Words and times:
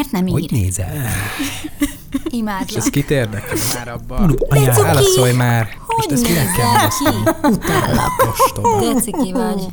miért 0.00 0.12
nem 0.12 0.26
ír? 0.26 0.32
Hogy 0.32 0.50
nézel? 0.50 0.92
És 2.10 2.32
Imádlak. 2.32 2.76
ez 2.78 2.90
kit 2.90 3.10
érdekel 3.10 3.56
már 3.74 3.88
abban? 3.88 4.28
Cuki! 4.28 4.64
válaszolj 4.64 5.32
már! 5.32 5.64
Hogy 5.86 5.96
Most 5.96 6.10
ezt 6.10 6.56
kell 6.56 6.72
válaszolni? 6.72 7.30
Utállak. 7.42 8.10
Ostoba. 8.32 8.92
De 8.92 9.00
ciki 9.00 9.32
vagy. 9.32 9.66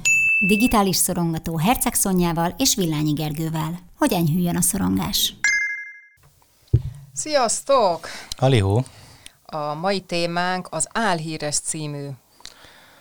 Digitális 0.48 0.96
szorongató 0.96 1.58
Herceg 1.58 1.94
Szonyával 1.94 2.54
és 2.58 2.76
Villányi 2.76 3.12
Gergővel. 3.12 3.80
Hogy 3.98 4.14
enyhüljön 4.14 4.56
a 4.56 4.62
szorongás. 4.62 5.34
Sziasztok! 7.14 8.08
Alihó, 8.38 8.86
A 9.46 9.74
mai 9.74 10.00
témánk 10.00 10.68
az 10.72 10.88
Álhíres 10.92 11.60
című 11.60 12.08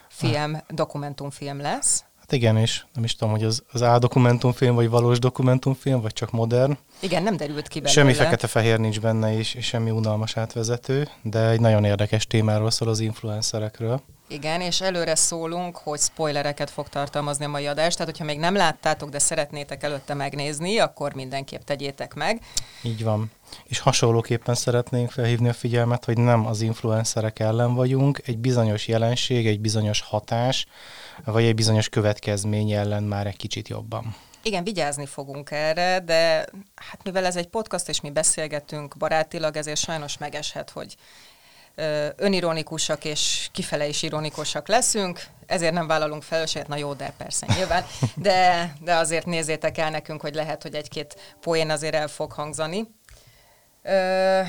film, 0.08 0.62
dokumentumfilm 0.68 1.60
lesz. 1.60 2.04
Hát 2.26 2.38
igen, 2.38 2.56
és 2.56 2.84
nem 2.94 3.04
is 3.04 3.16
tudom, 3.16 3.34
hogy 3.34 3.44
az, 3.44 3.62
az 3.72 3.82
A 3.82 3.98
dokumentumfilm, 3.98 4.74
vagy 4.74 4.88
valós 4.88 5.18
dokumentumfilm, 5.18 6.00
vagy 6.00 6.12
csak 6.12 6.30
modern. 6.30 6.78
Igen, 7.00 7.22
nem 7.22 7.36
derült 7.36 7.68
ki 7.68 7.80
belőle. 7.80 8.00
Semmi 8.00 8.12
fekete-fehér 8.12 8.78
nincs 8.78 9.00
benne, 9.00 9.38
és, 9.38 9.54
és 9.54 9.66
semmi 9.66 9.90
unalmas 9.90 10.36
átvezető, 10.36 11.08
de 11.22 11.48
egy 11.48 11.60
nagyon 11.60 11.84
érdekes 11.84 12.26
témáról 12.26 12.70
szól 12.70 12.88
az 12.88 13.00
influencerekről. 13.00 14.02
Igen, 14.28 14.60
és 14.60 14.80
előre 14.80 15.14
szólunk, 15.14 15.76
hogy 15.76 15.98
spoilereket 15.98 16.70
fog 16.70 16.88
tartalmazni 16.88 17.44
a 17.44 17.48
mai 17.48 17.66
adás, 17.66 17.94
tehát 17.94 18.10
hogyha 18.10 18.24
még 18.24 18.38
nem 18.38 18.54
láttátok, 18.56 19.08
de 19.08 19.18
szeretnétek 19.18 19.82
előtte 19.82 20.14
megnézni, 20.14 20.78
akkor 20.78 21.14
mindenképp 21.14 21.60
tegyétek 21.60 22.14
meg. 22.14 22.40
Így 22.82 23.04
van. 23.04 23.30
És 23.64 23.78
hasonlóképpen 23.78 24.54
szeretnénk 24.54 25.10
felhívni 25.10 25.48
a 25.48 25.52
figyelmet, 25.52 26.04
hogy 26.04 26.18
nem 26.18 26.46
az 26.46 26.60
influencerek 26.60 27.38
ellen 27.38 27.74
vagyunk, 27.74 28.20
egy 28.24 28.38
bizonyos 28.38 28.88
jelenség, 28.88 29.46
egy 29.46 29.60
bizonyos 29.60 30.00
hatás, 30.00 30.66
vagy 31.24 31.44
egy 31.44 31.54
bizonyos 31.54 31.88
következmény 31.88 32.72
ellen 32.72 33.02
már 33.02 33.26
egy 33.26 33.36
kicsit 33.36 33.68
jobban. 33.68 34.16
Igen, 34.42 34.64
vigyázni 34.64 35.06
fogunk 35.06 35.50
erre, 35.50 36.00
de 36.00 36.46
hát 36.74 37.00
mivel 37.04 37.24
ez 37.24 37.36
egy 37.36 37.48
podcast, 37.48 37.88
és 37.88 38.00
mi 38.00 38.10
beszélgetünk 38.10 38.96
barátilag, 38.96 39.56
ezért 39.56 39.78
sajnos 39.78 40.18
megeshet, 40.18 40.70
hogy 40.70 40.96
önironikusak 42.16 43.04
és 43.04 43.48
kifele 43.52 43.86
is 43.86 44.02
ironikusak 44.02 44.68
leszünk, 44.68 45.20
ezért 45.46 45.72
nem 45.72 45.86
vállalunk 45.86 46.22
felelősséget, 46.22 46.68
na 46.68 46.76
jó, 46.76 46.94
de 46.94 47.12
persze 47.16 47.46
nyilván, 47.56 47.84
de, 48.14 48.72
de 48.80 48.94
azért 48.94 49.26
nézzétek 49.26 49.78
el 49.78 49.90
nekünk, 49.90 50.20
hogy 50.20 50.34
lehet, 50.34 50.62
hogy 50.62 50.74
egy-két 50.74 51.36
poén 51.40 51.70
azért 51.70 51.94
el 51.94 52.08
fog 52.08 52.32
hangzani. 52.32 52.94
Ö, 53.82 54.40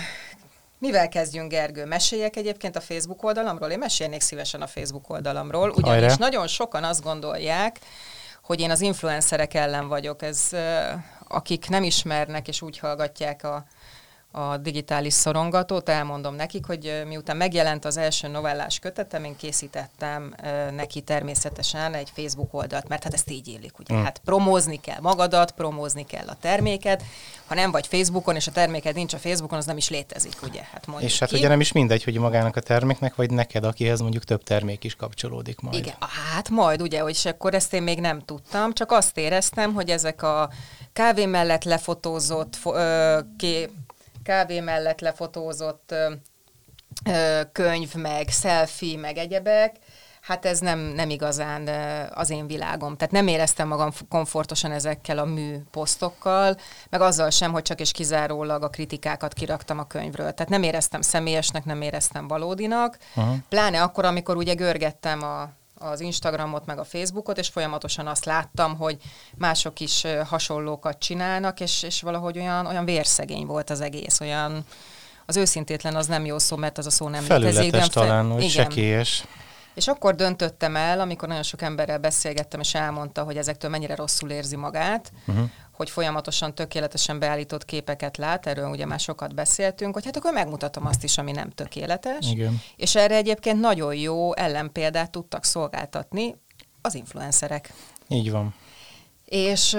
mivel 0.79 1.09
kezdjünk, 1.09 1.51
Gergő? 1.51 1.85
Meséljek 1.85 2.35
egyébként 2.35 2.75
a 2.75 2.81
Facebook 2.81 3.23
oldalamról? 3.23 3.69
Én 3.69 3.77
mesélnék 3.77 4.21
szívesen 4.21 4.61
a 4.61 4.67
Facebook 4.67 5.09
oldalamról, 5.09 5.69
ugyanis 5.69 5.99
Hajrá. 5.99 6.15
nagyon 6.17 6.47
sokan 6.47 6.83
azt 6.83 7.03
gondolják, 7.03 7.79
hogy 8.41 8.59
én 8.59 8.71
az 8.71 8.81
influencerek 8.81 9.53
ellen 9.53 9.87
vagyok. 9.87 10.21
Ez, 10.21 10.49
akik 11.27 11.69
nem 11.69 11.83
ismernek 11.83 12.47
és 12.47 12.61
úgy 12.61 12.79
hallgatják 12.79 13.43
a, 13.43 13.65
a 14.31 14.57
digitális 14.57 15.13
szorongatót, 15.13 15.89
elmondom 15.89 16.35
nekik, 16.35 16.65
hogy 16.65 17.03
miután 17.07 17.37
megjelent 17.37 17.85
az 17.85 17.97
első 17.97 18.27
novellás 18.27 18.79
kötetem, 18.79 19.23
én 19.23 19.35
készítettem 19.35 20.35
neki 20.75 21.01
természetesen 21.01 21.93
egy 21.93 22.11
Facebook 22.15 22.53
oldalt, 22.53 22.87
mert 22.87 23.03
hát 23.03 23.13
ezt 23.13 23.31
így 23.31 23.47
illik, 23.47 23.79
ugye? 23.79 23.95
Mm. 23.95 24.03
Hát 24.03 24.21
promózni 24.25 24.79
kell 24.79 24.99
magadat, 25.01 25.51
promózni 25.51 26.05
kell 26.05 26.27
a 26.27 26.35
terméket, 26.41 27.03
ha 27.45 27.55
nem 27.55 27.71
vagy 27.71 27.87
Facebookon, 27.87 28.35
és 28.35 28.47
a 28.47 28.51
terméked 28.51 28.95
nincs 28.95 29.13
a 29.13 29.17
Facebookon, 29.17 29.57
az 29.57 29.65
nem 29.65 29.77
is 29.77 29.89
létezik, 29.89 30.41
ugye? 30.43 30.61
Hát 30.71 30.87
mondjuk 30.87 31.11
És 31.11 31.19
hát 31.19 31.29
ki. 31.29 31.35
ugye 31.35 31.47
nem 31.47 31.59
is 31.59 31.71
mindegy, 31.71 32.03
hogy 32.03 32.17
magának 32.17 32.55
a 32.55 32.61
terméknek, 32.61 33.15
vagy 33.15 33.31
neked, 33.31 33.63
akihez 33.63 34.01
mondjuk 34.01 34.23
több 34.23 34.43
termék 34.43 34.83
is 34.83 34.95
kapcsolódik 34.95 35.59
majd. 35.59 35.75
Igen, 35.75 35.95
hát 36.33 36.49
majd 36.49 36.81
ugye, 36.81 36.99
hogy 36.99 37.15
és 37.17 37.25
akkor 37.25 37.53
ezt 37.53 37.73
én 37.73 37.83
még 37.83 37.99
nem 37.99 38.19
tudtam, 38.19 38.73
csak 38.73 38.91
azt 38.91 39.17
éreztem, 39.17 39.73
hogy 39.73 39.89
ezek 39.89 40.21
a 40.23 40.49
kávé 40.93 41.25
mellett 41.25 41.63
lefotózott, 41.63 42.55
fo- 42.55 42.75
ö, 42.75 43.19
ké, 43.37 43.69
kávé 44.27 44.59
mellett 44.59 44.99
lefotózott 44.99 45.95
könyv, 47.51 47.95
meg 47.95 48.29
selfie, 48.29 48.97
meg 48.97 49.17
egyebek, 49.17 49.75
hát 50.21 50.45
ez 50.45 50.59
nem, 50.59 50.79
nem 50.79 51.09
igazán 51.09 51.67
az 52.13 52.29
én 52.29 52.47
világom. 52.47 52.97
Tehát 52.97 53.13
nem 53.13 53.27
éreztem 53.27 53.67
magam 53.67 53.91
komfortosan 54.09 54.71
ezekkel 54.71 55.17
a 55.17 55.25
mű 55.25 55.57
posztokkal, 55.71 56.57
meg 56.89 57.01
azzal 57.01 57.29
sem, 57.29 57.51
hogy 57.51 57.61
csak 57.61 57.79
és 57.79 57.91
kizárólag 57.91 58.63
a 58.63 58.69
kritikákat 58.69 59.33
kiraktam 59.33 59.79
a 59.79 59.87
könyvről. 59.87 60.31
Tehát 60.31 60.51
nem 60.51 60.63
éreztem 60.63 61.01
személyesnek, 61.01 61.65
nem 61.65 61.81
éreztem 61.81 62.27
valódinak, 62.27 62.97
Aha. 63.15 63.35
pláne 63.49 63.81
akkor, 63.81 64.05
amikor 64.05 64.37
ugye 64.37 64.53
görgettem 64.53 65.23
a, 65.23 65.49
az 65.79 65.99
Instagramot, 65.99 66.65
meg 66.65 66.79
a 66.79 66.83
Facebookot, 66.83 67.37
és 67.37 67.47
folyamatosan 67.47 68.07
azt 68.07 68.25
láttam, 68.25 68.77
hogy 68.77 68.97
mások 69.35 69.79
is 69.79 70.03
hasonlókat 70.25 70.99
csinálnak, 70.99 71.59
és, 71.59 71.83
és 71.83 72.01
valahogy 72.01 72.37
olyan, 72.37 72.65
olyan 72.65 72.85
vérszegény 72.85 73.45
volt 73.45 73.69
az 73.69 73.81
egész, 73.81 74.19
olyan 74.19 74.65
az 75.25 75.35
őszintétlen 75.35 75.95
az 75.95 76.07
nem 76.07 76.25
jó 76.25 76.39
szó, 76.39 76.55
mert 76.55 76.77
az 76.77 76.85
a 76.85 76.89
szó 76.89 77.07
nem 77.07 77.21
létezik. 77.21 77.53
Felületes 77.53 77.87
talán, 77.87 78.27
vagy 78.27 78.37
igen. 78.37 78.49
sekélyes. 78.49 79.25
És 79.73 79.87
akkor 79.87 80.15
döntöttem 80.15 80.75
el, 80.75 80.99
amikor 80.99 81.27
nagyon 81.27 81.43
sok 81.43 81.61
emberrel 81.61 81.97
beszélgettem, 81.97 82.59
és 82.59 82.73
elmondta, 82.73 83.23
hogy 83.23 83.37
ezektől 83.37 83.69
mennyire 83.69 83.95
rosszul 83.95 84.29
érzi 84.29 84.55
magát, 84.55 85.11
uh-huh. 85.27 85.49
Hogy 85.77 85.89
folyamatosan 85.89 86.55
tökéletesen 86.55 87.19
beállított 87.19 87.65
képeket 87.65 88.17
lát, 88.17 88.47
erről 88.47 88.69
ugye 88.69 88.85
már 88.85 88.99
sokat 88.99 89.35
beszéltünk, 89.35 89.93
hogy 89.93 90.05
hát 90.05 90.17
akkor 90.17 90.33
megmutatom 90.33 90.85
azt 90.85 91.03
is, 91.03 91.17
ami 91.17 91.31
nem 91.31 91.49
tökéletes. 91.49 92.31
Igen. 92.31 92.61
És 92.75 92.95
erre 92.95 93.15
egyébként 93.15 93.59
nagyon 93.59 93.95
jó 93.95 94.35
ellenpéldát 94.35 95.11
tudtak 95.11 95.43
szolgáltatni 95.43 96.35
az 96.81 96.95
influencerek. 96.95 97.73
Így 98.07 98.31
van. 98.31 98.55
És 99.25 99.77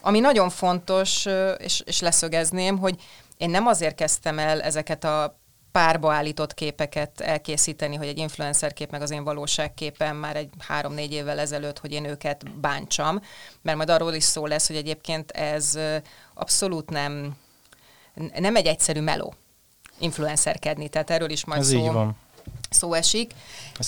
ami 0.00 0.20
nagyon 0.20 0.50
fontos, 0.50 1.26
és, 1.58 1.82
és 1.84 2.00
leszögezném, 2.00 2.78
hogy 2.78 3.02
én 3.36 3.50
nem 3.50 3.66
azért 3.66 3.94
kezdtem 3.94 4.38
el 4.38 4.62
ezeket 4.62 5.04
a 5.04 5.39
párba 5.72 6.12
állított 6.12 6.54
képeket 6.54 7.20
elkészíteni, 7.20 7.96
hogy 7.96 8.06
egy 8.06 8.18
influencer 8.18 8.72
kép 8.72 8.90
meg 8.90 9.02
az 9.02 9.10
én 9.10 9.24
valóságképem 9.24 10.16
már 10.16 10.36
egy 10.36 10.50
három-négy 10.58 11.12
évvel 11.12 11.38
ezelőtt, 11.38 11.78
hogy 11.78 11.92
én 11.92 12.04
őket 12.04 12.50
bántsam, 12.60 13.20
mert 13.62 13.76
majd 13.76 13.90
arról 13.90 14.12
is 14.12 14.24
szó 14.24 14.46
lesz, 14.46 14.66
hogy 14.66 14.76
egyébként 14.76 15.30
ez 15.30 15.78
abszolút 16.34 16.90
nem, 16.90 17.36
nem 18.38 18.56
egy 18.56 18.66
egyszerű 18.66 19.00
meló 19.00 19.34
influencerkedni, 19.98 20.88
tehát 20.88 21.10
erről 21.10 21.30
is 21.30 21.44
majd 21.44 21.60
Ez 21.60 21.68
szó, 21.68 21.78
így 21.78 21.92
van. 21.92 22.16
Szó 22.70 22.92
esik, 22.92 23.32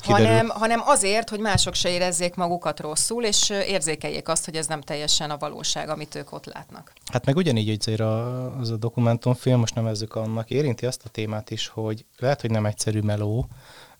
hanem, 0.00 0.48
hanem 0.48 0.80
azért, 0.84 1.28
hogy 1.28 1.40
mások 1.40 1.74
se 1.74 1.88
érezzék 1.88 2.34
magukat 2.34 2.80
rosszul, 2.80 3.24
és 3.24 3.50
érzékeljék 3.50 4.28
azt, 4.28 4.44
hogy 4.44 4.56
ez 4.56 4.66
nem 4.66 4.80
teljesen 4.80 5.30
a 5.30 5.36
valóság, 5.36 5.88
amit 5.88 6.14
ők 6.14 6.32
ott 6.32 6.46
látnak. 6.46 6.92
Hát 7.12 7.24
meg 7.26 7.36
ugyanígy 7.36 7.76
azért 7.80 8.00
a, 8.00 8.56
az 8.58 8.70
a 8.70 8.76
dokumentumfilm, 8.76 9.58
most 9.58 9.74
nevezzük 9.74 10.14
annak, 10.14 10.50
érinti 10.50 10.86
azt 10.86 11.02
a 11.04 11.08
témát 11.08 11.50
is, 11.50 11.68
hogy 11.68 12.04
lehet, 12.18 12.40
hogy 12.40 12.50
nem 12.50 12.66
egyszerű 12.66 13.00
meló, 13.00 13.46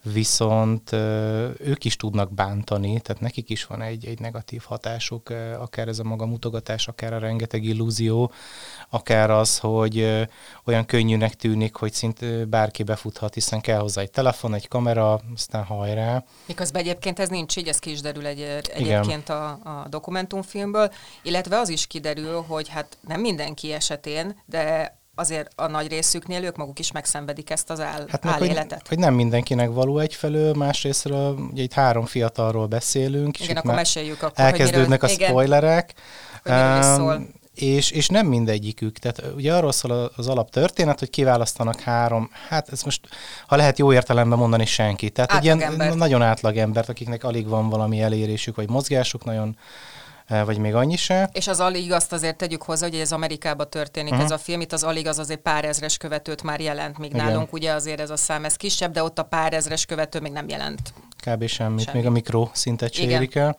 viszont 0.03 0.93
ők 1.59 1.85
is 1.85 1.97
tudnak 1.97 2.33
bántani, 2.33 3.01
tehát 3.01 3.23
nekik 3.23 3.51
is 3.51 3.65
van 3.65 3.83
egy, 3.83 4.07
egy 4.07 4.19
negatív 4.19 4.63
hatásuk, 4.67 5.31
akár 5.59 5.89
ez 5.89 5.99
a 5.99 6.05
maga 6.05 6.27
mutogatás, 6.27 6.89
akár 6.89 7.13
a 7.13 7.19
rengeteg 7.19 7.65
illúzió, 7.65 8.33
akár 8.91 9.31
az, 9.31 9.59
hogy 9.59 10.27
olyan 10.65 10.85
könnyűnek 10.85 11.35
tűnik, 11.35 11.75
hogy 11.75 11.93
szinte 11.93 12.45
bárki 12.45 12.83
befuthat, 12.83 13.35
hiszen 13.35 13.61
kell 13.61 13.79
hozzá 13.79 14.01
egy 14.01 14.11
telefon, 14.11 14.55
egy 14.55 14.69
kamera, 14.69 15.21
aztán 15.35 15.65
hajrá. 15.65 16.25
Miközben 16.47 16.83
egyébként 16.83 17.19
ez 17.19 17.29
nincs 17.29 17.57
így, 17.57 17.69
ez 17.69 17.79
ki 17.79 17.91
is 17.91 18.01
derül 18.01 18.27
egy, 18.27 18.41
egyébként 18.75 19.29
a, 19.29 19.49
a 19.51 19.87
dokumentumfilmből, 19.89 20.93
illetve 21.23 21.59
az 21.59 21.69
is 21.69 21.87
kiderül, 21.87 22.41
hogy 22.41 22.69
hát 22.69 22.99
nem 23.09 23.21
mindenki 23.21 23.73
esetén, 23.73 24.41
de 24.47 25.01
azért 25.15 25.51
a 25.57 25.67
nagy 25.67 25.89
részüknél 25.89 26.45
ők 26.45 26.57
maguk 26.57 26.79
is 26.79 26.93
megszenvedik 26.93 27.51
ezt 27.51 27.71
az 27.71 27.81
áll, 27.81 28.05
Hát 28.09 28.25
meg, 28.25 28.35
hogy, 28.35 28.49
álléletet. 28.49 28.89
hogy 28.89 28.99
nem 28.99 29.15
mindenkinek 29.15 29.69
való 29.71 29.99
egyfelől, 29.99 30.55
másrésztről 30.55 31.39
ugye 31.53 31.63
itt 31.63 31.73
három 31.73 32.05
fiatalról 32.07 32.67
beszélünk. 32.67 33.39
és 33.39 33.45
Igen, 33.45 33.57
itt 33.57 33.63
akkor 33.63 33.75
meséljük 33.75 34.23
akkor, 34.23 34.45
Elkezdődnek 34.45 35.01
hogy 35.01 35.11
a 35.11 35.13
miről, 35.13 35.15
igen, 35.15 35.29
spoilerek. 35.29 35.93
hogy 36.43 36.53
is 36.53 36.59
Ám, 36.59 36.97
szól. 36.99 37.27
és, 37.55 37.91
és 37.91 38.09
nem 38.09 38.27
mindegyikük. 38.27 38.99
Tehát 38.99 39.23
ugye 39.37 39.55
arról 39.55 39.73
szól 39.73 40.13
az 40.17 40.29
alaptörténet, 40.29 40.99
hogy 40.99 41.11
kiválasztanak 41.11 41.81
három, 41.81 42.31
hát 42.49 42.69
ez 42.73 42.83
most, 42.83 43.09
ha 43.47 43.57
lehet 43.57 43.79
jó 43.79 43.93
értelemben 43.93 44.39
mondani 44.39 44.65
senki. 44.65 45.11
Tehát 45.11 45.33
egy 45.33 45.45
ilyen 45.45 45.63
Átlagember. 45.63 45.95
nagyon 45.97 46.23
átlag 46.23 46.57
embert, 46.57 46.89
akiknek 46.89 47.25
alig 47.25 47.49
van 47.49 47.69
valami 47.69 48.01
elérésük, 48.01 48.57
vagy 48.57 48.69
mozgásuk 48.71 49.25
nagyon, 49.25 49.57
vagy 50.29 50.59
még 50.59 50.75
annyi 50.75 50.97
se. 50.97 51.31
És 51.33 51.49
az 51.49 51.61
alig 51.61 51.93
azt 51.93 52.13
azért 52.13 52.37
tegyük 52.37 52.63
hozzá, 52.63 52.89
hogy 52.89 52.99
ez 52.99 53.13
Amerikában 53.13 53.71
történik 53.71 54.13
uh-huh. 54.13 54.27
ez 54.27 54.33
a 54.33 54.39
film, 54.39 54.61
itt 54.61 54.73
az 54.73 54.83
alig 54.83 55.07
az 55.07 55.19
azért 55.19 55.41
pár 55.41 55.65
ezres 55.65 55.97
követőt 55.97 56.43
már 56.43 56.61
jelent, 56.61 56.99
míg 56.99 57.13
Igen. 57.13 57.27
nálunk 57.27 57.53
ugye 57.53 57.73
azért 57.73 58.01
ez 58.01 58.11
a 58.11 58.17
szám 58.17 58.45
ez 58.45 58.57
kisebb, 58.57 58.93
de 58.93 59.03
ott 59.03 59.19
a 59.19 59.23
pár 59.23 59.53
ezres 59.53 59.85
követő 59.85 60.21
még 60.21 60.33
nem 60.33 60.49
jelent. 60.49 60.93
Kb. 61.27 61.47
semmit, 61.47 61.81
Semmit. 61.81 61.93
még 61.93 62.07
a 62.07 62.11
mikroszintet 62.11 62.93
se 62.93 63.03
Igen. 63.03 63.15
érik 63.15 63.35
el. 63.35 63.57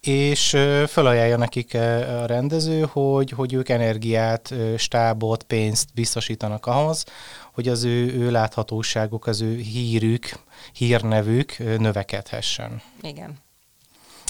És 0.00 0.48
felajánlja 0.86 1.36
nekik 1.36 1.74
a 1.74 2.26
rendező, 2.26 2.88
hogy, 2.92 3.30
hogy 3.30 3.52
ők 3.52 3.68
energiát, 3.68 4.54
stábot, 4.76 5.42
pénzt 5.42 5.88
biztosítanak 5.94 6.66
ahhoz, 6.66 7.04
hogy 7.52 7.68
az 7.68 7.84
ő, 7.84 8.12
ő 8.14 8.30
láthatóságuk, 8.30 9.26
az 9.26 9.40
ő 9.40 9.56
hírük, 9.56 10.32
hírnevük 10.72 11.56
növekedhessen. 11.58 12.82
Igen. 13.02 13.38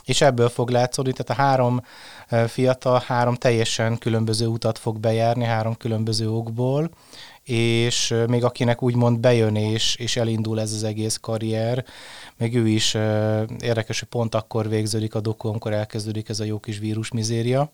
És 0.04 0.20
ebből 0.20 0.48
fog 0.48 0.70
látszódni, 0.70 1.12
tehát 1.12 1.40
a 1.40 1.44
három 1.44 1.80
fiatal 2.46 3.02
három 3.06 3.34
teljesen 3.34 3.98
különböző 3.98 4.46
utat 4.46 4.78
fog 4.78 4.98
bejárni, 4.98 5.44
három 5.44 5.76
különböző 5.76 6.30
okból, 6.30 6.90
és 7.52 8.14
még 8.26 8.44
akinek 8.44 8.82
úgymond 8.82 9.18
bejön 9.18 9.56
és, 9.56 9.96
és 9.96 10.16
elindul 10.16 10.60
ez 10.60 10.72
az 10.72 10.84
egész 10.84 11.18
karrier, 11.20 11.84
még 12.36 12.56
ő 12.56 12.68
is 12.68 12.94
érdekes, 13.60 13.98
hogy 13.98 14.08
pont 14.08 14.34
akkor 14.34 14.68
végződik 14.68 15.14
a 15.14 15.20
doku, 15.20 15.48
amikor 15.48 15.72
elkezdődik 15.72 16.28
ez 16.28 16.40
a 16.40 16.44
jó 16.44 16.58
kis 16.58 16.78
vírusmizéria. 16.78 17.70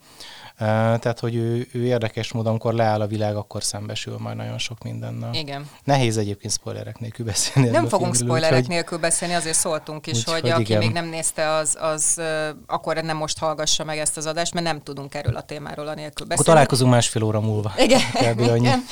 Ö, 0.59 0.65
Tehát, 0.65 1.19
hogy 1.21 1.35
ő, 1.35 1.69
ő 1.73 1.85
érdekes 1.85 2.33
módon, 2.33 2.51
amikor 2.51 2.75
leáll 2.75 3.01
a 3.01 3.07
világ, 3.07 3.37
akkor 3.37 3.65
szembesül 3.65 4.17
majd 4.19 4.37
nagyon 4.37 4.59
sok 4.59 4.83
mindennel. 4.83 5.35
Igen. 5.35 5.69
Nehéz 5.85 6.17
egyébként 6.17 6.53
spoilerek 6.53 6.99
nélkül 6.99 7.25
beszélni. 7.27 7.69
Nem 7.69 7.89
fogunk 7.89 8.15
filmről, 8.15 8.37
spoilerek 8.37 8.59
úgyhogy- 8.59 8.75
nélkül 8.75 8.99
beszélni, 8.99 9.35
azért 9.35 9.57
szóltunk 9.57 10.07
is, 10.07 10.19
Úgyhogy 10.19 10.41
hogy 10.41 10.51
aki 10.51 10.63
igen. 10.63 10.79
még 10.79 10.91
nem 10.93 11.07
nézte, 11.09 11.49
az, 11.49 11.77
az 11.81 12.21
akkor 12.67 12.97
nem 13.03 13.17
most 13.17 13.39
hallgassa 13.39 13.85
meg 13.85 13.99
ezt 13.99 14.17
az 14.17 14.27
adást, 14.27 14.55
mert 14.55 14.67
nem 14.67 14.83
tudunk 14.83 15.15
erről 15.15 15.37
a 15.37 15.43
témáról 15.43 15.87
a 15.89 15.95
nélkül 15.95 16.13
Akkor 16.15 16.27
beszélni. 16.27 16.51
találkozunk 16.51 16.91
másfél 16.93 17.23
óra 17.23 17.41
múlva. 17.41 17.73
Igen, 17.79 18.01
igen. 18.57 18.85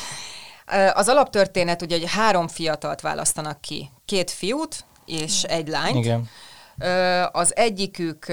Az 0.94 1.08
alaptörténet 1.08 1.82
ugye, 1.82 1.98
hogy 1.98 2.10
három 2.10 2.48
fiatalt 2.48 3.00
választanak 3.00 3.60
ki. 3.60 3.90
Két 4.04 4.30
fiút 4.30 4.84
és 5.06 5.42
egy 5.42 5.68
lányt. 5.68 5.96
Igen. 5.96 6.28
Az 7.32 7.56
egyikük 7.56 8.26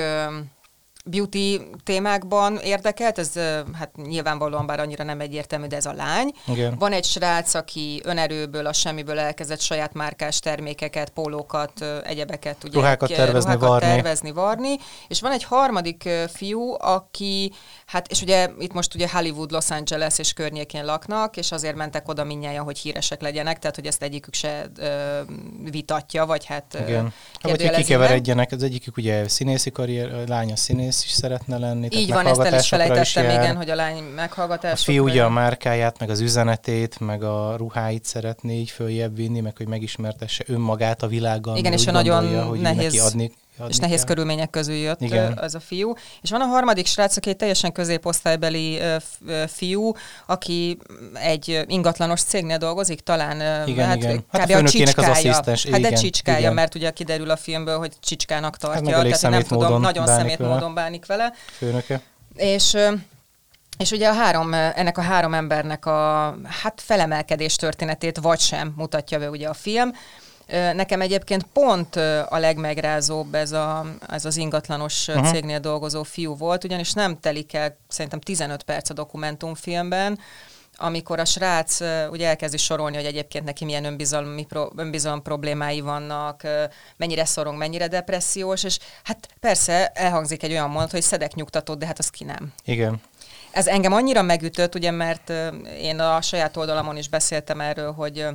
beauty 1.06 1.60
témákban 1.84 2.58
érdekelt, 2.58 3.18
ez 3.18 3.32
hát 3.74 3.96
nyilvánvalóan 3.96 4.66
bár 4.66 4.80
annyira 4.80 5.04
nem 5.04 5.20
egyértelmű, 5.20 5.68
de 5.68 5.76
ez 5.76 5.86
a 5.86 5.94
lány. 5.94 6.32
Igen. 6.48 6.76
Van 6.78 6.92
egy 6.92 7.04
srác, 7.06 7.54
aki 7.54 8.02
önerőből, 8.04 8.66
a 8.66 8.74
semmiből 8.74 9.20
elkezdett 9.20 9.60
saját 9.60 9.94
márkás 9.94 10.40
termékeket, 10.40 11.10
pólókat, 11.10 11.86
egyebeket, 12.04 12.64
ugye, 12.64 12.80
Ruhákat 12.80 13.10
egy, 13.10 13.16
tervezni, 13.16 13.54
ruhákat 13.54 13.68
varni. 13.70 13.96
tervezni, 13.96 14.32
varni. 14.32 14.76
És 15.08 15.22
van 15.22 15.32
egy 15.32 15.44
harmadik 15.44 16.10
fiú, 16.34 16.76
aki, 16.80 17.52
hát 17.86 18.08
és 18.08 18.22
ugye 18.22 18.50
itt 18.60 18.74
most 18.74 18.96
ugye 18.96 19.10
Hollywood, 19.12 19.52
Los 19.52 19.70
Angeles 19.70 20.20
és 20.20 20.34
környékén 20.34 20.86
laknak, 20.86 21.38
és 21.38 21.52
azért 21.52 21.76
mentek 21.76 22.08
oda 22.08 22.24
minnyáján, 22.24 22.64
hogy 22.64 22.78
híresek 22.78 23.22
legyenek, 23.22 23.60
tehát 23.60 23.76
hogy 23.76 23.86
ezt 23.86 24.04
egyikük 24.04 24.34
se 24.34 24.66
ö, 24.78 25.20
vitatja, 25.72 26.26
vagy 26.26 26.46
hát 26.46 26.78
Igen. 26.88 27.04
Hát, 27.04 27.52
Vagy 27.52 27.62
hogy 27.62 27.76
kikeveredjenek, 27.76 28.52
az 28.52 28.64
egyikük 28.64 28.98
ugye 28.98 29.28
színészi 29.28 29.72
karrier, 29.72 30.28
lánya 30.28 30.56
színész 30.56 30.93
is 31.02 31.12
szeretne 31.12 31.58
lenni. 31.58 31.88
Így 31.92 32.12
van, 32.12 32.26
ezt 32.28 32.40
el 32.40 32.60
is 32.60 32.68
felejtettem, 32.68 33.24
jár. 33.24 33.44
igen, 33.44 33.56
hogy 33.56 33.70
a 33.70 33.76
lány 33.76 33.98
A 33.98 34.14
meghallgatás. 34.16 34.84
fiú 34.84 35.04
ugye 35.04 35.24
a 35.24 35.30
márkáját, 35.30 36.00
meg 36.00 36.10
az 36.10 36.20
üzenetét, 36.20 37.00
meg 37.00 37.24
a 37.24 37.56
ruháit 37.58 38.06
szeretné 38.06 38.60
így 38.60 38.70
följebb 38.70 39.16
vinni, 39.16 39.40
meg 39.40 39.58
hogy 39.58 39.68
megismertesse 39.68 40.44
önmagát 40.48 41.04
a 41.04 41.08
világgal. 41.08 41.58
Igen, 41.58 41.74
és 41.74 41.88
ő 41.88 41.92
nagyon 41.92 42.20
gondolja, 42.20 42.46
hogy 42.46 42.60
nehéz- 42.60 42.84
neki 42.84 43.00
adni 43.00 43.32
és 43.68 43.78
nehéz 43.78 43.98
kell. 43.98 44.06
körülmények 44.06 44.50
közül 44.50 44.76
jött 44.76 45.02
Igen. 45.02 45.38
Az 45.42 45.56
a 45.56 45.60
fiú. 45.60 45.94
És 46.22 46.30
van 46.30 46.42
a 46.42 46.46
harmadik 46.46 46.86
srác, 46.86 47.18
aki 47.18 47.30
egy 47.30 47.36
teljesen 47.36 47.72
középosztálybeli 47.72 48.80
fiú, 49.48 49.92
aki 50.26 50.78
egy 51.14 51.64
ingatlanos 51.68 52.22
cégnél 52.22 52.58
dolgozik, 52.58 53.02
talán 53.02 53.68
Igen, 53.68 53.88
hát, 53.88 53.96
igen. 53.96 54.26
Hát 54.32 54.42
a 54.42 54.54
a 54.54 54.56
főnökének 54.56 54.98
az 54.98 55.06
csicskája. 55.06 55.12
asszisztens, 55.12 55.64
Hát 55.64 55.82
de 55.82 55.88
igen, 55.88 56.00
csicskája, 56.00 56.40
igen. 56.40 56.54
mert 56.54 56.76
ugye 56.76 56.92
kiderül 56.92 57.30
a 57.30 57.36
filmből, 57.38 57.78
hogy 57.78 57.92
csicskának 58.00 58.58
tartja, 58.58 58.82
meg 58.84 58.94
elég 58.94 59.16
tehát 59.16 59.30
nem 59.48 59.60
tudom, 59.60 59.82
nagyon 59.82 60.08
szemét 60.08 60.38
vele. 60.38 60.54
módon 60.54 60.74
bánik 60.74 61.06
vele. 61.06 61.34
Főnöke. 61.58 62.02
És 62.36 62.78
és 63.78 63.92
ugye 63.92 64.10
a 64.10 64.14
három, 64.14 64.54
ennek 64.54 64.98
a 64.98 65.02
három 65.02 65.34
embernek 65.34 65.86
a 65.86 66.36
hát 66.62 66.82
felemelkedés 66.86 67.56
történetét 67.56 68.18
vagy 68.18 68.40
sem 68.40 68.74
mutatja 68.78 69.20
be 69.20 69.30
ugye 69.30 69.48
a 69.48 69.54
film. 69.54 69.92
Nekem 70.54 71.02
egyébként 71.02 71.44
pont 71.44 71.96
a 72.30 72.38
legmegrázóbb 72.38 73.36
ez, 73.36 73.52
a, 73.52 73.86
ez 74.10 74.26
az 74.26 74.38
ingatlanos 74.38 75.08
Aha. 75.08 75.32
cégnél 75.32 75.60
dolgozó 75.60 76.04
fiú 76.04 76.36
volt, 76.38 76.64
ugyanis 76.64 76.94
nem 76.94 77.20
telik 77.20 77.54
el 77.54 77.78
szerintem 77.88 78.20
15 78.20 78.64
perc 78.64 78.90
a 78.90 78.94
dokumentumfilmben, 78.94 80.20
amikor 80.76 81.20
a 81.20 81.26
srác 81.26 81.80
ugye 82.10 82.28
elkezdi 82.28 82.58
sorolni, 82.58 82.96
hogy 82.96 83.06
egyébként 83.06 83.46
neki 83.46 83.66
milyen 83.66 83.86
önbizalmi 83.86 84.46
önbizalom 84.76 85.22
problémái 85.22 85.82
vannak, 85.82 86.42
mennyire 86.98 87.26
szorong, 87.26 87.58
mennyire 87.58 87.88
depressziós, 87.88 88.64
és 88.64 88.80
hát 89.04 89.28
persze 89.40 89.88
elhangzik 89.88 90.44
egy 90.44 90.52
olyan 90.52 90.70
mondat, 90.70 90.92
hogy 90.92 91.02
szedek 91.02 91.34
nyugtatót, 91.34 91.78
de 91.78 91.86
hát 91.86 92.00
az 92.00 92.10
ki 92.10 92.24
nem. 92.24 92.54
Igen. 92.66 93.02
Ez 93.52 93.68
engem 93.68 93.94
annyira 93.94 94.22
megütött, 94.22 94.76
ugye, 94.76 94.92
mert 94.92 95.34
én 95.80 96.00
a 96.00 96.22
saját 96.22 96.58
oldalamon 96.58 96.98
is 96.98 97.10
beszéltem 97.10 97.62
erről, 97.62 97.92
hogy 97.92 98.28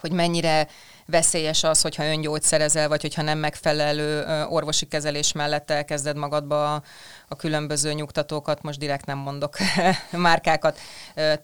hogy 0.00 0.12
mennyire 0.12 0.68
veszélyes 1.10 1.64
az, 1.64 1.80
hogyha 1.80 2.04
öngyógyszerezel, 2.04 2.88
vagy 2.88 3.00
hogyha 3.00 3.22
nem 3.22 3.38
megfelelő 3.38 4.24
orvosi 4.48 4.86
kezelés 4.86 5.32
mellett 5.32 5.70
elkezded 5.70 6.16
magadba 6.16 6.74
a, 6.74 6.82
a 7.28 7.36
különböző 7.36 7.92
nyugtatókat, 7.92 8.62
most 8.62 8.78
direkt 8.78 9.06
nem 9.06 9.18
mondok 9.18 9.56
márkákat 10.12 10.78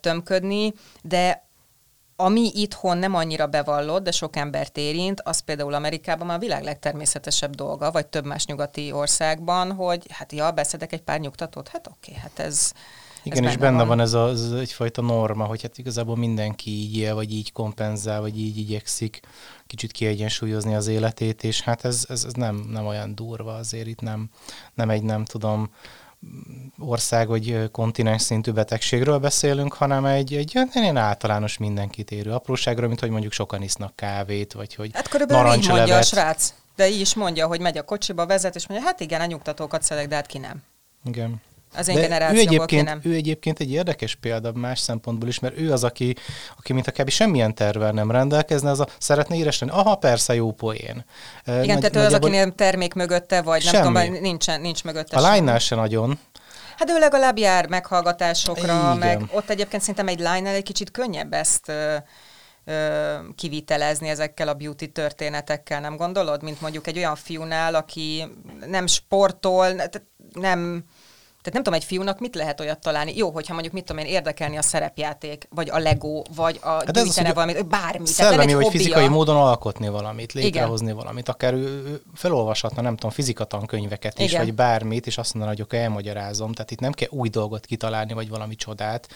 tömködni, 0.01 0.73
de 1.03 1.45
ami 2.17 2.51
itthon 2.55 2.99
nem 2.99 3.15
annyira 3.15 3.47
bevallott, 3.47 4.03
de 4.03 4.11
sok 4.11 4.37
embert 4.37 4.77
érint, 4.77 5.21
az 5.21 5.39
például 5.39 5.75
Amerikában 5.75 6.27
már 6.27 6.37
a 6.37 6.41
világ 6.41 6.63
legtermészetesebb 6.63 7.55
dolga, 7.55 7.91
vagy 7.91 8.07
több 8.07 8.25
más 8.25 8.47
nyugati 8.47 8.93
országban, 8.93 9.73
hogy 9.73 10.07
hát 10.11 10.33
ja, 10.33 10.51
beszedek 10.51 10.93
egy 10.93 11.03
pár 11.03 11.21
nyugtatót, 11.21 11.69
hát 11.69 11.87
oké, 11.87 12.15
hát 12.15 12.39
ez 12.39 12.73
Igen, 13.27 13.45
ez 13.45 13.51
és 13.51 13.57
benne 13.57 13.77
van, 13.77 13.87
van 13.87 14.01
ez, 14.01 14.13
a, 14.13 14.29
ez 14.29 14.51
egyfajta 14.51 15.03
norma, 15.03 15.45
hogy 15.45 15.63
hát 15.63 15.79
igazából 15.79 16.17
mindenki 16.17 16.71
így 16.71 16.97
él, 16.97 17.15
vagy 17.15 17.33
így 17.33 17.53
kompenzál, 17.53 18.21
vagy 18.21 18.39
így 18.39 18.59
igyekszik 18.59 19.21
kicsit 19.67 19.93
kiegyensúlyozni 19.93 20.75
az 20.75 20.87
életét, 20.87 21.45
és 21.45 21.61
hát 21.61 21.85
ez, 21.85 22.05
ez, 22.09 22.25
ez 22.25 22.33
nem, 22.33 22.67
nem 22.71 22.87
olyan 22.87 23.15
durva 23.15 23.55
azért 23.55 23.87
itt 23.87 24.01
nem, 24.01 24.29
nem 24.75 24.91
egy, 24.91 25.03
nem 25.03 25.25
tudom, 25.25 25.71
ország 26.79 27.29
vagy 27.29 27.71
kontinens 27.71 28.23
szintű 28.23 28.51
betegségről 28.51 29.19
beszélünk, 29.19 29.73
hanem 29.73 30.05
egy, 30.05 30.35
egy 30.35 30.61
ilyen 30.75 30.97
általános 30.97 31.59
mindenkit 31.59 32.11
érő 32.11 32.33
apróságról, 32.33 32.89
mint 32.89 33.01
hogy 33.01 33.11
mondjuk 33.11 33.33
sokan 33.33 33.63
isznak 33.63 33.97
kávét, 33.97 34.53
vagy 34.53 34.75
hogy 34.75 34.91
Hát 34.93 35.09
körülbelül 35.09 35.55
így 35.55 35.69
mondja 35.69 35.97
a 35.97 36.03
srác. 36.03 36.55
De 36.77 36.89
így 36.89 37.01
is 37.01 37.15
mondja, 37.15 37.47
hogy 37.47 37.61
megy 37.61 37.79
a 37.79 37.83
kocsiba, 37.83 38.27
vezet, 38.27 38.55
és 38.55 38.67
mondja, 38.67 38.87
hát 38.87 39.01
igen, 39.01 39.21
a 39.21 39.27
nyugtatókat 39.27 39.83
szedek, 39.83 40.09
de 40.09 40.15
hát 40.15 40.27
ki 40.27 40.39
nem. 40.39 40.63
Igen. 41.05 41.41
Az 41.77 41.89
én 41.89 42.09
De 42.09 42.33
ő 42.33 42.39
egyébként, 42.39 42.85
nem. 42.85 43.01
ő 43.03 43.15
egyébként 43.15 43.61
egy 43.61 43.73
érdekes 43.73 44.15
példa 44.15 44.53
más 44.53 44.79
szempontból 44.79 45.29
is, 45.29 45.39
mert 45.39 45.59
ő 45.59 45.73
az, 45.73 45.85
aki, 45.85 46.17
aki 46.59 46.73
mint 46.73 46.87
a 46.87 46.93
kb. 46.93 47.09
semmilyen 47.09 47.55
tervel 47.55 47.93
nem 47.93 48.11
rendelkezne, 48.11 48.71
az 48.71 48.81
a 48.81 48.87
szeretne 48.99 49.35
íres 49.35 49.59
lenni. 49.59 49.73
Aha, 49.73 49.95
persze, 49.95 50.35
jó 50.35 50.53
poén. 50.53 51.05
Igen, 51.45 51.67
Nagy, 51.67 51.79
tehát 51.79 51.97
ő 51.97 52.01
az, 52.01 52.13
akinél 52.13 52.55
termék 52.55 52.95
mögötte, 52.95 53.43
vagy 53.43 53.65
nem 53.65 53.75
Semmi. 53.75 54.07
tudom, 54.07 54.21
nincsen, 54.23 54.61
nincs 54.61 54.85
mögötte 54.85 55.17
A 55.17 55.21
lánynál 55.21 55.59
se 55.59 55.75
nagyon. 55.75 56.19
Hát 56.77 56.91
ő 56.91 56.99
legalább 56.99 57.39
jár 57.39 57.69
meghallgatásokra, 57.69 58.63
Igen. 58.63 58.97
meg 58.97 59.23
ott 59.33 59.51
egyébként 59.51 59.83
szerintem 59.83 60.09
egy 60.09 60.19
line 60.19 60.51
egy 60.51 60.63
kicsit 60.63 60.91
könnyebb 60.91 61.33
ezt 61.33 61.73
kivitelezni 63.37 64.09
ezekkel 64.09 64.49
a 64.49 64.55
beauty 64.55 64.87
történetekkel, 64.93 65.81
nem 65.81 65.97
gondolod? 65.97 66.43
Mint 66.43 66.61
mondjuk 66.61 66.87
egy 66.87 66.97
olyan 66.97 67.17
fiúnál, 67.17 67.75
aki 67.75 68.25
nem 68.67 68.87
sportol, 68.87 69.69
nem... 70.33 70.85
Tehát 71.47 71.65
nem 71.65 71.75
tudom, 71.75 71.81
egy 71.81 71.97
fiúnak 71.97 72.21
mit 72.21 72.35
lehet 72.35 72.61
olyat 72.61 72.79
találni? 72.79 73.17
Jó, 73.17 73.31
hogyha 73.31 73.53
mondjuk, 73.53 73.75
mit 73.75 73.85
tudom 73.85 74.05
én, 74.05 74.13
érdekelni 74.13 74.57
a 74.57 74.63
szerepjáték, 74.63 75.49
vagy 75.51 75.71
a 75.71 75.79
Lego, 75.79 76.23
vagy 76.35 76.59
a 76.63 76.69
hát 76.69 76.97
ez 76.97 77.09
az, 77.09 77.33
valamit, 77.35 77.67
bármi. 77.67 78.05
Tehát 78.05 78.33
Szellemi 78.33 78.53
egy 78.53 78.59
vagy 78.59 78.71
fizikai 78.71 79.09
módon 79.09 79.37
alkotni 79.37 79.89
valamit, 79.89 80.35
Igen. 80.35 80.45
létrehozni 80.45 80.93
valamit. 80.93 81.29
Akár 81.29 81.55
ő, 81.55 82.01
felolvashatna, 82.15 82.83
nem 82.83 82.95
tudom, 82.95 83.11
fizikatankönyveket 83.11 84.19
is, 84.19 84.31
Igen. 84.31 84.45
vagy 84.45 84.55
bármit, 84.55 85.07
és 85.07 85.19
azt 85.19 85.35
mondaná, 85.35 85.57
hogy 85.57 85.79
elmagyarázom. 85.79 86.53
Tehát 86.53 86.71
itt 86.71 86.81
nem 86.81 86.93
kell 86.93 87.09
új 87.11 87.29
dolgot 87.29 87.67
kitalálni, 87.67 88.13
vagy 88.13 88.29
valami 88.29 88.55
csodát. 88.55 89.09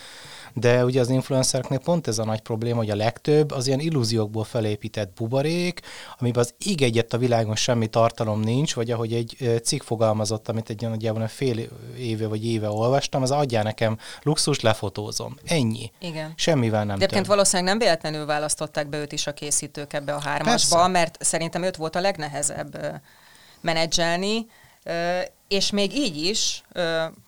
De 0.52 0.84
ugye 0.84 1.00
az 1.00 1.08
influencereknél 1.08 1.78
pont 1.78 2.06
ez 2.06 2.18
a 2.18 2.24
nagy 2.24 2.40
probléma, 2.40 2.78
hogy 2.78 2.90
a 2.90 2.96
legtöbb 2.96 3.50
az 3.50 3.66
ilyen 3.66 3.80
illúziókból 3.80 4.44
felépített 4.44 5.12
buborék, 5.14 5.80
amiben 6.18 6.42
az 6.42 6.54
íg 6.64 6.82
egyet 6.82 7.12
a 7.12 7.18
világon 7.18 7.56
semmi 7.56 7.86
tartalom 7.86 8.40
nincs, 8.40 8.74
vagy 8.74 8.90
ahogy 8.90 9.12
egy 9.12 9.60
cikk 9.64 9.82
fogalmazott, 9.82 10.48
amit 10.48 10.70
egy 10.70 10.82
nagyjából 10.82 11.22
egy 11.22 11.30
fél 11.30 11.58
éve 12.20 12.28
vagy 12.28 12.46
éve 12.46 12.68
olvastam, 12.70 13.22
az 13.22 13.30
adjál 13.30 13.62
nekem 13.62 13.98
luxus, 14.22 14.60
lefotózom. 14.60 15.36
Ennyi. 15.44 15.90
Igen. 15.98 16.32
Semmivel 16.36 16.84
nem 16.84 16.96
egyébként 16.96 17.26
valószínűleg 17.26 17.68
nem 17.68 17.78
véletlenül 17.78 18.26
választották 18.26 18.88
be 18.88 18.98
őt 18.98 19.12
is 19.12 19.26
a 19.26 19.32
készítők 19.32 19.92
ebbe 19.92 20.14
a 20.14 20.20
hármasba, 20.20 20.76
Persze. 20.76 20.90
mert 20.90 21.16
szerintem 21.20 21.62
őt 21.62 21.76
volt 21.76 21.96
a 21.96 22.00
legnehezebb 22.00 23.00
menedzselni, 23.60 24.46
és 25.48 25.70
még 25.70 25.96
így 25.96 26.16
is, 26.16 26.62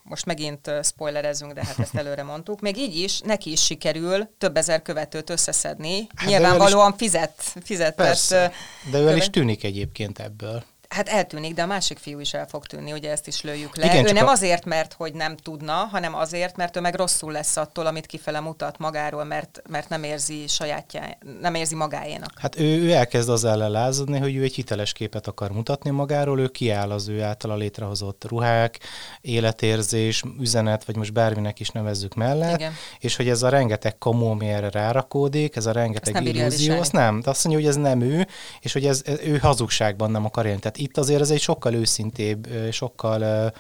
most 0.03 0.27
megint 0.27 0.71
spoilerezünk, 0.83 1.53
de 1.53 1.65
hát 1.65 1.79
ezt 1.79 1.95
előre 1.95 2.23
mondtuk, 2.23 2.61
még 2.61 2.77
így 2.79 2.97
is 2.97 3.21
neki 3.21 3.51
is 3.53 3.65
sikerül 3.65 4.29
több 4.39 4.57
ezer 4.57 4.83
követőt 4.83 5.31
összeszedni. 5.31 6.07
Hát 6.15 6.29
Nyilvánvalóan 6.29 6.97
fizet, 6.97 7.43
fizetett. 7.65 7.95
Persze. 7.95 8.53
De 8.91 8.99
ő 8.99 9.03
el 9.03 9.09
is 9.09 9.15
követ- 9.17 9.31
tűnik 9.33 9.65
egyébként 9.65 10.19
ebből. 10.19 10.65
Hát 10.93 11.09
eltűnik, 11.09 11.55
de 11.55 11.63
a 11.63 11.67
másik 11.67 11.99
fiú 11.99 12.21
is 12.21 12.35
el 12.35 12.47
fog 12.47 12.67
tűnni, 12.67 12.93
ugye 12.93 13.11
ezt 13.11 13.27
is 13.27 13.43
lőjük 13.43 13.77
le. 13.77 13.85
Igen, 13.85 14.09
ő 14.09 14.13
nem 14.13 14.27
a- 14.27 14.31
azért, 14.31 14.65
mert 14.65 14.93
hogy 14.93 15.15
nem 15.15 15.37
tudna, 15.37 15.73
hanem 15.73 16.15
azért, 16.15 16.57
mert 16.57 16.77
ő 16.77 16.81
meg 16.81 16.95
rosszul 16.95 17.33
lesz 17.33 17.57
attól, 17.57 17.87
amit 17.87 18.07
kifele 18.07 18.41
mutat 18.41 18.79
magáról, 18.79 19.25
mert, 19.25 19.63
mert 19.69 19.89
nem 19.89 20.03
érzi 20.03 20.45
sajátjá, 20.49 21.17
nem 21.41 21.55
érzi 21.55 21.75
magáénak. 21.75 22.33
Hát 22.37 22.59
ő, 22.59 22.83
ő 22.83 22.93
elkezd 22.93 23.29
az 23.29 23.45
ellen 23.45 23.71
lázadni, 23.71 24.19
hogy 24.19 24.35
ő 24.37 24.43
egy 24.43 24.55
hiteles 24.55 24.93
képet 24.93 25.27
akar 25.27 25.51
mutatni 25.51 25.91
magáról, 25.91 26.41
ő 26.41 26.49
kiáll 26.49 26.91
az 26.91 27.09
ő 27.09 27.23
általa 27.23 27.55
létrehozott 27.57 28.25
ruhák, 28.29 28.79
életérzés, 29.21 30.23
üzenet, 30.41 30.85
vagy 30.85 30.97
most 30.97 31.13
bárminek 31.13 31.61
is 31.61 31.69
nevezzük 31.69 32.15
mellett, 32.15 32.55
Igen. 32.59 32.73
és 32.99 33.17
hogy 33.17 33.29
ez 33.29 33.43
a 33.43 33.49
rengeteg 33.49 33.99
kamu, 33.99 34.31
ami 34.31 34.49
erre 34.49 34.71
rárakódik, 34.71 35.57
ez 35.57 35.67
a 35.67 35.73
rengeteg 35.73 36.25
illúzió, 36.25 36.79
azt 36.79 36.93
nem, 36.93 37.23
azt 37.25 37.45
mondja, 37.45 37.63
hogy 37.65 37.77
ez 37.77 37.83
nem 37.83 38.01
ő, 38.01 38.27
és 38.61 38.73
hogy 38.73 38.87
ez, 38.87 39.03
ez 39.05 39.19
ő 39.25 39.37
hazugságban 39.39 40.11
nem 40.11 40.25
akar 40.25 40.47
élni. 40.47 40.61
Tehát 40.61 40.79
itt 40.83 40.99
azért 40.99 41.21
ez 41.21 41.31
egy 41.31 41.41
sokkal 41.41 41.75
őszintébb, 41.75 42.49
sokkal 42.71 43.53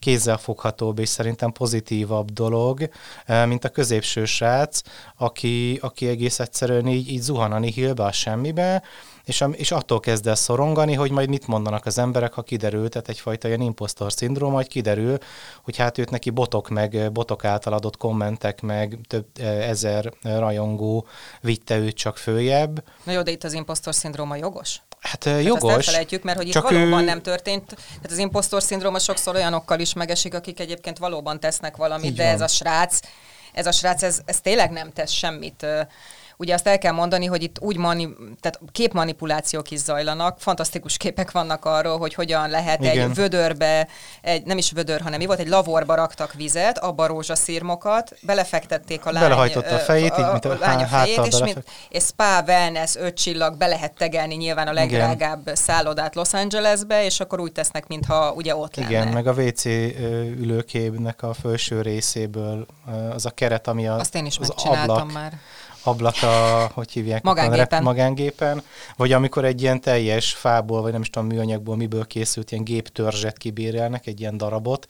kézzelfoghatóbb 0.00 0.98
és 0.98 1.08
szerintem 1.08 1.52
pozitívabb 1.52 2.30
dolog, 2.30 2.88
mint 3.46 3.64
a 3.64 3.68
középső 3.68 4.24
srác, 4.24 4.80
aki, 5.16 5.78
aki 5.82 6.06
egész 6.08 6.40
egyszerűen 6.40 6.86
így, 6.86 7.10
így 7.10 7.20
zuhan 7.20 7.52
a 7.52 7.58
nihilbe, 7.58 8.04
a 8.04 8.12
semmibe, 8.12 8.82
és, 9.24 9.44
és 9.52 9.70
attól 9.70 10.00
kezd 10.00 10.26
el 10.26 10.34
szorongani, 10.34 10.94
hogy 10.94 11.10
majd 11.10 11.28
mit 11.28 11.46
mondanak 11.46 11.86
az 11.86 11.98
emberek, 11.98 12.32
ha 12.32 12.42
kiderül, 12.42 12.88
tehát 12.88 13.08
egyfajta 13.08 13.48
ilyen 13.48 13.60
impostor 13.60 14.12
szindróma, 14.12 14.54
hogy 14.54 14.68
kiderül, 14.68 15.18
hogy 15.62 15.76
hát 15.76 15.98
őt 15.98 16.10
neki 16.10 16.30
botok 16.30 16.68
meg, 16.68 17.12
botok 17.12 17.44
által 17.44 17.72
adott 17.72 17.96
kommentek 17.96 18.60
meg 18.60 18.98
több 19.08 19.26
ezer 19.42 20.12
rajongó 20.22 21.06
vitte 21.40 21.78
őt 21.78 21.96
csak 21.96 22.16
följebb. 22.16 22.84
Na 23.04 23.12
jó, 23.12 23.22
de 23.22 23.30
itt 23.30 23.44
az 23.44 23.52
impostor 23.52 23.94
szindróma 23.94 24.36
jogos? 24.36 24.80
Hát 25.00 25.26
eh, 25.26 25.32
Hát 25.34 25.44
jogos. 25.44 25.70
Ezt 25.70 25.78
elfelejtjük, 25.78 26.22
mert 26.22 26.36
hogy 26.38 26.46
itt 26.46 26.52
csak 26.52 26.70
valóban 26.70 27.02
ő- 27.02 27.04
nem 27.04 27.22
történt. 27.22 27.66
Tehát 27.66 28.10
az 28.10 28.18
impostor 28.18 28.62
szindróma 28.62 28.98
sokszor 28.98 29.34
olyanokkal 29.34 29.80
is 29.80 29.92
megesik, 29.92 30.34
akik 30.34 30.60
egyébként 30.60 30.98
valóban 30.98 31.40
tesznek 31.40 31.76
valamit, 31.76 32.10
Így 32.10 32.16
de 32.16 32.24
van. 32.24 32.32
ez 32.32 32.40
a 32.40 32.46
srác, 32.48 32.98
ez 33.52 33.66
a 33.66 33.72
srác, 33.72 34.02
ez, 34.02 34.20
ez 34.24 34.40
tényleg 34.40 34.70
nem 34.70 34.92
tesz 34.92 35.10
semmit. 35.10 35.66
Ugye 36.40 36.54
azt 36.54 36.66
el 36.66 36.78
kell 36.78 36.92
mondani, 36.92 37.26
hogy 37.26 37.42
itt 37.42 37.56
úgy 37.60 37.76
mani, 37.76 38.08
tehát 38.40 38.60
képmanipulációk 38.72 39.70
is 39.70 39.78
zajlanak, 39.78 40.36
fantasztikus 40.38 40.96
képek 40.96 41.30
vannak 41.30 41.64
arról, 41.64 41.98
hogy 41.98 42.14
hogyan 42.14 42.50
lehet 42.50 42.80
Igen. 42.80 42.98
egy 42.98 43.14
vödörbe, 43.14 43.88
egy, 44.22 44.44
nem 44.44 44.58
is 44.58 44.72
vödör, 44.72 45.00
hanem 45.00 45.18
mi 45.18 45.26
volt, 45.26 45.38
egy 45.38 45.48
lavorba 45.48 45.94
raktak 45.94 46.32
vizet, 46.32 46.78
abba 46.78 47.06
rózsaszírmokat, 47.06 48.16
belefektették 48.22 49.06
a 49.06 49.12
lány, 49.12 49.22
Belehajtotta 49.22 49.74
a 49.74 49.78
fejét, 49.78 50.14
így, 50.18 50.26
mint 50.32 50.44
a 50.44 50.56
lány 50.60 50.82
a 50.82 50.86
fejét, 50.86 51.26
és, 51.26 51.38
mint, 51.38 51.64
és 51.88 52.04
spa, 52.04 52.42
wellness, 52.46 52.96
öt 52.96 53.16
csillag, 53.16 53.56
be 53.56 53.66
lehet 53.66 53.94
tegelni 53.94 54.34
nyilván 54.34 54.68
a 54.68 54.72
legdrágább 54.72 55.50
szállodát 55.52 56.14
Los 56.14 56.32
Angelesbe, 56.32 57.04
és 57.04 57.20
akkor 57.20 57.40
úgy 57.40 57.52
tesznek, 57.52 57.86
mintha 57.86 58.32
ugye 58.32 58.56
ott 58.56 58.76
Igen, 58.76 58.90
lenne. 58.90 59.12
meg 59.12 59.26
a 59.26 59.32
WC 59.32 59.64
ö, 59.64 59.90
ülőképnek 60.22 61.22
a 61.22 61.34
felső 61.34 61.82
részéből 61.82 62.66
az 63.14 63.26
a 63.26 63.30
keret, 63.30 63.66
ami 63.66 63.88
a, 63.88 63.94
Azt 63.94 64.14
én 64.14 64.26
is 64.26 64.38
az 64.38 64.52
ablak, 64.56 65.12
már. 65.12 65.32
Ablak 65.82 66.22
a, 66.22 66.70
hogy 66.74 66.90
hívják? 66.92 67.22
Magángépen. 67.22 67.82
Magángépen. 67.82 68.62
Vagy 68.96 69.12
amikor 69.12 69.44
egy 69.44 69.62
ilyen 69.62 69.80
teljes 69.80 70.32
fából, 70.32 70.82
vagy 70.82 70.92
nem 70.92 71.00
is 71.00 71.10
tudom 71.10 71.28
műanyagból, 71.28 71.76
miből 71.76 72.06
készült 72.06 72.50
ilyen 72.50 72.64
géptörzset 72.64 73.36
kibérelnek, 73.38 74.06
egy 74.06 74.20
ilyen 74.20 74.36
darabot, 74.36 74.86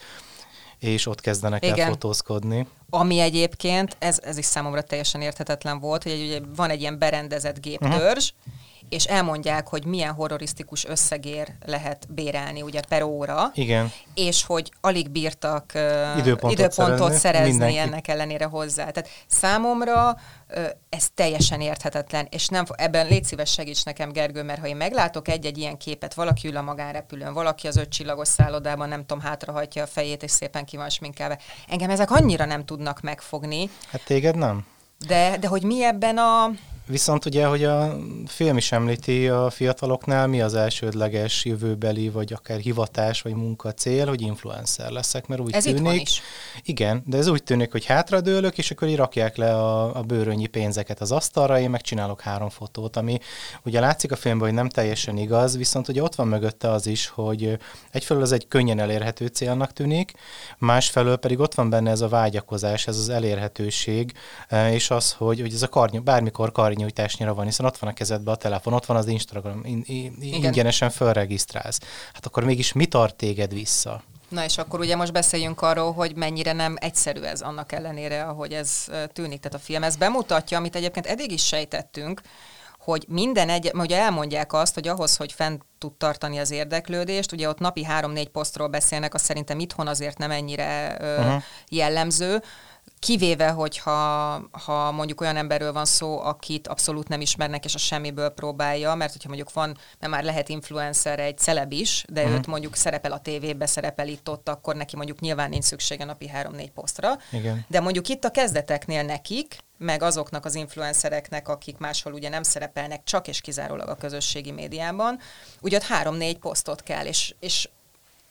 és 0.78 1.06
ott 1.06 1.20
kezdenek 1.20 1.64
el 1.64 1.73
Igen. 1.73 1.88
fotózkodni. 1.88 2.66
Ami 2.90 3.18
egyébként, 3.18 3.97
ez, 3.99 4.18
ez 4.23 4.38
is 4.38 4.44
számomra 4.44 4.82
teljesen 4.82 5.20
érthetetlen 5.20 5.80
volt, 5.80 6.02
hogy 6.02 6.12
egy, 6.12 6.26
ugye 6.26 6.40
van 6.56 6.70
egy 6.70 6.80
ilyen 6.80 6.99
berendezett 6.99 7.61
géptörzs, 7.61 8.32
Mhm. 8.44 8.52
És 8.90 9.04
elmondják, 9.04 9.68
hogy 9.68 9.85
milyen 9.85 10.12
horrorisztikus 10.12 10.85
összegér 10.85 11.49
lehet 11.66 12.06
bérelni 12.09 12.62
ugye 12.62 12.80
per 12.88 13.02
óra, 13.02 13.50
Igen. 13.54 13.92
és 14.14 14.44
hogy 14.44 14.73
alig 14.80 15.11
bírtak 15.11 15.70
uh, 15.75 16.18
Időpontot 16.18 16.59
időpontot 16.59 16.99
szerezni. 16.99 17.18
szerezni 17.18 17.50
Mindenki. 17.50 17.78
ennek 17.78 18.09
ellenére 18.09 18.44
hozzá. 18.44 18.90
Tehát 18.90 19.09
számomra 19.26 20.16
uh, 20.54 20.66
ez 20.88 21.06
teljesen 21.14 21.61
érthetetlen, 21.61 22.26
és 22.30 22.49
nem, 22.49 22.64
ebben 22.75 23.06
légy 23.06 23.25
szíves 23.25 23.52
segíts 23.52 23.85
nekem, 23.85 24.12
Gergő, 24.12 24.42
mert 24.42 24.61
ha 24.61 24.66
én 24.66 24.76
meglátok 24.76 25.28
egy-egy 25.28 25.59
ilyen 25.59 25.76
képet, 25.76 26.14
valaki 26.14 26.49
ül 26.49 26.56
a 26.56 26.62
magánrepülőn, 26.62 27.32
valaki 27.32 27.66
az 27.66 27.76
ötcsillagos 27.76 28.28
szállodában, 28.28 28.88
nem 28.88 29.00
tudom, 29.06 29.20
hátrahajtja 29.23 29.82
a 29.82 29.87
fejét, 29.87 30.23
és 30.23 30.30
szépen 30.30 30.64
ki 30.64 30.76
van 30.76 30.88
sminkelve. 30.88 31.38
Engem 31.68 31.90
ezek 31.90 32.11
annyira 32.11 32.44
nem 32.44 32.64
tudnak 32.64 33.00
megfogni, 33.00 33.70
Hát 33.90 34.04
téged 34.04 34.37
nem? 34.37 34.66
de, 35.06 35.37
de 35.40 35.49
hogy 35.49 35.62
mi 35.62 35.85
ebben 35.85 36.18
a... 36.18 36.50
Viszont 36.90 37.25
ugye, 37.25 37.47
hogy 37.47 37.64
a 37.64 37.97
film 38.26 38.56
is 38.56 38.73
említi 38.73 39.28
a 39.28 39.50
fiataloknál, 39.50 40.26
mi 40.26 40.40
az 40.40 40.54
elsődleges 40.54 41.44
jövőbeli, 41.44 42.09
vagy 42.09 42.32
akár 42.32 42.59
hivatás, 42.59 43.23
vagy 43.23 43.35
munka 43.35 43.73
cél, 43.73 44.06
hogy 44.06 44.20
influencer 44.20 44.90
leszek, 44.90 45.26
mert 45.26 45.40
úgy 45.40 45.54
Ez 45.54 45.64
tűnik. 45.64 46.02
is. 46.02 46.23
Igen, 46.62 47.02
de 47.06 47.16
ez 47.16 47.26
úgy 47.26 47.42
tűnik, 47.42 47.73
hogy 47.73 47.85
hátradőlök, 47.85 48.59
és 48.59 48.70
akkor 48.70 48.88
így 48.88 48.97
rakják 48.97 49.37
le 49.37 49.54
a, 49.54 49.97
a 49.97 50.02
bőrönnyi 50.02 50.47
pénzeket 50.47 51.00
az 51.00 51.12
asztalra, 51.12 51.61
én 51.61 51.70
megcsinálok 51.70 52.20
három 52.20 52.49
fotót, 52.49 52.97
ami 52.97 53.18
ugye 53.64 53.80
látszik 53.80 54.12
a 54.12 54.16
filmben, 54.16 54.47
hogy 54.47 54.56
nem 54.56 54.68
teljesen 54.68 55.16
igaz, 55.16 55.56
viszont 55.56 55.88
ugye 55.88 56.02
ott 56.02 56.14
van 56.14 56.28
mögötte 56.28 56.70
az 56.70 56.87
is, 56.87 57.06
hogy 57.06 57.59
egyfelől 57.90 58.23
ez 58.23 58.32
egy 58.32 58.49
könnyen 58.49 58.78
elérhető 58.78 59.26
célnak 59.26 59.73
tűnik, 59.73 60.12
másfelől 60.59 61.16
pedig 61.16 61.38
ott 61.38 61.54
van 61.54 61.70
benne 61.70 61.90
ez 61.90 62.00
a 62.00 62.09
vágyakozás, 62.09 62.87
ez 62.87 62.97
az 62.97 63.09
elérhetőség, 63.09 64.12
eh, 64.49 64.75
és 64.75 64.90
az, 64.90 65.12
hogy, 65.12 65.40
hogy 65.40 65.54
ez 65.54 65.62
a 65.62 65.68
karny, 65.68 65.99
bármikor 66.04 66.52
karnyújtásnyira 66.81 67.35
van, 67.35 67.45
hiszen 67.45 67.67
ott 67.67 67.79
van 67.79 67.91
a 67.91 67.93
kezedben 67.93 68.35
a 68.35 68.37
telefon, 68.37 68.73
ott 68.73 68.87
van 68.87 68.97
az 68.97 69.07
Instagram, 69.07 69.61
in, 69.65 69.83
in, 69.87 70.17
ingyenesen 70.21 70.91
fölregisztrálsz. 70.91 71.79
Hát 72.13 72.27
akkor 72.27 72.45
mégis 72.45 72.73
mi 72.73 72.87
tart 72.87 73.15
téged 73.15 73.53
vissza? 73.53 74.03
Na 74.29 74.45
és 74.45 74.59
akkor 74.59 74.81
ugye 74.81 74.97
most 74.97 75.13
beszéljünk 75.13 75.63
arról, 75.63 75.93
hogy 75.93 76.17
mennyire 76.17 76.53
nem 76.53 76.77
egyszerű 76.79 77.21
ez 77.21 77.41
annak 77.41 77.73
ellenére, 77.73 78.23
ahogy 78.23 78.53
ez 78.53 78.85
tűnik. 79.13 79.41
Tehát 79.41 79.59
a 79.59 79.65
film 79.65 79.83
ez 79.83 79.97
bemutatja, 79.97 80.59
amit 80.59 80.77
egyébként 80.77 81.07
eddig 81.07 81.33
is 81.33 81.47
sejtettünk, 81.47 82.21
hogy 82.79 83.05
minden 83.09 83.49
egy, 83.49 83.71
ugye 83.75 83.99
elmondják 83.99 84.53
azt, 84.53 84.75
hogy 84.75 84.89
ahhoz, 84.89 85.17
hogy 85.17 85.33
fent 85.33 85.63
tud 85.79 85.93
tartani 85.93 86.39
az 86.39 86.51
érdeklődést, 86.51 87.33
ugye 87.33 87.49
ott 87.49 87.59
napi 87.59 87.85
három-négy 87.85 88.29
posztról 88.29 88.69
beszélnek, 88.69 89.15
az 89.15 89.23
szerintem 89.23 89.59
itthon 89.59 89.87
azért 89.87 90.19
nem 90.19 90.31
ennyire 90.31 90.97
ö, 91.01 91.19
uh-huh. 91.19 91.43
jellemző, 91.69 92.43
Kivéve, 92.99 93.49
hogyha 93.49 93.92
ha 94.64 94.90
mondjuk 94.92 95.20
olyan 95.20 95.37
emberről 95.37 95.73
van 95.73 95.85
szó, 95.85 96.20
akit 96.20 96.68
abszolút 96.68 97.09
nem 97.09 97.20
ismernek, 97.20 97.64
és 97.64 97.75
a 97.75 97.78
semmiből 97.78 98.28
próbálja, 98.28 98.94
mert 98.94 99.12
hogyha 99.12 99.28
mondjuk 99.28 99.52
van, 99.52 99.76
mert 99.99 100.12
már 100.12 100.25
lehet 100.25 100.49
influencer 100.49 101.18
egy 101.18 101.38
celeb 101.38 101.73
is, 101.73 102.04
de 102.09 102.20
uh-huh. 102.20 102.37
őt 102.37 102.47
mondjuk 102.47 102.76
szerepel 102.76 103.12
a 103.12 103.20
tévébe, 103.20 103.66
szerepel 103.66 104.09
itt-ott, 104.09 104.49
akkor 104.49 104.76
neki 104.76 104.97
mondjuk 104.97 105.20
nyilván 105.20 105.49
nincs 105.49 105.64
szüksége 105.64 106.04
napi 106.04 106.28
három-négy 106.28 106.70
posztra. 106.70 107.18
Igen. 107.32 107.64
De 107.68 107.80
mondjuk 107.80 108.09
itt 108.09 108.25
a 108.25 108.30
kezdeteknél 108.30 109.02
nekik, 109.02 109.59
meg 109.78 110.02
azoknak 110.02 110.44
az 110.44 110.54
influencereknek, 110.54 111.49
akik 111.49 111.78
máshol 111.78 112.12
ugye 112.12 112.28
nem 112.28 112.42
szerepelnek, 112.42 113.04
csak 113.04 113.28
és 113.28 113.40
kizárólag 113.40 113.88
a 113.88 113.94
közösségi 113.94 114.50
médiában, 114.50 115.18
ugye 115.61 115.76
ott 115.76 115.82
három-négy 115.82 116.38
posztot 116.38 116.82
kell, 116.82 117.06
és, 117.06 117.35
és 117.40 117.68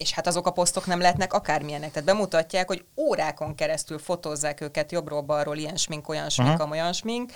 és 0.03 0.12
hát 0.12 0.27
azok 0.27 0.48
a 0.48 0.51
posztok 0.51 0.86
nem 0.86 1.00
lehetnek 1.00 1.34
akármilyenek. 1.34 1.91
Tehát 1.91 2.08
bemutatják, 2.08 2.68
hogy 2.68 2.86
órákon 2.96 3.56
keresztül 3.56 4.00
fotózzák 4.00 4.62
őket 4.62 4.91
jobbról-balról, 4.91 5.58
ilyen 5.58 5.75
smink, 5.75 6.10
olyan 6.10 6.29
smink, 6.29 6.53
uh-huh. 6.53 6.72
olyan 6.72 6.94
smink. 6.94 7.32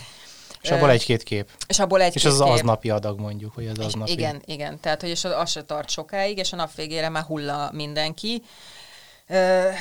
És 0.61 0.71
abból 0.71 0.89
egy-két 0.89 1.23
kép. 1.23 1.49
és 1.67 1.79
abból 1.79 2.01
egy 2.01 2.15
És 2.15 2.25
az 2.25 2.33
az 2.33 2.39
aznapi 2.39 2.89
adag 2.89 3.19
mondjuk, 3.19 3.53
hogy 3.53 3.67
az 3.67 3.79
aznapi. 3.79 4.11
Igen, 4.11 4.41
igen. 4.45 4.79
Tehát, 4.79 5.01
hogy 5.01 5.09
és 5.09 5.23
az, 5.23 5.31
az 5.31 5.49
se 5.49 5.63
tart 5.63 5.89
sokáig, 5.89 6.37
és 6.37 6.53
a 6.53 6.55
nap 6.55 6.75
végére 6.75 7.09
már 7.09 7.23
hulla 7.23 7.69
mindenki. 7.73 8.43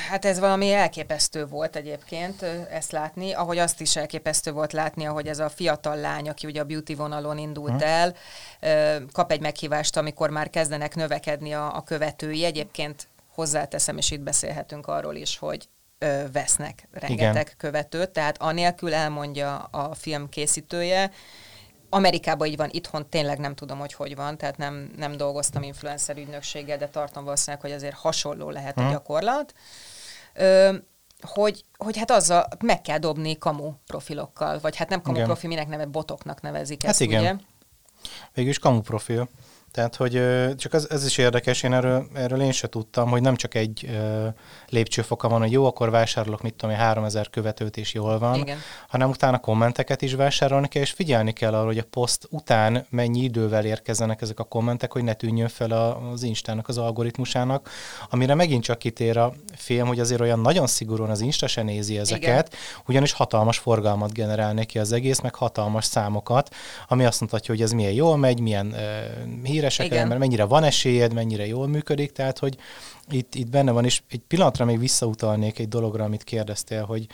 Hát 0.09 0.25
ez 0.25 0.39
valami 0.39 0.71
elképesztő 0.71 1.45
volt 1.45 1.75
egyébként 1.75 2.41
ezt 2.71 2.91
látni, 2.91 3.33
ahogy 3.33 3.57
azt 3.57 3.81
is 3.81 3.95
elképesztő 3.95 4.51
volt 4.51 4.73
látni, 4.73 5.05
ahogy 5.05 5.27
ez 5.27 5.39
a 5.39 5.49
fiatal 5.49 5.95
lány, 5.95 6.29
aki 6.29 6.47
ugye 6.47 6.61
a 6.61 6.65
beauty 6.65 6.95
vonalon 6.95 7.37
indult 7.37 7.81
el, 7.81 8.15
kap 9.11 9.31
egy 9.31 9.41
meghívást, 9.41 9.97
amikor 9.97 10.29
már 10.29 10.49
kezdenek 10.49 10.95
növekedni 10.95 11.53
a, 11.53 11.75
a 11.75 11.81
követői. 11.81 12.45
Egyébként 12.45 13.07
hozzáteszem, 13.33 13.97
és 13.97 14.11
itt 14.11 14.21
beszélhetünk 14.21 14.87
arról 14.87 15.15
is, 15.15 15.37
hogy 15.37 15.69
vesznek 16.31 16.87
rengeteg 16.91 17.45
Igen. 17.45 17.53
követőt, 17.57 18.09
tehát 18.09 18.41
anélkül 18.41 18.93
elmondja 18.93 19.57
a 19.57 19.93
film 19.93 20.29
készítője, 20.29 21.11
Amerikában 21.93 22.47
így 22.47 22.57
van, 22.57 22.69
itthon 22.71 23.09
tényleg 23.09 23.39
nem 23.39 23.55
tudom, 23.55 23.79
hogy 23.79 23.93
hogy 23.93 24.15
van, 24.15 24.37
tehát 24.37 24.57
nem, 24.57 24.93
nem 24.97 25.17
dolgoztam 25.17 25.63
influencer 25.63 26.17
ügynökséggel, 26.17 26.77
de 26.77 26.87
tartom 26.87 27.23
valószínűleg, 27.23 27.61
hogy 27.61 27.71
azért 27.71 27.95
hasonló 27.95 28.49
lehet 28.49 28.77
a 28.77 28.89
gyakorlat. 28.89 29.53
Ö, 30.33 30.75
hogy, 31.21 31.63
hogy 31.77 31.97
hát 31.97 32.11
azzal 32.11 32.47
meg 32.59 32.81
kell 32.81 32.97
dobni 32.97 33.37
kamu 33.37 33.73
profilokkal, 33.85 34.59
vagy 34.59 34.75
hát 34.75 34.89
nem 34.89 35.01
kamu 35.01 35.15
Igen. 35.15 35.27
profi, 35.27 35.47
minek 35.47 35.67
neve 35.67 35.85
botoknak 35.85 36.41
nevezik 36.41 36.81
Hát 36.81 36.91
ezt, 36.91 37.01
igen. 37.01 37.21
ugye? 37.21 37.35
Végülis 38.33 38.59
kamu 38.59 38.81
profil. 38.81 39.29
Tehát, 39.73 39.95
hogy 39.95 40.21
csak 40.55 40.73
ez, 40.73 40.87
ez 40.89 41.05
is 41.05 41.17
érdekes, 41.17 41.63
én 41.63 41.73
erről, 41.73 42.07
erről 42.13 42.41
én 42.41 42.51
se 42.51 42.69
tudtam, 42.69 43.09
hogy 43.09 43.21
nem 43.21 43.35
csak 43.35 43.55
egy 43.55 43.89
ö, 43.89 44.27
lépcsőfoka 44.69 45.29
van, 45.29 45.39
hogy 45.39 45.51
jó, 45.51 45.65
akkor 45.65 45.89
vásárolok, 45.89 46.41
mit 46.41 46.53
tudom 46.53 46.75
én, 46.75 46.81
3000 46.81 47.29
követőt 47.29 47.77
és 47.77 47.93
jól 47.93 48.19
van, 48.19 48.39
Igen. 48.39 48.57
hanem 48.87 49.09
utána 49.09 49.37
kommenteket 49.37 50.01
is 50.01 50.13
vásárolni 50.13 50.67
kell, 50.67 50.81
és 50.81 50.91
figyelni 50.91 51.31
kell 51.31 51.53
arra, 51.53 51.65
hogy 51.65 51.77
a 51.77 51.83
poszt 51.89 52.27
után 52.29 52.85
mennyi 52.89 53.23
idővel 53.23 53.65
érkezzenek 53.65 54.21
ezek 54.21 54.39
a 54.39 54.43
kommentek, 54.43 54.91
hogy 54.91 55.03
ne 55.03 55.13
tűnjön 55.13 55.47
fel 55.47 55.71
az 56.11 56.23
Instának, 56.23 56.67
az 56.67 56.77
algoritmusának, 56.77 57.69
amire 58.09 58.33
megint 58.33 58.63
csak 58.63 58.77
kitér 58.77 59.17
a 59.17 59.33
film, 59.55 59.87
hogy 59.87 59.99
azért 59.99 60.21
olyan 60.21 60.39
nagyon 60.39 60.67
szigorúan 60.67 61.09
az 61.09 61.21
Insta 61.21 61.47
se 61.47 61.61
nézi 61.61 61.97
ezeket, 61.97 62.55
ugyanis 62.87 63.11
hatalmas 63.11 63.57
forgalmat 63.57 64.13
generál 64.13 64.53
neki 64.53 64.79
az 64.79 64.91
egész, 64.91 65.19
meg 65.19 65.35
hatalmas 65.35 65.85
számokat, 65.85 66.55
ami 66.87 67.05
azt 67.05 67.21
mutatja, 67.21 67.53
hogy 67.53 67.63
ez 67.63 67.71
milyen 67.71 67.91
jól 67.91 68.17
megy, 68.17 68.39
milyen 68.39 68.67
uh, 68.67 69.43
híresek, 69.43 69.61
Igen. 69.69 69.97
ember, 69.97 70.17
mennyire 70.17 70.43
van 70.43 70.63
esélyed, 70.63 71.13
mennyire 71.13 71.45
jól 71.47 71.67
működik, 71.67 72.11
tehát 72.11 72.39
hogy 72.39 72.57
itt, 73.09 73.35
itt 73.35 73.49
benne 73.49 73.71
van, 73.71 73.85
és 73.85 74.01
egy 74.09 74.21
pillanatra 74.27 74.65
még 74.65 74.79
visszautalnék 74.79 75.59
egy 75.59 75.67
dologra, 75.67 76.03
amit 76.03 76.23
kérdeztél, 76.23 76.83
hogy 76.85 77.07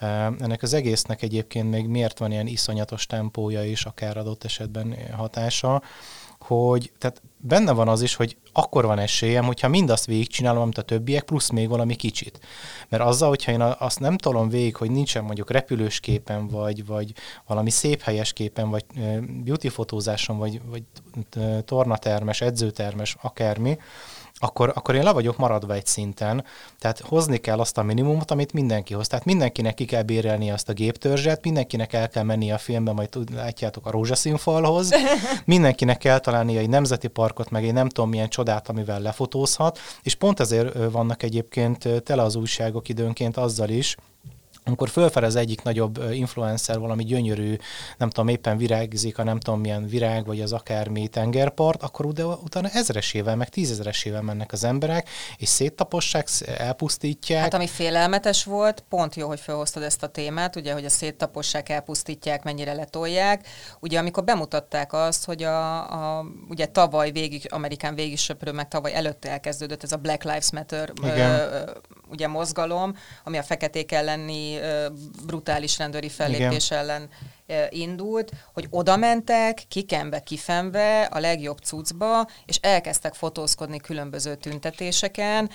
uh, 0.00 0.10
ennek 0.24 0.62
az 0.62 0.74
egésznek 0.74 1.22
egyébként 1.22 1.70
még 1.70 1.86
miért 1.86 2.18
van 2.18 2.32
ilyen 2.32 2.46
iszonyatos 2.46 3.06
tempója 3.06 3.64
is, 3.64 3.84
akár 3.84 4.16
adott 4.16 4.44
esetben 4.44 4.96
hatása, 5.16 5.82
hogy 6.46 6.92
tehát 6.98 7.22
benne 7.36 7.72
van 7.72 7.88
az 7.88 8.02
is, 8.02 8.14
hogy 8.14 8.36
akkor 8.52 8.84
van 8.84 8.98
esélyem, 8.98 9.44
hogyha 9.44 9.68
mindazt 9.68 10.06
végigcsinálom, 10.06 10.62
amit 10.62 10.78
a 10.78 10.82
többiek, 10.82 11.22
plusz 11.22 11.50
még 11.50 11.68
valami 11.68 11.94
kicsit. 11.94 12.40
Mert 12.88 13.02
azzal, 13.02 13.28
hogyha 13.28 13.52
én 13.52 13.60
azt 13.60 14.00
nem 14.00 14.16
tolom 14.16 14.48
végig, 14.48 14.76
hogy 14.76 14.90
nincsen 14.90 15.24
mondjuk 15.24 15.50
repülős 15.50 16.00
képen, 16.00 16.48
vagy, 16.48 16.86
vagy 16.86 17.12
valami 17.46 17.70
szép 17.70 18.02
helyes 18.02 18.32
képen, 18.32 18.70
vagy 18.70 18.84
beauty 19.44 19.68
fotózáson, 19.68 20.38
vagy, 20.38 20.60
vagy 20.70 20.82
tornatermes, 21.64 22.40
edzőtermes, 22.40 23.16
akármi, 23.20 23.78
akkor, 24.38 24.72
akkor 24.74 24.94
én 24.94 25.02
le 25.02 25.12
vagyok 25.12 25.36
maradva 25.36 25.74
egy 25.74 25.86
szinten. 25.86 26.44
Tehát 26.78 27.00
hozni 27.00 27.38
kell 27.38 27.58
azt 27.58 27.78
a 27.78 27.82
minimumot, 27.82 28.30
amit 28.30 28.52
mindenki 28.52 28.94
hoz. 28.94 29.06
Tehát 29.06 29.24
mindenkinek 29.24 29.74
ki 29.74 29.84
kell 29.84 30.02
bérelni 30.02 30.50
azt 30.50 30.68
a 30.68 30.72
géptörzset, 30.72 31.44
mindenkinek 31.44 31.92
el 31.92 32.08
kell 32.08 32.22
menni 32.22 32.52
a 32.52 32.58
filmbe, 32.58 32.92
majd 32.92 33.34
látjátok 33.34 33.86
a 33.86 33.90
rózsaszínfalhoz, 33.90 34.90
mindenkinek 35.44 35.98
kell 35.98 36.18
találni 36.18 36.56
egy 36.56 36.68
nemzeti 36.68 37.08
parkot, 37.08 37.50
meg 37.50 37.64
egy 37.64 37.72
nem 37.72 37.88
tudom 37.88 38.10
milyen 38.10 38.28
csodát, 38.28 38.68
amivel 38.68 39.00
lefotózhat, 39.00 39.78
és 40.02 40.14
pont 40.14 40.40
ezért 40.40 40.90
vannak 40.90 41.22
egyébként 41.22 42.02
tele 42.02 42.22
az 42.22 42.34
újságok 42.34 42.88
időnként 42.88 43.36
azzal 43.36 43.68
is, 43.68 43.96
amikor 44.66 44.88
fölfelez 44.88 45.36
egyik 45.36 45.62
nagyobb 45.62 46.12
influencer 46.12 46.78
valami 46.78 47.04
gyönyörű, 47.04 47.56
nem 47.98 48.10
tudom, 48.10 48.28
éppen 48.28 48.56
virágzik 48.56 49.18
a 49.18 49.22
nem 49.22 49.38
tudom 49.38 49.60
milyen 49.60 49.86
virág, 49.86 50.26
vagy 50.26 50.40
az 50.40 50.52
akármi 50.52 51.08
tengerpart, 51.08 51.82
akkor 51.82 52.04
utána, 52.04 52.68
ezresével, 52.68 53.36
meg 53.36 53.48
tízezeresével 53.48 54.22
mennek 54.22 54.52
az 54.52 54.64
emberek, 54.64 55.08
és 55.36 55.48
széttapossák, 55.48 56.28
sz- 56.28 56.48
elpusztítják. 56.48 57.42
Hát 57.42 57.54
ami 57.54 57.66
félelmetes 57.66 58.44
volt, 58.44 58.84
pont 58.88 59.14
jó, 59.14 59.28
hogy 59.28 59.40
felhoztad 59.40 59.82
ezt 59.82 60.02
a 60.02 60.08
témát, 60.08 60.56
ugye, 60.56 60.72
hogy 60.72 60.84
a 60.84 60.90
széttapossák, 60.90 61.68
elpusztítják, 61.68 62.42
mennyire 62.42 62.72
letolják. 62.72 63.46
Ugye, 63.80 63.98
amikor 63.98 64.24
bemutatták 64.24 64.92
azt, 64.92 65.24
hogy 65.24 65.42
a, 65.42 66.18
a 66.18 66.24
ugye 66.48 66.66
tavaly 66.66 67.10
végig, 67.10 67.46
Amerikán 67.50 67.94
végig 67.94 68.18
söprő, 68.18 68.52
meg 68.52 68.68
tavaly 68.68 68.94
előtt 68.94 69.24
elkezdődött 69.24 69.82
ez 69.82 69.92
a 69.92 69.96
Black 69.96 70.24
Lives 70.24 70.50
Matter 70.52 70.92
Igen. 71.02 71.30
ö, 71.30 71.70
ugye 72.08 72.28
mozgalom, 72.28 72.96
ami 73.24 73.38
a 73.38 73.42
feketék 73.42 73.92
elleni 73.92 74.58
brutális 75.26 75.78
rendőri 75.78 76.08
fellépés 76.08 76.70
ellen 76.70 77.08
ö, 77.46 77.64
indult, 77.68 78.32
hogy 78.52 78.66
oda 78.70 78.96
mentek, 78.96 79.62
kikenve, 79.68 80.20
kifenve, 80.20 81.02
a 81.02 81.18
legjobb 81.18 81.58
cuccba, 81.58 82.26
és 82.46 82.56
elkezdtek 82.60 83.14
fotózkodni 83.14 83.78
különböző 83.78 84.34
tüntetéseken. 84.34 85.50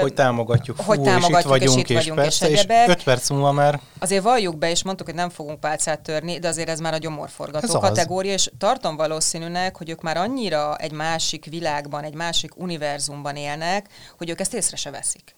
Hogy 0.00 0.14
támogatjuk, 0.14 0.80
hogy 0.80 0.96
fú, 0.96 1.04
támogatjuk, 1.04 1.62
és 1.62 1.76
itt 1.76 1.86
vagyunk, 1.86 1.88
és 1.88 1.90
itt 1.90 1.96
vagyunk, 1.96 2.18
és 2.18 2.24
persze, 2.24 2.50
és 2.50 2.58
egyebek. 2.58 2.88
öt 2.88 3.02
perc 3.02 3.30
múlva 3.30 3.52
már 3.52 3.80
Azért 3.98 4.22
valljuk 4.22 4.58
be, 4.58 4.70
és 4.70 4.82
mondtuk, 4.82 5.06
hogy 5.06 5.16
nem 5.16 5.30
fogunk 5.30 5.60
pálcát 5.60 6.00
törni, 6.00 6.38
de 6.38 6.48
azért 6.48 6.68
ez 6.68 6.80
már 6.80 6.94
a 6.94 6.98
gyomorforgató 6.98 7.78
kategória, 7.78 8.32
és 8.32 8.50
tartom 8.58 8.96
valószínűnek, 8.96 9.76
hogy 9.76 9.90
ők 9.90 10.00
már 10.00 10.16
annyira 10.16 10.76
egy 10.76 10.92
másik 10.92 11.44
világban, 11.44 12.04
egy 12.04 12.14
másik 12.14 12.56
univerzumban 12.56 13.36
élnek, 13.36 13.88
hogy 14.18 14.30
ők 14.30 14.40
ezt 14.40 14.54
észre 14.54 14.76
se 14.76 14.90
veszik. 14.90 15.34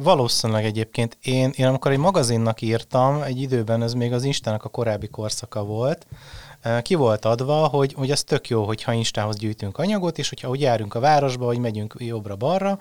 Valószínűleg 0.00 0.64
egyébként. 0.64 1.18
Én, 1.22 1.52
én 1.56 1.66
amikor 1.66 1.90
egy 1.90 1.98
magazinnak 1.98 2.60
írtam, 2.60 3.22
egy 3.22 3.40
időben 3.40 3.82
ez 3.82 3.92
még 3.92 4.12
az 4.12 4.24
Instának 4.24 4.64
a 4.64 4.68
korábbi 4.68 5.08
korszaka 5.08 5.64
volt, 5.64 6.06
ki 6.82 6.94
volt 6.94 7.24
adva, 7.24 7.66
hogy, 7.66 7.92
hogy 7.92 8.10
ez 8.10 8.24
tök 8.24 8.48
jó, 8.48 8.64
hogyha 8.64 8.92
Instához 8.92 9.36
gyűjtünk 9.36 9.78
anyagot, 9.78 10.18
és 10.18 10.28
hogyha 10.28 10.48
úgy 10.48 10.60
járunk 10.60 10.94
a 10.94 11.00
városba, 11.00 11.46
hogy 11.46 11.58
megyünk 11.58 11.94
jobbra-balra, 11.98 12.78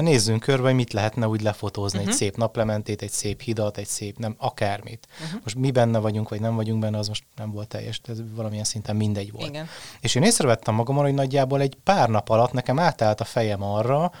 nézzünk 0.00 0.40
körbe, 0.40 0.62
hogy 0.62 0.74
mit 0.74 0.92
lehetne 0.92 1.28
úgy 1.28 1.42
lefotózni, 1.42 1.98
uh-huh. 1.98 2.12
egy 2.12 2.18
szép 2.18 2.36
naplementét, 2.36 3.02
egy 3.02 3.10
szép 3.10 3.40
hidat, 3.40 3.78
egy 3.78 3.86
szép, 3.86 4.18
nem, 4.18 4.34
akármit. 4.38 5.08
Uh-huh. 5.24 5.40
Most 5.42 5.56
mi 5.56 5.70
benne 5.70 5.98
vagyunk, 5.98 6.28
vagy 6.28 6.40
nem 6.40 6.54
vagyunk 6.54 6.80
benne, 6.80 6.98
az 6.98 7.08
most 7.08 7.24
nem 7.36 7.50
volt 7.50 7.68
teljes, 7.68 8.00
ez 8.08 8.18
valamilyen 8.34 8.64
szinten 8.64 8.96
mindegy 8.96 9.32
volt. 9.32 9.48
Igen. 9.48 9.68
És 10.00 10.14
én 10.14 10.22
észrevettem 10.22 10.74
magamon, 10.74 11.04
hogy 11.04 11.14
nagyjából 11.14 11.60
egy 11.60 11.76
pár 11.84 12.08
nap 12.08 12.28
alatt 12.28 12.52
nekem 12.52 12.78
átállt 12.78 13.20
a 13.20 13.24
fejem 13.24 13.62
arra, 13.62 14.12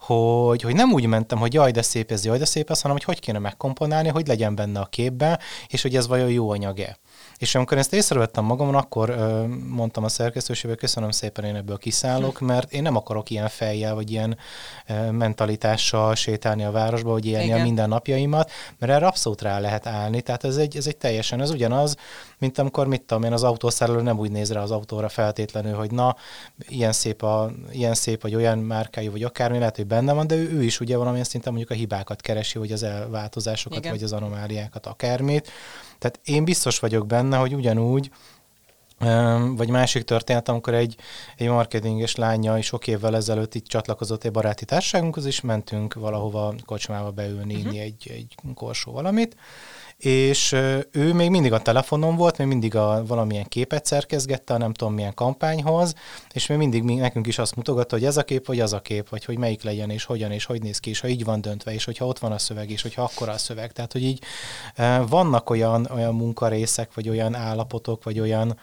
hogy, 0.00 0.62
hogy 0.62 0.74
nem 0.74 0.92
úgy 0.92 1.06
mentem, 1.06 1.38
hogy 1.38 1.54
jaj, 1.54 1.70
de 1.70 1.82
szép 1.82 2.10
ez, 2.10 2.24
jaj, 2.24 2.38
de 2.38 2.44
szép 2.44 2.70
ez, 2.70 2.80
hanem 2.80 2.96
hogy 2.96 3.06
hogy 3.06 3.20
kéne 3.20 3.38
megkomponálni, 3.38 4.08
hogy 4.08 4.26
legyen 4.26 4.54
benne 4.54 4.80
a 4.80 4.86
képbe, 4.86 5.38
és 5.68 5.82
hogy 5.82 5.96
ez 5.96 6.06
vajon 6.06 6.30
jó 6.30 6.50
anyag-e. 6.50 6.98
És 7.42 7.54
amikor 7.54 7.78
ezt 7.78 7.92
észrevettem 7.92 8.44
magamon, 8.44 8.74
akkor 8.74 9.10
ö, 9.10 9.44
mondtam 9.68 10.04
a 10.04 10.08
szerkesztőségbe, 10.08 10.76
köszönöm 10.76 11.10
szépen, 11.10 11.44
én 11.44 11.54
ebből 11.54 11.76
kiszállok, 11.76 12.40
mert 12.40 12.72
én 12.72 12.82
nem 12.82 12.96
akarok 12.96 13.30
ilyen 13.30 13.48
fejjel, 13.48 13.94
vagy 13.94 14.10
ilyen 14.10 14.38
ö, 14.86 15.10
mentalitással 15.10 16.14
sétálni 16.14 16.64
a 16.64 16.70
városba, 16.70 17.12
hogy 17.12 17.26
élni 17.26 17.44
Igen. 17.44 17.60
a 17.60 17.62
mindennapjaimat, 17.62 18.50
mert 18.78 18.92
erre 18.92 19.06
abszolút 19.06 19.42
rá 19.42 19.58
lehet 19.58 19.86
állni. 19.86 20.20
Tehát 20.20 20.44
ez 20.44 20.56
egy, 20.56 20.76
ez 20.76 20.86
egy 20.86 20.96
teljesen, 20.96 21.40
ez 21.40 21.50
ugyanaz, 21.50 21.96
mint 22.38 22.58
amikor, 22.58 22.86
mit 22.86 23.02
tudom 23.02 23.22
én, 23.22 23.32
az 23.32 23.42
autószerelő 23.42 24.00
nem 24.00 24.18
úgy 24.18 24.30
néz 24.30 24.52
rá 24.52 24.62
az 24.62 24.70
autóra 24.70 25.08
feltétlenül, 25.08 25.74
hogy 25.74 25.90
na, 25.90 26.16
ilyen 26.68 26.92
szép, 26.92 27.22
a, 27.22 27.50
ilyen 27.72 27.94
szép 27.94 28.22
vagy 28.22 28.34
olyan 28.34 28.58
márkájú, 28.58 29.10
vagy 29.10 29.22
akármi, 29.22 29.58
lehet, 29.58 29.76
hogy 29.76 29.86
benne 29.86 30.12
van, 30.12 30.26
de 30.26 30.34
ő, 30.34 30.50
ő 30.50 30.62
is 30.62 30.80
ugye 30.80 30.96
valamilyen 30.96 31.24
szinten 31.24 31.52
mondjuk 31.52 31.76
a 31.76 31.80
hibákat 31.80 32.20
keresi, 32.20 32.58
vagy 32.58 32.72
az 32.72 32.82
elváltozásokat, 32.82 33.78
Igen. 33.78 33.92
vagy 33.92 34.02
az 34.02 34.12
anomáliákat, 34.12 34.86
akármit. 34.86 35.50
Tehát 36.02 36.20
én 36.24 36.44
biztos 36.44 36.78
vagyok 36.78 37.06
benne, 37.06 37.36
hogy 37.36 37.54
ugyanúgy, 37.54 38.10
vagy 39.56 39.68
másik 39.68 40.02
történet, 40.02 40.48
amikor 40.48 40.74
egy, 40.74 40.96
egy 41.36 41.48
marketinges 41.48 42.14
lánya 42.16 42.58
is 42.58 42.66
sok 42.66 42.86
évvel 42.86 43.16
ezelőtt 43.16 43.54
itt 43.54 43.66
csatlakozott 43.66 44.24
egy 44.24 44.30
baráti 44.30 44.64
társaságunkhoz, 44.64 45.24
és 45.24 45.40
mentünk 45.40 45.94
valahova 45.94 46.54
kocsmába 46.64 47.10
beülni, 47.10 47.54
uh-huh. 47.54 47.80
egy, 47.80 48.10
egy 48.10 48.34
korsó 48.54 48.92
valamit, 48.92 49.36
és 50.04 50.52
ő 50.90 51.12
még 51.12 51.30
mindig 51.30 51.52
a 51.52 51.62
telefonon 51.62 52.16
volt, 52.16 52.38
még 52.38 52.46
mindig 52.46 52.76
a 52.76 53.02
valamilyen 53.06 53.44
képet 53.48 53.86
szerkezgette, 53.86 54.54
a 54.54 54.58
nem 54.58 54.72
tudom 54.72 54.94
milyen 54.94 55.14
kampányhoz, 55.14 55.94
és 56.32 56.46
még 56.46 56.58
mindig 56.58 56.82
mi, 56.82 56.94
nekünk 56.94 57.26
is 57.26 57.38
azt 57.38 57.56
mutogatta, 57.56 57.96
hogy 57.96 58.04
ez 58.04 58.16
a 58.16 58.22
kép, 58.22 58.46
vagy 58.46 58.60
az 58.60 58.72
a 58.72 58.80
kép, 58.80 59.08
vagy 59.08 59.24
hogy 59.24 59.38
melyik 59.38 59.62
legyen, 59.62 59.90
és 59.90 60.04
hogyan, 60.04 60.30
és 60.30 60.44
hogy 60.44 60.62
néz 60.62 60.78
ki, 60.78 60.90
és 60.90 61.00
ha 61.00 61.08
így 61.08 61.24
van 61.24 61.40
döntve, 61.40 61.72
és 61.72 61.84
hogyha 61.84 62.06
ott 62.06 62.18
van 62.18 62.32
a 62.32 62.38
szöveg, 62.38 62.70
és 62.70 62.82
hogyha 62.82 63.02
akkora 63.02 63.32
a 63.32 63.38
szöveg. 63.38 63.72
Tehát, 63.72 63.92
hogy 63.92 64.02
így 64.02 64.22
vannak 65.08 65.50
olyan, 65.50 65.88
olyan 65.94 66.14
munkarészek, 66.14 66.94
vagy 66.94 67.08
olyan 67.08 67.34
állapotok, 67.34 68.04
vagy 68.04 68.20
olyan 68.20 68.58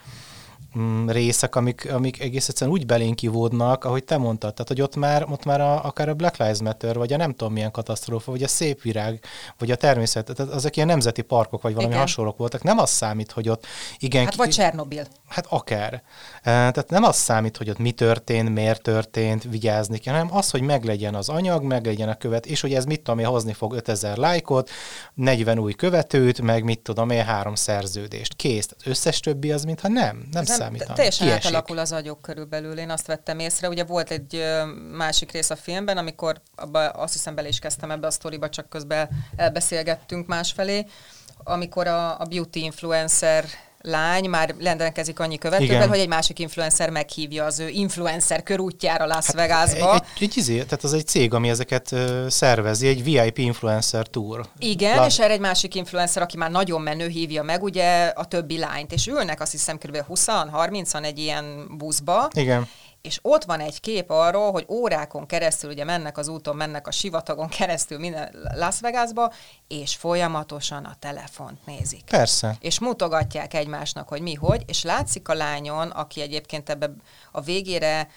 részek, 1.07 1.55
amik, 1.55 1.91
amik 1.91 2.21
egész 2.21 2.49
egyszerűen 2.49 2.75
úgy 2.75 2.85
belénk 2.85 3.21
ivódnak, 3.21 3.83
ahogy 3.83 4.03
te 4.03 4.17
mondtad, 4.17 4.53
tehát 4.53 4.67
hogy 4.67 4.81
ott 4.81 4.95
már, 4.95 5.25
ott 5.29 5.45
már 5.45 5.61
a, 5.61 5.83
akár 5.85 6.09
a 6.09 6.13
Black 6.13 6.37
Lives 6.37 6.59
Matter, 6.59 6.95
vagy 6.97 7.13
a 7.13 7.17
nem 7.17 7.31
tudom 7.31 7.53
milyen 7.53 7.71
katasztrófa, 7.71 8.31
vagy 8.31 8.43
a 8.43 8.47
szép 8.47 8.81
virág, 8.81 9.23
vagy 9.57 9.71
a 9.71 9.75
természet, 9.75 10.31
tehát 10.35 10.53
azok 10.53 10.75
ilyen 10.75 10.87
nemzeti 10.87 11.21
parkok, 11.21 11.61
vagy 11.61 11.73
valami 11.73 11.91
Igen. 11.91 12.05
hasonlók 12.05 12.37
voltak. 12.37 12.63
Nem 12.63 12.77
az 12.77 12.89
számít, 12.89 13.31
hogy 13.31 13.49
ott 13.49 13.65
igen, 13.97 14.21
Hát 14.23 14.31
ki- 14.31 14.37
vagy 14.37 14.49
Csernobil. 14.49 15.05
Hát 15.27 15.45
akár. 15.49 16.03
Tehát 16.43 16.89
nem 16.89 17.03
az 17.03 17.15
számít, 17.15 17.57
hogy 17.57 17.69
ott 17.69 17.77
mi 17.77 17.91
történt, 17.91 18.49
miért 18.49 18.81
történt, 18.81 19.43
vigyázni 19.43 19.97
kell, 19.97 20.13
hanem 20.13 20.35
az, 20.35 20.49
hogy 20.49 20.61
meglegyen 20.61 21.15
az 21.15 21.29
anyag, 21.29 21.63
meglegyen 21.63 22.09
a 22.09 22.15
követ, 22.15 22.45
és 22.45 22.61
hogy 22.61 22.73
ez 22.73 22.85
mit 22.85 23.01
tudom 23.01 23.19
én, 23.19 23.25
hozni 23.25 23.53
fog 23.53 23.73
5000 23.73 24.17
lájkot, 24.17 24.69
40 25.13 25.59
új 25.59 25.73
követőt, 25.73 26.41
meg 26.41 26.63
mit 26.63 26.79
tudom 26.79 27.09
én, 27.09 27.23
három 27.23 27.55
szerződést. 27.55 28.33
Kész. 28.35 28.67
Az 28.77 28.87
összes 28.87 29.19
többi 29.19 29.51
az, 29.51 29.63
mintha 29.63 29.87
nem, 29.87 30.27
nem 30.31 30.41
Ez 30.41 30.47
számít. 30.49 30.58
Te- 30.59 30.93
Teljesen 30.93 31.27
Kiesik. 31.27 31.45
átalakul 31.45 31.77
az 31.77 31.91
agyok 31.91 32.21
körülbelül, 32.21 32.77
én 32.77 32.89
azt 32.89 33.07
vettem 33.07 33.39
észre. 33.39 33.67
Ugye 33.69 33.83
volt 33.83 34.11
egy 34.11 34.43
másik 34.91 35.31
rész 35.31 35.49
a 35.49 35.55
filmben, 35.55 35.97
amikor 35.97 36.41
abba, 36.55 36.89
azt 36.89 37.13
hiszem 37.13 37.35
bele 37.35 37.47
is 37.47 37.59
kezdtem 37.59 37.91
ebbe 37.91 38.07
a 38.07 38.11
sztoriba, 38.11 38.49
csak 38.49 38.69
közben 38.69 39.09
elbeszélgettünk 39.35 40.27
másfelé, 40.27 40.85
amikor 41.43 41.87
a, 41.87 42.19
a 42.19 42.25
beauty 42.29 42.55
influencer 42.63 43.45
lány 43.81 44.29
már 44.29 44.55
rendelkezik 44.59 45.19
annyi 45.19 45.37
követővel, 45.37 45.75
Igen. 45.75 45.87
hogy 45.87 45.99
egy 45.99 46.07
másik 46.07 46.39
influencer 46.39 46.89
meghívja 46.89 47.45
az 47.45 47.59
ő 47.59 47.67
influencer 47.67 48.43
körútjára 48.43 49.05
Las 49.05 49.27
Vegasba. 49.27 49.93
Egy, 49.93 50.01
egy, 50.15 50.23
egy, 50.23 50.37
izé, 50.37 50.55
tehát 50.55 50.83
az 50.83 50.93
egy 50.93 51.07
cég, 51.07 51.33
ami 51.33 51.49
ezeket 51.49 51.91
ö, 51.91 52.25
szervezi, 52.29 52.87
egy 52.87 53.03
VIP 53.03 53.37
influencer 53.37 54.07
tour. 54.07 54.45
Igen, 54.57 54.95
La- 54.95 55.05
és 55.05 55.19
erre 55.19 55.33
egy 55.33 55.39
másik 55.39 55.75
influencer, 55.75 56.21
aki 56.21 56.37
már 56.37 56.51
nagyon 56.51 56.81
menő, 56.81 57.07
hívja 57.07 57.43
meg 57.43 57.63
ugye 57.63 58.05
a 58.05 58.25
többi 58.25 58.57
lányt, 58.57 58.91
és 58.91 59.07
ülnek 59.07 59.41
azt 59.41 59.51
hiszem 59.51 59.77
kb. 59.77 59.97
20-30-an 60.09 61.03
egy 61.05 61.19
ilyen 61.19 61.67
buszba, 61.77 62.27
Igen. 62.33 62.67
És 63.01 63.19
ott 63.21 63.43
van 63.43 63.59
egy 63.59 63.79
kép 63.79 64.09
arról, 64.09 64.51
hogy 64.51 64.65
órákon 64.69 65.25
keresztül 65.25 65.69
ugye 65.71 65.83
mennek 65.83 66.17
az 66.17 66.27
úton, 66.27 66.55
mennek 66.55 66.87
a 66.87 66.91
sivatagon 66.91 67.47
keresztül 67.47 67.99
minden 67.99 68.35
Las 68.55 68.79
Vegasba, 68.79 69.33
és 69.67 69.95
folyamatosan 69.95 70.85
a 70.85 70.95
telefont 70.99 71.65
nézik. 71.65 72.03
Persze. 72.03 72.57
És 72.59 72.79
mutogatják 72.79 73.53
egymásnak, 73.53 74.07
hogy 74.07 74.21
mi, 74.21 74.33
hogy, 74.33 74.63
és 74.67 74.83
látszik 74.83 75.29
a 75.29 75.33
lányon, 75.33 75.89
aki 75.89 76.21
egyébként 76.21 76.69
ebbe 76.69 76.91
a 77.31 77.41
végére 77.41 78.09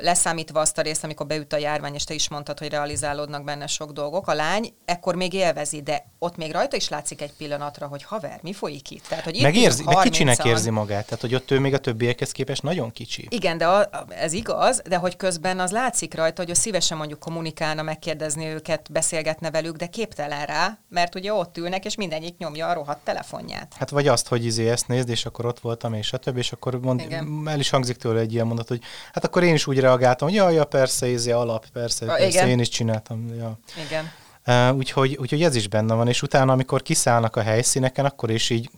leszámítva 0.00 0.60
azt 0.60 0.78
a 0.78 0.82
részt, 0.82 1.04
amikor 1.04 1.26
beüt 1.26 1.52
a 1.52 1.56
járvány, 1.56 1.94
és 1.94 2.04
te 2.04 2.14
is 2.14 2.28
mondtad, 2.28 2.58
hogy 2.58 2.68
realizálódnak 2.68 3.44
benne 3.44 3.66
sok 3.66 3.92
dolgok, 3.92 4.26
a 4.26 4.34
lány 4.34 4.74
ekkor 4.84 5.14
még 5.14 5.32
élvezi, 5.32 5.82
de 5.82 6.06
ott 6.18 6.36
még 6.36 6.52
rajta 6.52 6.76
is 6.76 6.88
látszik 6.88 7.22
egy 7.22 7.32
pillanatra, 7.32 7.86
hogy 7.86 8.02
haver, 8.02 8.38
mi 8.42 8.52
folyik 8.52 8.90
itt? 8.90 9.06
Tehát, 9.08 9.24
hogy 9.24 9.36
itt 9.36 9.42
Meg, 9.42 9.56
érzi, 9.56 9.82
ülünk 9.82 9.96
meg 9.96 10.04
kicsinek 10.04 10.38
30-an. 10.38 10.46
érzi 10.46 10.70
magát, 10.70 11.04
tehát 11.04 11.20
hogy 11.20 11.34
ott 11.34 11.50
ő 11.50 11.58
még 11.58 11.74
a 11.74 11.78
többiekhez 11.78 12.32
képest 12.32 12.62
nagyon 12.62 12.92
kicsi. 12.92 13.26
Igen, 13.30 13.58
de 13.58 13.66
a, 13.66 13.88
ez 14.08 14.32
igaz, 14.32 14.82
de 14.88 14.96
hogy 14.96 15.16
közben 15.16 15.60
az 15.60 15.70
látszik 15.70 16.14
rajta, 16.14 16.42
hogy 16.42 16.50
ő 16.50 16.54
szívesen 16.54 16.96
mondjuk 16.96 17.18
kommunikálna, 17.18 17.82
megkérdezni 17.82 18.46
őket, 18.46 18.92
beszélgetne 18.92 19.50
velük, 19.50 19.76
de 19.76 19.86
képtelen 19.86 20.46
rá, 20.46 20.78
mert 20.88 21.14
ugye 21.14 21.32
ott 21.32 21.56
ülnek, 21.56 21.84
és 21.84 21.94
mindenik 21.94 22.36
nyomja 22.38 22.68
a 22.68 22.72
rohadt 22.72 23.04
telefonját. 23.04 23.74
Hát 23.78 23.90
vagy 23.90 24.08
azt, 24.08 24.28
hogy 24.28 24.44
izé 24.44 24.68
ezt 24.70 24.88
nézd, 24.88 25.08
és 25.08 25.26
akkor 25.26 25.46
ott 25.46 25.60
voltam, 25.60 25.94
és 25.94 26.12
a 26.12 26.16
többi, 26.16 26.38
és 26.38 26.52
akkor 26.52 26.80
mond, 26.80 27.00
Igen. 27.00 27.42
el 27.46 27.58
is 27.58 27.70
hangzik 27.70 27.96
tőle 27.96 28.20
egy 28.20 28.32
ilyen 28.32 28.46
mondat, 28.46 28.68
hogy 28.68 28.80
hát 29.12 29.24
akkor 29.24 29.42
én 29.42 29.58
is 29.60 29.66
úgy 29.66 29.80
reagáltam, 29.80 30.28
hogy 30.28 30.36
jaj, 30.36 30.54
ja, 30.54 30.64
persze, 30.64 31.08
izé 31.08 31.30
alap, 31.30 31.66
persze, 31.72 32.06
Ah, 32.06 32.16
persze, 32.16 32.28
igen. 32.28 32.48
én 32.48 32.58
is 32.58 32.68
csináltam. 32.68 33.34
Ja. 33.34 33.58
Igen. 33.86 34.10
Uh, 34.46 34.76
úgyhogy, 34.76 35.16
úgyhogy 35.20 35.42
ez 35.42 35.54
is 35.54 35.68
benne 35.68 35.94
van, 35.94 36.08
és 36.08 36.22
utána, 36.22 36.52
amikor 36.52 36.82
kiszállnak 36.82 37.36
a 37.36 37.42
helyszíneken, 37.42 38.04
akkor 38.04 38.30
is 38.30 38.50
így 38.50 38.70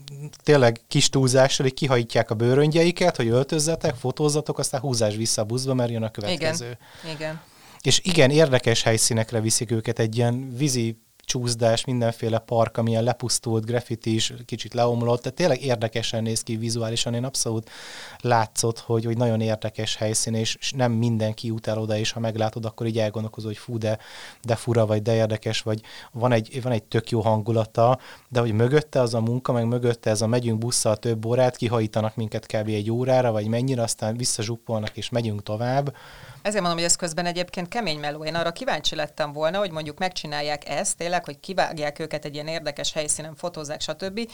tényleg 0.42 0.81
kis 0.88 1.09
túlzással 1.09 1.66
így 1.66 1.75
kihajítják 1.75 2.31
a 2.31 2.35
bőröngyeiket, 2.35 3.16
hogy 3.16 3.29
öltözzetek, 3.29 3.95
fotózzatok, 3.95 4.59
aztán 4.59 4.81
húzás 4.81 5.16
vissza 5.16 5.42
a 5.42 5.45
buszba, 5.45 5.75
mert 5.75 5.90
jön 5.90 6.03
a 6.03 6.11
következő. 6.11 6.79
Igen. 7.05 7.14
Igen. 7.14 7.40
És 7.83 8.01
igen, 8.05 8.31
érdekes 8.31 8.83
helyszínekre 8.83 9.40
viszik 9.40 9.71
őket, 9.71 9.99
egy 9.99 10.16
ilyen 10.16 10.53
vízi 10.57 11.03
csúszdás, 11.24 11.85
mindenféle 11.85 12.38
park, 12.38 12.76
amilyen 12.76 13.02
lepusztult, 13.02 13.64
graffiti 13.64 14.14
is 14.14 14.32
kicsit 14.44 14.74
leomlott, 14.74 15.22
tehát 15.22 15.38
tényleg 15.38 15.62
érdekesen 15.64 16.22
néz 16.22 16.42
ki 16.42 16.56
vizuálisan, 16.56 17.14
én 17.14 17.24
abszolút 17.24 17.70
látszott, 18.20 18.78
hogy, 18.78 19.04
hogy 19.04 19.16
nagyon 19.16 19.40
érdekes 19.40 19.96
helyszín, 19.96 20.35
és 20.35 20.72
nem 20.76 20.92
mindenki 20.92 21.46
jut 21.46 21.66
el 21.66 21.78
oda, 21.78 21.96
és 21.96 22.12
ha 22.12 22.20
meglátod, 22.20 22.64
akkor 22.64 22.87
így 22.87 22.98
elgondolkozol, 22.98 23.50
hogy 23.50 23.61
fú, 23.61 23.78
de, 23.78 23.98
de 24.42 24.56
fura, 24.56 24.87
vagy 24.87 25.02
de 25.02 25.14
érdekes, 25.14 25.61
vagy 25.61 25.80
van 26.12 26.32
egy, 26.32 26.62
van 26.62 26.72
egy 26.72 26.82
tök 26.85 27.11
jó 27.11 27.20
hangulata, 27.20 27.98
de 28.28 28.40
hogy 28.40 28.52
mögötte 28.52 29.00
az 29.00 29.14
a 29.14 29.20
munka, 29.20 29.52
meg 29.52 29.66
mögötte 29.66 30.11
ez 30.11 30.22
a 30.22 30.26
megyünk 30.26 30.58
busszal 30.58 30.96
több 30.96 31.24
órát, 31.24 31.56
kihajítanak 31.56 32.16
minket 32.16 32.46
kb. 32.46 32.68
egy 32.68 32.90
órára, 32.90 33.32
vagy 33.32 33.46
mennyire, 33.46 33.82
aztán 33.82 34.16
visszazsuppolnak, 34.16 34.96
és 34.96 35.08
megyünk 35.08 35.42
tovább. 35.42 35.94
Ezért 36.42 36.61
mondom, 36.61 36.78
hogy 36.78 36.88
ez 36.88 36.96
közben 36.96 37.26
egyébként 37.26 37.68
kemény 37.68 37.98
meló. 37.98 38.24
Én 38.24 38.35
arra 38.35 38.52
kíváncsi 38.52 38.94
lettem 38.94 39.32
volna, 39.32 39.58
hogy 39.58 39.70
mondjuk 39.70 39.98
megcsinálják 39.98 40.68
ezt, 40.68 41.00
tényleg, 41.12 41.25
hogy 41.25 41.40
kivágják 41.40 41.98
őket 41.98 42.25
egy 42.25 42.35
ilyen 42.35 42.46
érdekes 42.46 42.92
helyszínen, 42.92 43.35
fotózzák, 43.35 43.81
stb., 43.81 44.31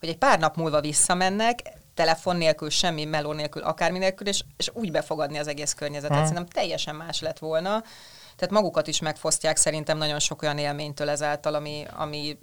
hogy 0.00 0.08
egy 0.08 0.18
pár 0.18 0.38
nap 0.38 0.56
múlva 0.56 0.80
visszamennek, 0.80 1.58
telefon 1.94 2.36
nélkül, 2.36 2.70
semmi 2.70 3.04
meló 3.04 3.32
nélkül, 3.32 3.62
akármi 3.62 3.98
nélkül, 3.98 4.26
és, 4.26 4.44
és 4.56 4.70
úgy 4.72 4.90
befogadni 4.90 5.38
az 5.38 5.46
egész 5.46 5.72
környezetet. 5.72 6.16
Mhm. 6.16 6.26
Szerintem 6.26 6.52
teljesen 6.52 6.94
más 6.94 7.20
lett 7.20 7.38
volna. 7.38 7.82
Tehát 8.36 8.50
magukat 8.50 8.86
is 8.86 9.00
megfosztják 9.00 9.56
szerintem 9.56 9.98
nagyon 9.98 10.18
sok 10.18 10.42
olyan 10.42 10.58
élménytől 10.58 11.10
ezáltal, 11.10 11.54
ami, 11.54 11.86
ami 11.96 12.38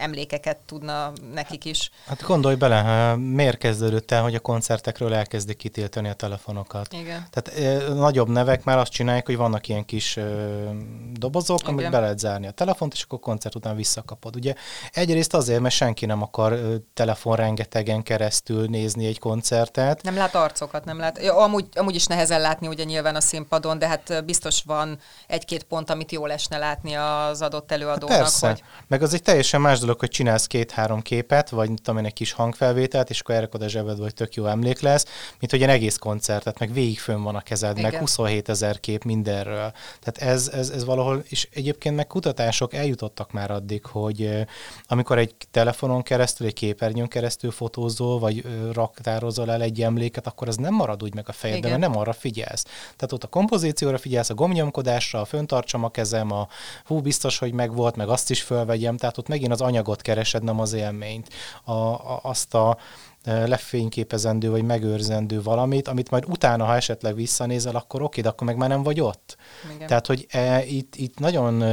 emlékeket 0.00 0.56
tudna 0.56 1.12
nekik 1.34 1.64
is. 1.64 1.90
Hát 2.06 2.22
gondolj 2.22 2.54
bele, 2.54 3.14
miért 3.16 3.58
kezdődött 3.58 4.10
el, 4.10 4.22
hogy 4.22 4.34
a 4.34 4.40
koncertekről 4.40 5.14
elkezdik 5.14 5.56
kitiltani 5.56 6.08
a 6.08 6.12
telefonokat? 6.12 6.92
Igen. 6.92 7.26
Tehát 7.30 7.58
ö, 7.58 7.94
nagyobb 7.94 8.28
nevek 8.28 8.64
már 8.64 8.78
azt 8.78 8.92
csinálják, 8.92 9.26
hogy 9.26 9.36
vannak 9.36 9.68
ilyen 9.68 9.84
kis 9.84 10.16
ö, 10.16 10.68
dobozok, 11.12 11.60
Igen. 11.60 11.72
amit 11.72 11.90
be 11.90 12.00
lehet 12.00 12.18
zárni 12.18 12.46
a 12.46 12.50
telefont, 12.50 12.92
és 12.92 13.02
akkor 13.02 13.20
koncert 13.20 13.54
után 13.54 13.76
visszakapod. 13.76 14.36
Ugye 14.36 14.54
egyrészt 14.92 15.34
azért, 15.34 15.60
mert 15.60 15.74
senki 15.74 16.06
nem 16.06 16.22
akar 16.22 16.52
ö, 16.52 16.74
telefon 16.94 17.36
rengetegen 17.36 18.02
keresztül 18.02 18.66
nézni 18.66 19.06
egy 19.06 19.18
koncertet, 19.18 20.02
Nem 20.02 20.16
lát 20.16 20.34
arcokat, 20.34 20.84
nem 20.84 20.98
lát. 20.98 21.22
Ja, 21.22 21.36
amúgy, 21.36 21.66
amúgy 21.74 21.94
is 21.94 22.06
nehezen 22.06 22.40
látni 22.40 22.66
ugye 22.66 22.84
nyilván 22.84 23.14
a 23.14 23.20
színpadon, 23.20 23.78
de 23.78 23.88
hát 23.88 24.24
biztos 24.24 24.62
van 24.62 24.98
egy-két 25.26 25.62
pont, 25.62 25.90
amit 25.90 26.12
jól 26.12 26.32
esne 26.32 26.58
látni 26.58 26.94
az 26.94 27.42
adott 27.42 27.72
előadónak. 27.72 28.18
Persze. 28.18 28.48
Hogy... 28.48 28.62
Meg 28.86 29.02
az 29.02 29.14
egy 29.14 29.22
teljesen 29.22 29.60
más 29.60 29.78
dolog, 29.78 29.89
hogy 29.98 30.08
csinálsz 30.08 30.46
két-három 30.46 31.02
képet, 31.02 31.48
vagy 31.48 31.68
mit 31.68 31.82
tudom 31.82 32.00
én, 32.00 32.06
egy 32.06 32.12
kis 32.12 32.32
hangfelvételt, 32.32 33.10
és 33.10 33.20
akkor 33.20 33.34
elrakod 33.34 33.62
a 33.62 33.68
zsebedbe, 33.68 34.02
hogy 34.02 34.14
tök 34.14 34.34
jó 34.34 34.46
emlék 34.46 34.80
lesz, 34.80 35.04
mint 35.38 35.52
hogy 35.52 35.62
egy 35.62 35.68
egész 35.68 35.96
koncertet, 35.96 36.58
meg 36.58 36.72
végig 36.72 36.98
fönn 36.98 37.22
van 37.22 37.36
a 37.36 37.40
kezed, 37.40 37.76
meg 37.76 37.86
Igen. 37.86 38.00
27 38.00 38.48
ezer 38.48 38.80
kép 38.80 39.04
mindenről. 39.04 39.72
Tehát 40.00 40.34
ez, 40.34 40.48
ez, 40.48 40.70
ez 40.70 40.84
valahol, 40.84 41.24
és 41.28 41.48
egyébként 41.54 41.96
meg 41.96 42.06
kutatások 42.06 42.74
eljutottak 42.74 43.32
már 43.32 43.50
addig, 43.50 43.84
hogy 43.84 44.46
amikor 44.86 45.18
egy 45.18 45.34
telefonon 45.50 46.02
keresztül, 46.02 46.46
egy 46.46 46.52
képernyőn 46.52 47.08
keresztül 47.08 47.50
fotózol, 47.50 48.18
vagy 48.18 48.44
raktározol 48.72 49.50
el 49.50 49.62
egy 49.62 49.82
emléket, 49.82 50.26
akkor 50.26 50.48
az 50.48 50.56
nem 50.56 50.74
marad 50.74 51.02
úgy 51.02 51.14
meg 51.14 51.28
a 51.28 51.32
fejedben, 51.32 51.70
mert 51.70 51.82
nem 51.82 51.96
arra 51.96 52.12
figyelsz. 52.12 52.64
Tehát 52.96 53.12
ott 53.12 53.24
a 53.24 53.28
kompozícióra 53.28 53.98
figyelsz, 53.98 54.30
a 54.30 54.34
gomnyomkodásra, 54.34 55.20
a 55.20 55.24
föntartsam 55.24 55.84
a 55.84 55.90
kezem, 55.90 56.30
a 56.30 56.48
hú, 56.84 57.00
biztos, 57.00 57.38
hogy 57.38 57.52
megvolt, 57.52 57.96
meg 57.96 58.08
azt 58.08 58.30
is 58.30 58.42
fölvegyem, 58.42 58.96
tehát 58.96 59.18
ott 59.18 59.28
megint 59.28 59.52
az 59.52 59.60
anyagot 59.80 60.02
keresed, 60.02 60.42
nem 60.42 60.60
az 60.60 60.72
élményt. 60.72 61.28
A, 61.64 61.72
a, 61.72 62.20
azt 62.22 62.54
a 62.54 62.76
e, 63.22 63.46
lefényképezendő 63.46 64.50
vagy 64.50 64.62
megőrzendő 64.62 65.42
valamit, 65.42 65.88
amit 65.88 66.10
majd 66.10 66.24
utána, 66.26 66.64
ha 66.64 66.74
esetleg 66.76 67.14
visszanézel, 67.14 67.76
akkor 67.76 68.02
oké, 68.02 68.20
de 68.20 68.28
akkor 68.28 68.46
meg 68.46 68.56
már 68.56 68.68
nem 68.68 68.82
vagy 68.82 69.00
ott. 69.00 69.36
Igen. 69.74 69.86
Tehát, 69.86 70.06
hogy 70.06 70.26
e, 70.30 70.64
itt, 70.64 70.96
itt 70.96 71.18
nagyon 71.18 71.64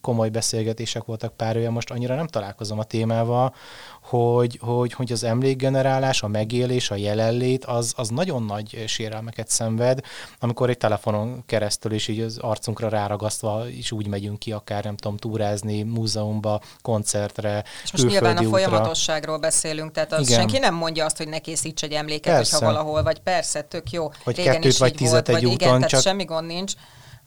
komoly 0.00 0.28
beszélgetések 0.28 1.04
voltak 1.04 1.36
pár 1.36 1.56
olyan, 1.56 1.72
most 1.72 1.90
annyira 1.90 2.14
nem 2.14 2.26
találkozom 2.26 2.78
a 2.78 2.84
témával, 2.84 3.54
hogy, 4.00 4.58
hogy, 4.62 4.92
hogy 4.92 5.12
az 5.12 5.24
emlékgenerálás, 5.24 6.22
a 6.22 6.28
megélés, 6.28 6.90
a 6.90 6.94
jelenlét, 6.94 7.64
az, 7.64 7.92
az 7.96 8.08
nagyon 8.08 8.42
nagy 8.42 8.84
sérelmeket 8.86 9.48
szenved, 9.48 10.00
amikor 10.38 10.70
egy 10.70 10.76
telefonon 10.78 11.42
keresztül 11.46 11.92
is 11.92 12.08
így 12.08 12.20
az 12.20 12.38
arcunkra 12.38 12.88
ráragasztva 12.88 13.68
is 13.68 13.92
úgy 13.92 14.06
megyünk 14.06 14.38
ki, 14.38 14.52
akár 14.52 14.84
nem 14.84 14.96
tudom, 14.96 15.16
túrázni, 15.16 15.82
múzeumba, 15.82 16.60
koncertre, 16.82 17.64
És 17.84 17.92
most 17.92 18.06
nyilván 18.06 18.36
a 18.36 18.40
külföldi 18.40 18.46
útra. 18.64 18.68
folyamatosságról 18.68 19.38
beszélünk, 19.38 19.92
tehát 19.92 20.12
az 20.12 20.26
Igen. 20.28 20.38
senki 20.38 20.58
nem 20.58 20.74
mondja 20.74 21.04
azt, 21.04 21.16
hogy 21.16 21.28
ne 21.28 21.38
készíts 21.38 21.82
egy 21.82 21.92
emléket, 21.92 22.34
Persze. 22.34 22.56
hogyha 22.56 22.72
valahol 22.72 23.02
vagy. 23.02 23.18
Persze, 23.20 23.62
tök 23.62 23.90
jó. 23.90 24.10
Vagy 24.24 24.36
Régen 24.36 24.52
kettőt 24.52 24.72
is 24.72 24.78
vagy 24.78 24.90
így 24.90 24.96
tizet 24.96 25.12
volt, 25.12 25.28
egy 25.28 25.34
vagy 25.34 25.44
úton, 25.54 25.76
igen, 25.76 25.88
csak- 25.88 26.00
semmi 26.02 26.24
gond 26.24 26.46
nincs 26.46 26.72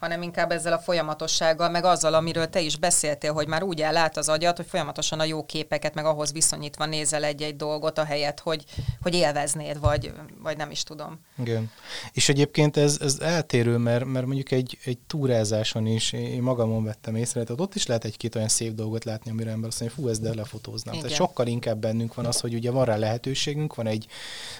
hanem 0.03 0.21
inkább 0.21 0.51
ezzel 0.51 0.73
a 0.73 0.79
folyamatossággal, 0.79 1.69
meg 1.69 1.83
azzal, 1.83 2.13
amiről 2.13 2.49
te 2.49 2.61
is 2.61 2.77
beszéltél, 2.77 3.33
hogy 3.33 3.47
már 3.47 3.63
úgy 3.63 3.81
ellát 3.81 4.17
az 4.17 4.29
agyat, 4.29 4.57
hogy 4.57 4.65
folyamatosan 4.65 5.19
a 5.19 5.23
jó 5.23 5.45
képeket, 5.45 5.93
meg 5.93 6.05
ahhoz 6.05 6.31
viszonyítva 6.31 6.85
nézel 6.85 7.23
egy-egy 7.23 7.55
dolgot, 7.55 7.97
a 7.97 8.03
helyet, 8.03 8.39
hogy, 8.39 8.63
hogy 9.01 9.13
élveznéd, 9.15 9.79
vagy, 9.79 10.13
vagy 10.41 10.57
nem 10.57 10.71
is 10.71 10.83
tudom. 10.83 11.19
Igen. 11.37 11.71
És 12.11 12.29
egyébként 12.29 12.77
ez, 12.77 12.97
ez 13.01 13.17
eltérő, 13.19 13.77
mert, 13.77 14.05
mert 14.05 14.25
mondjuk 14.25 14.51
egy, 14.51 14.77
egy 14.85 14.97
túrázáson 15.07 15.85
is 15.85 16.11
én 16.11 16.41
magamon 16.41 16.83
vettem 16.83 17.15
észre, 17.15 17.43
tehát 17.43 17.61
ott 17.61 17.75
is 17.75 17.85
lehet 17.85 18.05
egy-két 18.05 18.35
olyan 18.35 18.47
szép 18.47 18.73
dolgot 18.73 19.03
látni, 19.03 19.31
amire 19.31 19.51
ember 19.51 19.69
azt 19.69 19.79
mondja, 19.79 19.97
fú, 20.01 20.09
ezt 20.09 20.21
de 20.21 20.33
lefotóznám. 20.33 20.93
Tehát 20.93 21.09
Igen. 21.09 21.17
sokkal 21.17 21.47
inkább 21.47 21.77
bennünk 21.77 22.13
van 22.13 22.25
az, 22.25 22.39
hogy 22.39 22.53
ugye 22.53 22.71
van 22.71 22.85
rá 22.85 22.95
lehetőségünk, 22.95 23.75
van 23.75 23.87
egy 23.87 24.07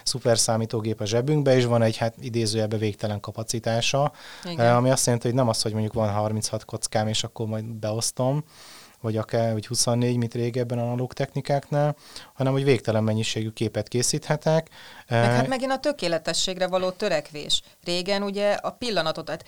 szuper 0.04 0.38
számítógép 0.38 1.00
a 1.00 1.06
zsebünkbe, 1.06 1.56
és 1.56 1.64
van 1.64 1.82
egy 1.82 1.96
hát 1.96 2.14
idézőjelbe 2.20 2.76
végtelen 2.76 3.20
kapacitása, 3.20 4.12
Igen. 4.44 4.66
eh, 4.66 4.76
ami 4.76 4.90
azt 4.90 5.04
jelenti, 5.04 5.26
hogy 5.26 5.33
nem 5.34 5.48
az, 5.48 5.62
hogy 5.62 5.72
mondjuk 5.72 5.92
van 5.92 6.10
36 6.10 6.64
kockám, 6.64 7.08
és 7.08 7.24
akkor 7.24 7.46
majd 7.46 7.64
beosztom, 7.64 8.44
vagy 9.00 9.16
akár 9.16 9.52
vagy 9.52 9.66
24, 9.66 10.16
mint 10.16 10.34
régebben 10.34 10.78
analóg 10.78 11.12
technikáknál, 11.12 11.96
hanem 12.34 12.52
hogy 12.52 12.64
végtelen 12.64 13.04
mennyiségű 13.04 13.50
képet 13.50 13.88
készíthetek. 13.88 14.68
Meg 15.08 15.18
Eh, 15.24 15.34
hát 15.34 15.48
megint 15.48 15.70
a 15.72 15.78
tökéletességre 15.78 16.66
való 16.66 16.90
törekvés. 16.90 17.62
Régen 17.84 18.22
ugye 18.22 18.52
a 18.52 18.70
pillanatot, 18.70 19.28
hát 19.28 19.44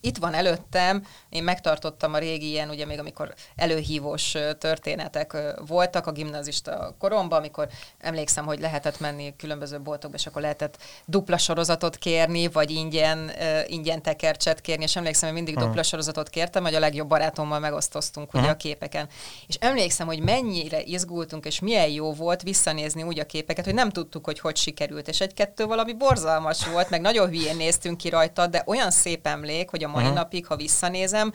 itt 0.00 0.16
van 0.16 0.34
előttem, 0.34 1.06
én 1.28 1.42
megtartottam 1.42 2.14
a 2.14 2.18
régi 2.18 2.48
ilyen, 2.48 2.68
ugye 2.70 2.86
még 2.86 2.98
amikor 2.98 3.34
előhívós 3.56 4.34
történetek 4.58 5.36
voltak 5.66 6.06
a 6.06 6.12
gimnazista 6.12 6.94
koromban, 6.98 7.38
amikor 7.38 7.68
emlékszem, 7.98 8.44
hogy 8.44 8.60
lehetett 8.60 9.00
menni 9.00 9.34
különböző 9.36 9.80
boltokba, 9.80 10.16
és 10.16 10.26
akkor 10.26 10.42
lehetett 10.42 10.78
dupla 11.06 11.38
sorozatot 11.38 11.96
kérni, 11.96 12.48
vagy 12.48 12.70
ingyen, 12.70 13.30
ingyen 13.66 14.02
tekercset 14.02 14.60
kérni, 14.60 14.82
és 14.84 14.96
emlékszem, 14.96 15.28
hogy 15.28 15.36
mindig 15.36 15.54
Mhm. 15.56 15.64
dupla 15.64 15.82
sorozatot 15.82 16.28
kértem, 16.28 16.62
hogy 16.62 16.74
a 16.74 16.78
legjobb 16.78 17.08
barátommal 17.08 17.58
megosztoztunk 17.58 18.32
ugye 18.34 18.42
Mhm. 18.42 18.50
a 18.50 18.56
képeken. 18.56 19.08
És 19.46 19.56
emlékszem, 19.60 20.06
hogy 20.06 20.20
mennyire 20.22 20.80
izgultunk, 20.82 21.44
és 21.46 21.60
milyen 21.60 21.88
jó 21.88 22.12
volt 22.22 22.42
visszanézni 22.42 23.02
úgy 23.02 23.18
a 23.18 23.26
képeket, 23.26 23.64
hogy 23.64 23.74
nem 23.74 23.90
tudtuk, 23.90 24.24
hogy 24.24 24.40
hogy 24.40 24.56
sikerült, 24.56 25.08
és 25.08 25.20
egy-kettő 25.20 25.64
valami 25.64 25.92
borzalmas 25.92 26.66
volt, 26.66 26.90
meg 26.90 27.00
nagyon 27.00 27.28
hülyén 27.28 27.56
néztünk 27.56 27.96
ki 27.96 28.08
rajta, 28.08 28.46
de 28.46 28.62
olyan 28.66 28.90
szép 28.90 29.26
emlék, 29.26 29.70
hogy 29.70 29.84
a 29.84 29.88
mai 29.88 30.02
uh-huh. 30.02 30.16
napig, 30.16 30.46
ha 30.46 30.56
visszanézem, 30.56 31.32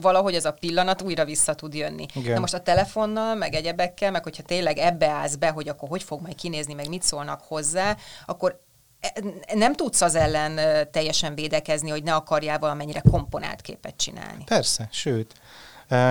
valahogy 0.00 0.34
ez 0.34 0.44
a 0.44 0.52
pillanat 0.52 1.02
újra 1.02 1.24
vissza 1.24 1.54
tud 1.54 1.74
jönni. 1.74 2.06
Igen. 2.14 2.32
Na 2.32 2.40
most 2.40 2.54
a 2.54 2.60
telefonnal, 2.60 3.34
meg 3.34 3.54
egyebekkel, 3.54 4.10
meg 4.10 4.22
hogyha 4.22 4.42
tényleg 4.42 4.78
ebbe 4.78 5.08
állsz 5.08 5.34
be, 5.34 5.48
hogy 5.48 5.68
akkor 5.68 5.88
hogy 5.88 6.02
fog 6.02 6.20
majd 6.20 6.34
kinézni, 6.34 6.74
meg 6.74 6.88
mit 6.88 7.02
szólnak 7.02 7.42
hozzá, 7.46 7.96
akkor 8.26 8.60
e, 9.00 9.12
nem 9.54 9.74
tudsz 9.74 10.00
az 10.00 10.14
ellen 10.14 10.86
teljesen 10.90 11.34
védekezni, 11.34 11.90
hogy 11.90 12.02
ne 12.02 12.14
akarjál 12.14 12.58
valamennyire 12.58 13.02
komponált 13.10 13.60
képet 13.60 13.96
csinálni. 13.96 14.44
Persze, 14.44 14.88
sőt, 14.92 15.34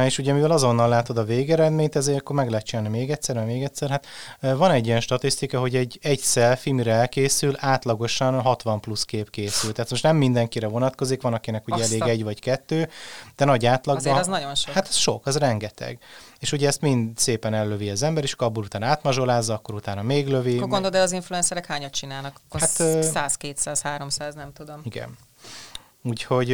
és 0.06 0.18
ugye 0.18 0.34
mivel 0.34 0.52
azonnal 0.52 0.90
látod 0.90 1.18
a 1.18 1.24
végeredményt, 1.24 1.96
ezért 1.96 2.20
akkor 2.20 2.36
meg 2.36 2.50
lehet 2.50 2.66
csinálni 2.66 2.90
még 2.90 3.12
egyszer, 3.12 3.46
még 3.46 3.64
egyszer. 3.64 3.90
Hát 3.90 4.06
van 4.40 4.72
egy 4.72 4.86
ilyen 4.86 5.00
statisztika, 5.00 5.60
hogy 5.60 5.76
egy, 5.76 6.00
egy 6.02 6.20
selfie, 6.20 6.74
mire 6.74 6.94
elkészül, 6.94 7.54
átlagosan 7.58 8.42
60 8.42 8.80
plusz 8.80 9.04
kép 9.04 9.30
készül. 9.30 9.72
Tehát 9.72 9.90
most 9.90 10.04
nem 10.04 10.16
mindenkire 10.16 10.68
vonatkozik, 10.68 11.22
van 11.22 11.34
akinek 11.34 11.68
ugye 11.68 11.84
Azt 11.84 11.92
elég 11.92 12.02
egy 12.02 12.24
vagy 12.24 12.40
kettő, 12.40 12.90
de 13.36 13.46
nagy 13.46 13.66
átlagban... 13.66 14.06
Azért 14.06 14.20
az 14.20 14.28
nagyon 14.28 14.56
sok. 14.56 14.74
Hát 14.74 14.88
az 14.88 14.96
sok, 14.96 15.26
az 15.26 15.38
rengeteg. 15.38 16.00
És 16.40 16.52
ugye 16.52 16.68
ezt 16.68 16.82
mind 16.82 17.18
szépen 17.18 17.54
ellövi 17.54 17.90
az 17.90 18.04
ember, 18.04 18.24
és 18.24 18.34
akkor 18.34 18.48
abból 18.48 18.64
utána 18.64 18.86
átmazsolázza, 18.86 19.54
akkor 19.54 19.76
utána 19.76 20.02
még 20.02 20.28
lövi. 20.28 20.56
Akkor 20.56 20.68
gondolod, 20.68 20.92
de 20.92 21.00
az 21.02 21.12
influencerek 21.12 21.66
hányat 21.66 21.92
csinálnak? 21.92 22.40
Akkor 22.48 22.60
hát, 22.60 23.04
100, 23.04 23.36
200, 23.36 23.82
300, 23.82 24.36
nem 24.36 24.54
tudom. 24.54 24.82
Igen. 24.84 25.18
Úgyhogy... 26.08 26.50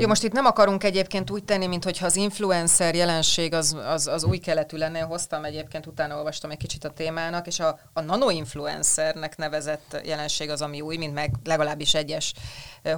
Jó, 0.00 0.06
most 0.06 0.22
itt 0.22 0.32
nem 0.32 0.44
akarunk 0.44 0.84
egyébként 0.84 1.30
úgy 1.30 1.44
tenni, 1.44 1.66
mint 1.66 1.84
hogyha 1.84 2.06
az 2.06 2.16
influencer 2.16 2.94
jelenség 2.94 3.54
az, 3.54 3.76
az, 3.86 4.06
az 4.06 4.24
új 4.24 4.38
keletű 4.38 4.76
lenne. 4.76 5.00
Hoztam 5.00 5.44
egyébként, 5.44 5.86
utána 5.86 6.16
olvastam 6.16 6.50
egy 6.50 6.56
kicsit 6.56 6.84
a 6.84 6.90
témának, 6.90 7.46
és 7.46 7.60
a, 7.60 7.78
a 7.92 8.00
nanoinfluencernek 8.00 9.36
nevezett 9.36 10.00
jelenség 10.04 10.50
az, 10.50 10.62
ami 10.62 10.80
új, 10.80 10.96
mint 10.96 11.14
meg 11.14 11.34
legalábbis 11.44 11.94
egyes 11.94 12.34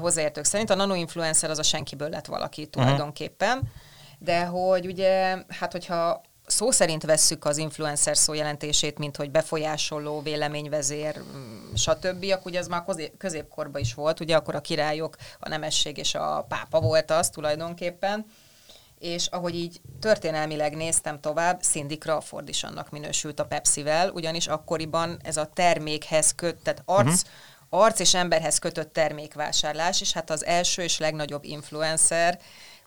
hozzáértők 0.01 0.45
szerint. 0.45 0.71
A 0.71 0.75
nanoinfluencer 0.75 1.51
az 1.51 1.59
a 1.59 1.63
senkiből 1.63 2.09
lett 2.09 2.27
valaki 2.27 2.61
mhm. 2.61 2.71
tulajdonképpen. 2.71 3.57
Uh-huh. 3.57 3.69
De 4.19 4.45
hogy 4.45 4.87
ugye, 4.87 5.37
hát 5.49 5.73
hogyha 5.73 6.23
szó 6.49 6.71
szerint 6.71 7.03
vesszük 7.03 7.45
az 7.45 7.57
influencer 7.57 8.17
szó 8.17 8.33
jelentését, 8.33 8.99
mint 8.99 9.17
hogy 9.17 9.31
befolyásoló, 9.31 10.21
véleményvezér, 10.23 11.23
stb., 11.75 12.25
akkor 12.33 12.47
ugye 12.47 12.59
ez 12.59 12.69
már 12.69 12.85
középkorban 13.19 13.81
is 13.81 13.95
volt, 13.95 14.21
ugye 14.21 14.37
akkor 14.37 14.55
a 14.55 14.61
királyok, 14.61 15.17
a 15.41 15.49
nemesség 15.49 15.99
és 15.99 16.15
a 16.15 16.47
pápa 16.49 16.81
volt 16.81 17.11
az 17.11 17.29
tulajdonképpen, 17.29 18.27
és 18.99 19.27
ahogy 19.27 19.55
így 19.55 19.81
történelmileg 20.01 20.77
néztem 20.77 21.21
tovább, 21.21 21.63
Cindy 21.63 21.99
Crawford 21.99 22.49
is 22.49 22.65
annak 22.65 22.91
minősült 22.91 23.41
a 23.41 23.45
Pepsi-vel, 23.45 24.11
ugyanis 24.11 24.47
akkoriban 24.47 25.19
ez 25.23 25.37
a 25.37 25.51
termékhez 25.55 26.35
köt, 26.35 26.57
tehát 26.57 26.83
arc, 26.85 27.07
uh-huh. 27.07 27.83
arc 27.83 27.99
és 27.99 28.15
emberhez 28.15 28.59
kötött 28.59 28.93
termékvásárlás, 28.93 30.01
és 30.01 30.13
hát 30.13 30.31
az 30.31 30.45
első 30.45 30.83
és 30.83 30.99
legnagyobb 30.99 31.45
influencer 31.45 32.39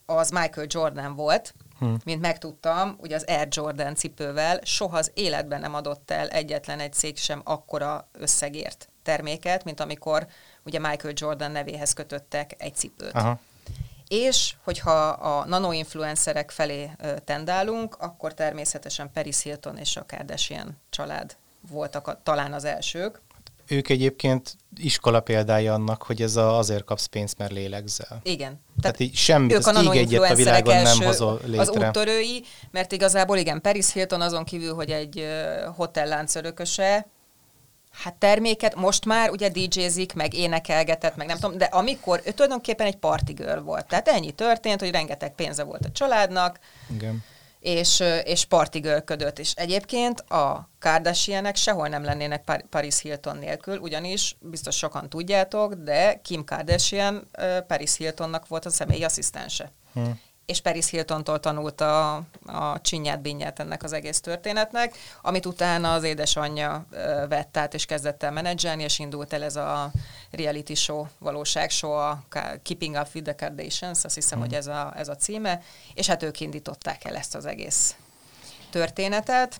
az 0.05 0.29
Michael 0.29 0.67
Jordan 0.69 1.15
volt, 1.15 1.53
hmm. 1.81 1.97
mint 2.05 2.21
megtudtam, 2.21 2.97
ugye 2.99 3.15
az 3.15 3.25
Air 3.27 3.47
Jordan 3.49 3.95
cipővel 3.95 4.59
soha 4.63 4.97
az 4.97 5.11
életben 5.13 5.59
nem 5.59 5.73
adott 5.73 6.11
el 6.11 6.27
egyetlen 6.27 6.79
egy 6.79 6.93
cég 6.93 7.17
sem 7.17 7.41
akkora 7.43 8.07
összegért 8.11 8.89
terméket, 9.03 9.63
mint 9.63 9.79
amikor 9.79 10.27
ugye 10.63 10.79
Michael 10.79 11.13
Jordan 11.17 11.51
nevéhez 11.51 11.93
kötöttek 11.93 12.55
egy 12.57 12.75
cipőt. 12.75 13.13
Aha. 13.13 13.39
És 14.07 14.55
hogyha 14.63 15.07
a 15.07 15.45
nanoinfluencerek 15.45 16.51
felé 16.51 16.91
tendálunk, 17.25 17.95
akkor 17.99 18.33
természetesen 18.33 19.11
Paris 19.13 19.41
Hilton 19.41 19.77
és 19.77 19.97
a 19.97 20.05
Kardashian 20.07 20.77
család 20.89 21.35
voltak 21.69 22.07
a, 22.07 22.19
talán 22.23 22.53
az 22.53 22.63
elsők 22.63 23.21
ők 23.71 23.89
egyébként 23.89 24.55
iskola 24.77 25.19
példája 25.19 25.73
annak, 25.73 26.03
hogy 26.03 26.21
ez 26.21 26.35
a, 26.35 26.57
azért 26.57 26.83
kapsz 26.83 27.05
pénzt, 27.05 27.37
mert 27.37 27.51
lélegzel. 27.51 28.19
Igen. 28.23 28.37
Tehát, 28.37 28.81
Tehát 28.81 28.99
így 28.99 29.15
semmit, 29.15 29.53
ők 29.53 29.67
az 29.67 29.83
ég 29.83 29.95
egyet 29.95 30.31
a 30.31 30.35
világon 30.35 30.81
nem 30.81 31.01
hozol 31.01 31.39
létre. 31.45 31.61
Az 31.61 31.69
úttörői, 31.69 32.43
mert 32.71 32.91
igazából 32.91 33.37
igen, 33.37 33.61
Paris 33.61 33.93
Hilton 33.93 34.21
azon 34.21 34.43
kívül, 34.43 34.73
hogy 34.73 34.89
egy 34.89 35.27
hotellánc 35.75 36.35
örököse, 36.35 37.07
hát 37.91 38.15
terméket 38.15 38.75
most 38.75 39.05
már 39.05 39.29
ugye 39.29 39.49
DJ-zik, 39.49 40.13
meg 40.13 40.33
énekelgetett, 40.33 41.15
meg 41.15 41.27
nem 41.27 41.37
tudom, 41.39 41.57
de 41.57 41.65
amikor 41.65 42.21
ő 42.25 42.31
tulajdonképpen 42.31 42.87
egy 42.87 42.97
partigőr 42.97 43.63
volt. 43.63 43.87
Tehát 43.87 44.07
ennyi 44.07 44.31
történt, 44.31 44.79
hogy 44.79 44.91
rengeteg 44.91 45.35
pénze 45.35 45.63
volt 45.63 45.85
a 45.85 45.91
családnak. 45.91 46.59
Igen 46.93 47.23
és, 47.61 48.03
és 48.23 48.45
partigölködött. 48.45 49.39
És 49.39 49.53
egyébként 49.53 50.19
a 50.19 50.69
Kardashianek 50.79 51.55
sehol 51.55 51.87
nem 51.87 52.03
lennének 52.03 52.65
Paris 52.69 53.01
Hilton 53.01 53.37
nélkül, 53.37 53.77
ugyanis 53.77 54.37
biztos 54.39 54.75
sokan 54.77 55.09
tudjátok, 55.09 55.73
de 55.73 56.19
Kim 56.23 56.43
Kardashian 56.43 57.29
Paris 57.67 57.97
Hiltonnak 57.97 58.47
volt 58.47 58.65
a 58.65 58.69
személyi 58.69 59.03
asszisztense. 59.03 59.71
Hmm 59.93 60.19
és 60.51 60.61
Paris 60.61 60.89
Hiltontól 60.89 61.39
tanult 61.39 61.81
a, 61.81 62.15
a 62.45 62.81
csinyát, 62.81 63.21
binyát 63.21 63.59
ennek 63.59 63.83
az 63.83 63.93
egész 63.93 64.19
történetnek, 64.19 64.97
amit 65.21 65.45
utána 65.45 65.93
az 65.93 66.03
édesanyja 66.03 66.85
vett 67.29 67.57
át, 67.57 67.73
és 67.73 67.85
kezdett 67.85 68.23
el 68.23 68.31
menedzselni, 68.31 68.83
és 68.83 68.99
indult 68.99 69.33
el 69.33 69.43
ez 69.43 69.55
a 69.55 69.91
reality 70.31 70.73
show, 70.73 71.05
valóság 71.19 71.69
show, 71.69 71.91
a 71.91 72.23
Keeping 72.63 72.95
Up 72.95 73.07
with 73.13 73.33
the 73.33 73.35
Kardashians, 73.35 74.03
azt 74.03 74.15
hiszem, 74.15 74.37
mm. 74.37 74.41
hogy 74.41 74.53
ez 74.53 74.67
a, 74.67 74.93
ez 74.95 75.07
a 75.07 75.15
címe, 75.15 75.61
és 75.93 76.07
hát 76.07 76.23
ők 76.23 76.39
indították 76.39 77.05
el 77.05 77.15
ezt 77.15 77.35
az 77.35 77.45
egész 77.45 77.95
történetet. 78.69 79.59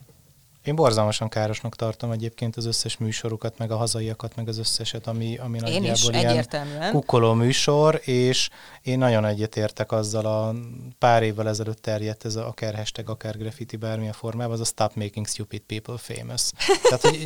Én 0.63 0.75
borzalmasan 0.75 1.29
károsnak 1.29 1.75
tartom 1.75 2.11
egyébként 2.11 2.55
az 2.55 2.65
összes 2.65 2.97
műsorokat, 2.97 3.57
meg 3.57 3.71
a 3.71 3.75
hazaiakat, 3.75 4.35
meg 4.35 4.47
az 4.47 4.57
összeset, 4.57 5.07
ami, 5.07 5.37
ami 5.37 5.57
én 5.57 5.81
nagyjából 5.81 6.13
is, 6.13 6.21
ilyen 6.21 6.91
kukkoló 6.91 7.33
műsor, 7.33 8.01
és 8.03 8.49
én 8.81 8.97
nagyon 8.97 9.25
egyetértek 9.25 9.91
azzal 9.91 10.25
a 10.25 10.55
pár 10.99 11.23
évvel 11.23 11.47
ezelőtt 11.47 11.81
terjedt 11.81 12.25
ez 12.25 12.35
a, 12.35 12.47
akár 12.47 12.75
hashtag, 12.75 13.09
akár 13.09 13.37
graffiti 13.37 13.75
bármilyen 13.75 14.13
formában, 14.13 14.53
az 14.53 14.59
a 14.59 14.63
Stop 14.65 14.95
Making 14.95 15.27
Stupid 15.27 15.61
People 15.61 15.97
Famous. 15.97 16.51
Tehát, 16.83 17.01
hogy 17.01 17.21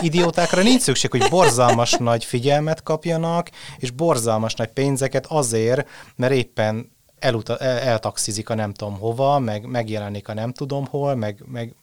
idiótákra 0.00 0.62
nincs 0.62 0.80
szükség, 0.80 1.10
hogy 1.10 1.28
borzalmas 1.30 1.92
nagy 1.92 2.24
figyelmet 2.24 2.82
kapjanak, 2.82 3.50
és 3.78 3.90
borzalmas 3.90 4.54
nagy 4.54 4.68
pénzeket 4.68 5.26
azért, 5.26 5.88
mert 6.14 6.32
éppen 6.32 6.94
eluta, 7.18 7.56
el, 7.56 7.78
eltaxizik 7.78 8.48
a 8.48 8.54
nem 8.54 8.72
tudom 8.72 8.98
hova, 8.98 9.38
meg 9.38 9.66
megjelenik 9.66 10.28
a 10.28 10.34
nem 10.34 10.52
tudom 10.52 10.86
hol, 10.86 11.14
meg, 11.14 11.42
meg 11.46 11.74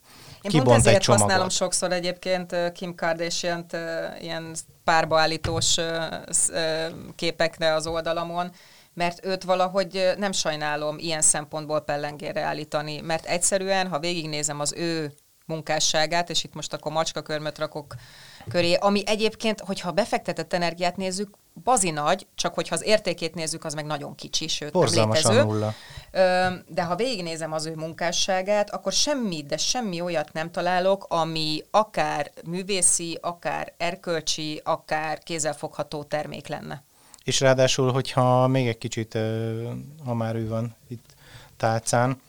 én 0.44 0.52
Kibont 0.52 0.68
pont 0.68 0.88
ezért 0.88 1.06
használom 1.06 1.50
sokszor 1.50 1.92
egyébként 1.92 2.72
Kim 2.72 2.96
kardashian 2.96 3.66
ilyen 4.22 4.56
párbaállítós 4.84 5.76
képekre 7.16 7.74
az 7.74 7.88
oldalamon, 7.88 8.52
mert 8.94 9.26
őt 9.26 9.44
valahogy 9.44 10.14
nem 10.18 10.32
sajnálom 10.32 10.98
ilyen 10.98 11.22
szempontból 11.22 11.82
pellengére 11.82 12.42
állítani, 12.42 13.02
mert 13.02 13.26
egyszerűen, 13.26 13.88
ha 13.88 14.00
végignézem 14.00 14.60
az 14.60 14.74
ő 14.74 15.14
munkásságát, 15.46 16.30
és 16.30 16.44
itt 16.44 16.54
most 16.54 16.74
akkor 16.74 16.92
macskakörmöt 16.92 17.58
rakok 17.58 17.96
köré, 18.50 18.74
ami 18.74 19.04
egyébként, 19.06 19.60
hogyha 19.60 19.92
befektetett 19.92 20.54
energiát 20.54 20.98
nézzük, 20.98 21.36
bazi 21.64 21.90
nagy, 21.90 22.28
csak 22.36 22.54
hogyha 22.54 22.76
az 22.76 22.84
értékét 22.84 23.36
nézzük, 23.36 23.66
az 23.66 23.74
meg 23.74 23.86
nagyon 23.86 24.16
kicsi, 24.16 24.48
sőt 24.48 24.74
nem 24.74 25.12
létező. 25.12 25.44
Nulla. 25.44 25.74
De 26.68 26.84
ha 26.84 26.96
végignézem 26.96 27.52
az 27.54 27.66
ő 27.66 27.76
munkásságát, 27.76 28.70
akkor 28.70 28.92
semmi, 28.92 29.44
de 29.44 29.58
semmi 29.58 30.02
olyat 30.02 30.34
nem 30.34 30.52
találok, 30.52 31.06
ami 31.10 31.64
akár 31.72 32.32
művészi, 32.46 33.18
akár 33.22 33.74
erkölcsi, 33.78 34.62
akár 34.64 35.20
kézzelfogható 35.20 36.04
termék 36.04 36.48
lenne. 36.48 36.84
És 37.24 37.40
ráadásul, 37.40 37.92
hogyha 37.92 38.48
még 38.48 38.68
egy 38.68 38.78
kicsit, 38.78 39.18
ha 40.06 40.14
már 40.14 40.36
ő 40.36 40.48
van 40.48 40.76
itt 40.88 41.16
tálcán, 41.58 42.22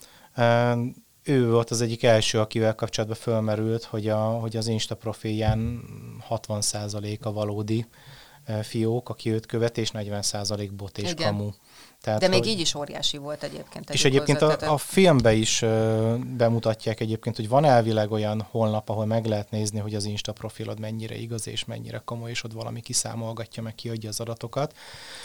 ő 1.23 1.51
volt 1.51 1.71
az 1.71 1.81
egyik 1.81 2.03
első, 2.03 2.41
akivel 2.41 2.75
kapcsolatban 2.75 3.19
fölmerült, 3.19 3.85
hogy, 3.85 4.09
a, 4.09 4.19
hogy 4.19 4.57
az 4.57 4.67
Insta 4.67 4.95
profilján 4.95 5.83
60% 6.31 7.21
a 7.21 7.33
valódi 7.33 7.87
fiók, 8.62 9.09
aki 9.09 9.30
őt 9.30 9.46
követ, 9.46 9.78
és 9.78 9.90
40% 9.92 10.70
bot 10.76 10.98
és 10.98 11.11
Igen. 11.11 11.26
kamu. 11.26 11.50
Tehát, 12.04 12.20
De 12.20 12.28
még 12.28 12.38
hogy... 12.38 12.48
így 12.48 12.61
is 12.61 12.74
óriási 12.74 13.16
volt 13.16 13.42
egyébként. 13.42 13.90
És 13.90 14.04
egyébként 14.04 14.42
a, 14.42 14.72
a 14.72 14.78
filmbe 14.78 15.33
is 15.33 15.62
uh, 15.62 16.14
bemutatják 16.16 17.00
egyébként, 17.00 17.37
hogy 17.37 17.48
van 17.48 17.64
elvileg 17.64 18.11
olyan 18.11 18.46
honlap, 18.50 18.88
ahol 18.88 19.07
meg 19.07 19.24
lehet 19.24 19.50
nézni, 19.50 19.78
hogy 19.78 19.94
az 19.94 20.04
Insta 20.04 20.33
profilod 20.33 20.80
mennyire 20.80 21.14
igaz 21.14 21.48
és 21.48 21.64
mennyire 21.64 22.02
komoly, 22.04 22.30
és 22.30 22.44
ott 22.44 22.52
valami 22.52 22.80
kiszámolgatja, 22.80 23.62
meg 23.62 23.74
kiadja 23.74 24.09
az 24.09 24.20
adatokat. 24.20 24.74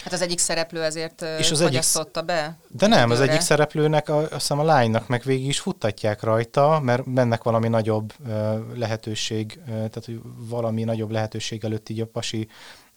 Hát 0.04 0.14
az 0.14 0.22
egyik 0.22 0.40
szereplő 0.40 0.84
ezért 0.84 1.22
és 1.40 1.52
az 1.52 1.62
egyik... 1.62 1.84
be? 2.26 2.58
De 2.68 2.88
nem, 2.88 3.12
az 3.12 3.20
egyik 3.20 3.42
szereplőnek, 3.42 4.10
a, 4.10 4.18
azt 4.18 4.32
hiszem 4.32 4.60
a 4.60 4.64
lánynak 4.64 5.08
meg 5.08 5.22
végig 5.26 5.48
is 5.48 5.60
futtatják 5.60 6.24
rajta, 6.24 6.80
mert 6.84 7.10
bennek 7.10 7.44
valami 7.44 7.68
nagyobb 7.68 8.14
uh, 8.20 8.30
lehetőség, 8.76 9.60
uh, 9.62 9.68
tehát 9.68 10.06
hogy 10.06 10.22
valami 10.36 10.84
nagyobb 10.84 11.12
lehetőség 11.12 11.64
előtt 11.64 11.90
így 11.90 12.02
a 12.02 12.06
pasi 12.06 12.48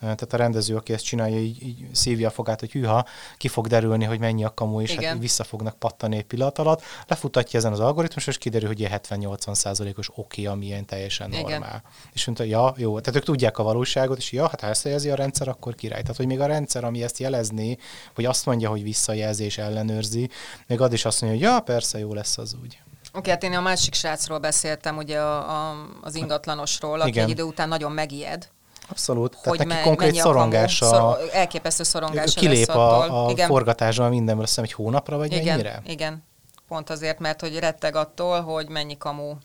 tehát 0.02 0.32
a 0.32 0.36
rendező, 0.36 0.76
aki 0.76 0.92
ezt 0.92 1.04
csinálja, 1.04 1.38
így, 1.38 1.62
így 1.62 1.86
szívja 1.92 2.28
a 2.28 2.30
fogát, 2.30 2.60
hogy 2.60 2.72
hűha, 2.72 3.06
ki 3.36 3.48
fog 3.48 3.66
derülni, 3.66 4.04
hogy 4.04 4.18
mennyi 4.18 4.44
a 4.44 4.54
kamu, 4.54 4.80
és 4.80 4.90
hát 4.90 5.00
Igen. 5.00 5.14
így 5.14 5.20
vissza 5.20 5.44
fognak 5.44 5.78
pattani 5.78 6.16
egy 6.16 6.24
pillanat 6.24 6.58
alatt. 6.58 6.82
Lefutatja 7.06 7.58
ezen 7.58 7.72
az 7.72 7.80
algoritmus, 7.80 8.26
és 8.26 8.38
kiderül, 8.38 8.68
hogy 8.68 8.80
ilyen 8.80 9.00
70-80 9.08 9.54
százalékos 9.54 10.10
oké, 10.14 10.44
ami 10.44 10.66
ilyen 10.66 10.84
teljesen 10.84 11.32
Igen. 11.32 11.42
normál. 11.42 11.82
És 12.12 12.24
mondta, 12.24 12.44
ja, 12.44 12.74
jó, 12.76 13.00
tehát 13.00 13.18
ők 13.18 13.24
tudják 13.24 13.58
a 13.58 13.62
valóságot, 13.62 14.18
és 14.18 14.32
ja, 14.32 14.48
hát 14.48 14.60
ha 14.60 14.66
ezt 14.66 14.84
jelzi 14.84 15.10
a 15.10 15.14
rendszer, 15.14 15.48
akkor 15.48 15.74
király. 15.74 16.00
Tehát, 16.00 16.16
hogy 16.16 16.26
még 16.26 16.40
a 16.40 16.46
rendszer, 16.46 16.84
ami 16.84 17.02
ezt 17.02 17.18
jelezni, 17.18 17.78
vagy 18.14 18.24
azt 18.24 18.46
mondja, 18.46 18.68
hogy 18.68 18.82
visszajelzés 18.82 19.58
ellenőrzi, 19.58 20.30
még 20.66 20.80
az 20.80 20.92
is 20.92 21.04
azt 21.04 21.20
mondja, 21.20 21.40
hogy 21.40 21.48
ja, 21.48 21.60
persze, 21.60 21.98
jó 21.98 22.14
lesz 22.14 22.38
az 22.38 22.56
úgy. 22.62 22.82
Oké, 23.14 23.30
hát 23.30 23.42
én 23.42 23.54
a 23.54 23.60
másik 23.60 23.94
srácról 23.94 24.38
beszéltem, 24.38 24.96
ugye 24.96 25.20
a, 25.20 25.70
a, 25.70 25.88
az 26.00 26.14
ingatlanosról, 26.14 27.00
aki 27.00 27.08
Igen. 27.08 27.24
egy 27.24 27.30
idő 27.30 27.42
után 27.42 27.68
nagyon 27.68 27.92
megijed. 27.92 28.48
Abszolút. 28.92 29.30
Tehát 29.30 29.46
hogy 29.46 29.58
neki 29.58 29.70
me- 29.70 29.82
konkrét 29.82 30.14
szorongása, 30.14 30.86
Szor- 30.86 31.30
elképesztő 31.32 31.82
szorongása 31.82 32.40
kilép 32.40 32.66
lesz 32.66 32.76
a, 32.76 33.26
a 33.26 33.30
Igen. 33.30 33.48
forgatásban 33.48 34.08
mindenből, 34.08 34.42
azt 34.42 34.50
hiszem, 34.50 34.64
egy 34.64 34.72
hónapra, 34.72 35.16
vagy 35.16 35.32
igen, 35.32 35.44
mennyire? 35.44 35.82
igen. 35.86 36.24
Pont 36.68 36.90
azért, 36.90 37.18
mert 37.18 37.40
hogy 37.40 37.58
retteg 37.58 37.96
attól, 37.96 38.40
hogy 38.40 38.68
mennyi 38.68 38.98
kamu. 38.98 39.30
Uh, 39.30 39.36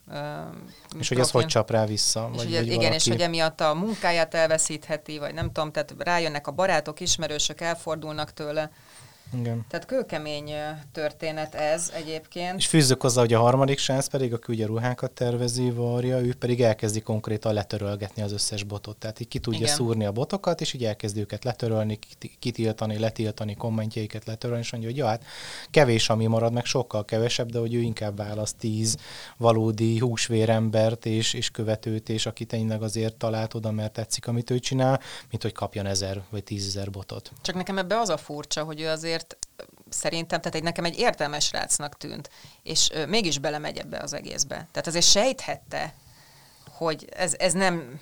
És 0.99 1.07
hogy 1.07 1.19
ez 1.19 1.31
hogy 1.31 1.45
csap 1.45 1.71
rá 1.71 1.85
vissza? 1.85 2.29
És 2.31 2.37
vagy, 2.37 2.47
ugye, 2.47 2.57
vagy 2.57 2.65
igen, 2.65 2.77
valaki... 2.77 2.95
és 2.95 3.07
hogy 3.07 3.21
emiatt 3.21 3.61
a 3.61 3.73
munkáját 3.73 4.33
elveszítheti, 4.33 5.17
vagy 5.17 5.33
nem 5.33 5.51
tudom, 5.51 5.71
tehát 5.71 5.95
rájönnek 5.97 6.47
a 6.47 6.51
barátok, 6.51 6.99
ismerősök, 6.99 7.61
elfordulnak 7.61 8.33
tőle. 8.33 8.71
Igen. 9.33 9.65
Tehát 9.69 9.85
kőkemény 9.85 10.51
történet 10.91 11.55
ez 11.55 11.91
egyébként. 11.95 12.57
És 12.57 12.67
fűzzük 12.67 13.01
hozzá, 13.01 13.21
hogy 13.21 13.33
a 13.33 13.39
harmadik 13.39 13.77
srác 13.77 14.07
pedig, 14.07 14.33
aki 14.33 14.53
ugye 14.53 14.65
ruhákat 14.65 15.11
tervezi, 15.11 15.69
varja, 15.69 16.19
ő 16.19 16.33
pedig 16.33 16.61
elkezdi 16.61 17.01
konkrétan 17.01 17.53
letörölgetni 17.53 18.21
az 18.21 18.31
összes 18.31 18.63
botot. 18.63 18.97
Tehát 18.97 19.19
így 19.19 19.27
ki 19.27 19.39
tudja 19.39 19.59
Igen. 19.59 19.73
Szúrni 19.73 20.05
a 20.05 20.11
botokat, 20.11 20.61
és 20.61 20.73
így 20.73 20.83
elkezdi 20.85 21.19
őket 21.19 21.43
letörölni, 21.43 21.99
kit- 21.99 22.37
kitiltani, 22.39 22.97
letiltani, 22.99 23.55
kommentjeiket 23.55 24.25
letörölni, 24.25 24.61
és 24.63 24.71
mondja, 24.71 24.89
hogy 24.89 24.99
ja, 24.99 25.07
hát 25.07 25.23
kevés, 25.71 26.09
ami 26.09 26.25
marad, 26.25 26.53
meg 26.53 26.65
sokkal 26.65 27.05
kevesebb, 27.05 27.51
de 27.51 27.59
hogy 27.59 27.73
ő 27.73 27.79
inkább 27.79 28.17
választ 28.17 28.57
tíz 28.57 28.97
valódi 29.37 29.97
húsvérembert 29.97 31.05
és, 31.05 31.33
és 31.33 31.49
követőt, 31.49 32.09
és 32.09 32.25
aki 32.25 32.45
tényleg 32.45 32.81
azért 32.81 33.15
talált 33.15 33.53
oda, 33.53 33.71
mert 33.71 33.93
tetszik, 33.93 34.27
amit 34.27 34.49
ő 34.49 34.59
csinál, 34.59 34.99
mint 35.29 35.41
hogy 35.41 35.51
kapjon 35.53 35.85
ezer 35.85 36.21
vagy 36.29 36.43
tízezer 36.43 36.89
botot. 36.89 37.31
Csak 37.41 37.55
nekem 37.55 37.77
ebbe 37.77 37.99
az 37.99 38.09
a 38.09 38.17
furcsa, 38.17 38.63
hogy 38.63 38.81
ő 38.81 38.87
azért 38.87 39.16
ö, 39.57 39.63
szerintem, 39.89 40.39
tehát 40.39 40.55
egy, 40.55 40.63
nekem 40.63 40.85
egy 40.85 40.99
értelmes 40.99 41.51
rácnak 41.51 41.97
tűnt, 41.97 42.29
és 42.63 42.89
ö, 42.91 43.05
mégis 43.05 43.39
belemegy 43.39 43.77
ebbe 43.77 43.99
az 43.99 44.13
egészbe. 44.13 44.55
Tehát 44.55 44.87
azért 44.87 45.05
sejthette, 45.05 45.93
hogy 46.71 47.07
ez, 47.15 47.35
ez 47.37 47.53
nem, 47.53 47.99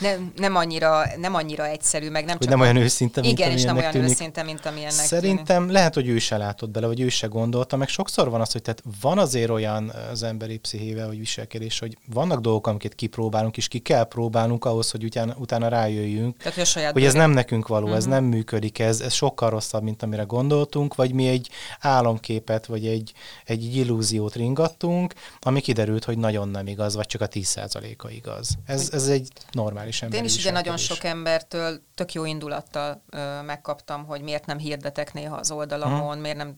nem, 0.00 0.32
nem, 0.36 0.56
annyira, 0.56 1.02
nem 1.16 1.34
annyira 1.34 1.66
egyszerű, 1.66 2.10
meg 2.10 2.24
nem 2.24 2.36
Hogy 2.36 2.46
csak 2.46 2.50
nem 2.56 2.60
olyan 2.60 2.76
őszinte, 2.76 3.20
mint 3.20 3.38
Igen, 3.38 3.50
és 3.50 3.62
nem 3.64 3.76
olyan 3.76 3.90
tűnik. 3.90 4.10
őszinte, 4.10 4.42
mint 4.42 4.66
amilyennek 4.66 4.94
tűnik. 5.06 5.08
Szerintem 5.10 5.70
lehet, 5.70 5.94
hogy 5.94 6.08
ő 6.08 6.18
se 6.18 6.36
látott 6.36 6.70
bele, 6.70 6.86
vagy 6.86 7.00
ő 7.00 7.08
se 7.08 7.26
gondolta, 7.26 7.76
meg 7.76 7.88
sokszor 7.88 8.30
van 8.30 8.40
az, 8.40 8.52
hogy 8.52 8.62
tehát 8.62 8.82
van 9.00 9.18
azért 9.18 9.50
olyan 9.50 9.92
az 10.12 10.22
emberi 10.22 10.58
pszichével, 10.58 11.06
vagy 11.06 11.18
viselkedés, 11.18 11.78
hogy 11.78 11.96
vannak 12.12 12.40
dolgok, 12.40 12.66
amiket 12.66 12.94
kipróbálunk, 12.94 13.56
és 13.56 13.68
ki 13.68 13.78
kell 13.78 14.04
próbálnunk 14.04 14.64
ahhoz, 14.64 14.90
hogy 14.90 15.04
utána, 15.04 15.34
utána 15.38 15.68
rájöjjünk, 15.68 16.36
Tehát, 16.36 16.72
hogy 16.72 16.92
hogy 16.92 17.04
ez 17.04 17.14
nem 17.14 17.30
nekünk 17.30 17.68
való, 17.68 17.92
ez 17.92 18.02
Mhm. 18.04 18.12
nem 18.12 18.24
működik, 18.24 18.78
ez, 18.78 19.00
ez 19.00 19.12
sokkal 19.12 19.50
rosszabb, 19.50 19.82
mint 19.82 20.02
amire 20.02 20.22
gondoltunk, 20.22 20.94
vagy 20.94 21.12
mi 21.12 21.28
egy 21.28 21.48
álomképet, 21.80 22.66
vagy 22.66 22.86
egy, 22.86 23.12
egy 23.44 23.76
illúziót 23.76 24.34
ringattunk, 24.34 25.14
ami 25.40 25.60
kiderült, 25.60 26.04
hogy 26.04 26.18
nagyon 26.18 26.48
nem 26.48 26.66
igaz, 26.66 26.94
vagy 26.94 27.06
csak 27.06 27.20
a 27.20 27.28
10%-a 27.28 28.08
igaz. 28.10 28.48
Ez, 28.66 28.88
ez 28.92 29.06
egy 29.08 29.28
normális 29.52 29.87
emberi 30.02 30.22
Én 30.22 30.28
is 30.28 30.36
ugye 30.36 30.50
nagyon 30.50 30.76
sok 30.76 31.04
embertől 31.04 31.80
tök 31.94 32.12
jó 32.12 32.24
indulattal 32.24 33.02
ö, 33.10 33.42
megkaptam, 33.42 34.04
hogy 34.04 34.20
miért 34.20 34.46
nem 34.46 34.58
hirdetek 34.58 35.12
néha 35.12 35.36
az 35.36 35.50
oldalamon, 35.50 36.18
miért 36.18 36.36
nem, 36.36 36.56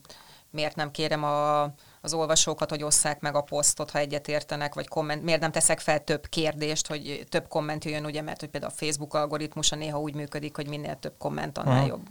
miért 0.49 0.75
nem 0.75 0.91
kérem 0.91 1.23
a, 1.23 1.61
az 2.01 2.13
olvasókat, 2.13 2.69
hogy 2.69 2.83
osszák 2.83 3.19
meg 3.19 3.35
a 3.35 3.41
posztot, 3.41 3.91
ha 3.91 3.99
egyet 3.99 4.27
értenek, 4.27 4.73
vagy 4.73 4.87
komment, 4.87 5.23
miért 5.23 5.41
nem 5.41 5.51
teszek 5.51 5.79
fel 5.79 6.03
több 6.03 6.27
kérdést, 6.27 6.87
hogy 6.87 7.25
több 7.29 7.47
komment 7.47 7.85
jöjjön, 7.85 8.05
ugye, 8.05 8.21
mert 8.21 8.39
hogy 8.39 8.49
például 8.49 8.71
a 8.71 8.77
Facebook 8.77 9.13
algoritmusa 9.13 9.75
néha 9.75 9.99
úgy 9.99 10.15
működik, 10.15 10.55
hogy 10.55 10.67
minél 10.67 10.95
több 10.95 11.15
komment, 11.17 11.57
annál 11.57 11.77
Aha. 11.77 11.87
jobb 11.87 12.07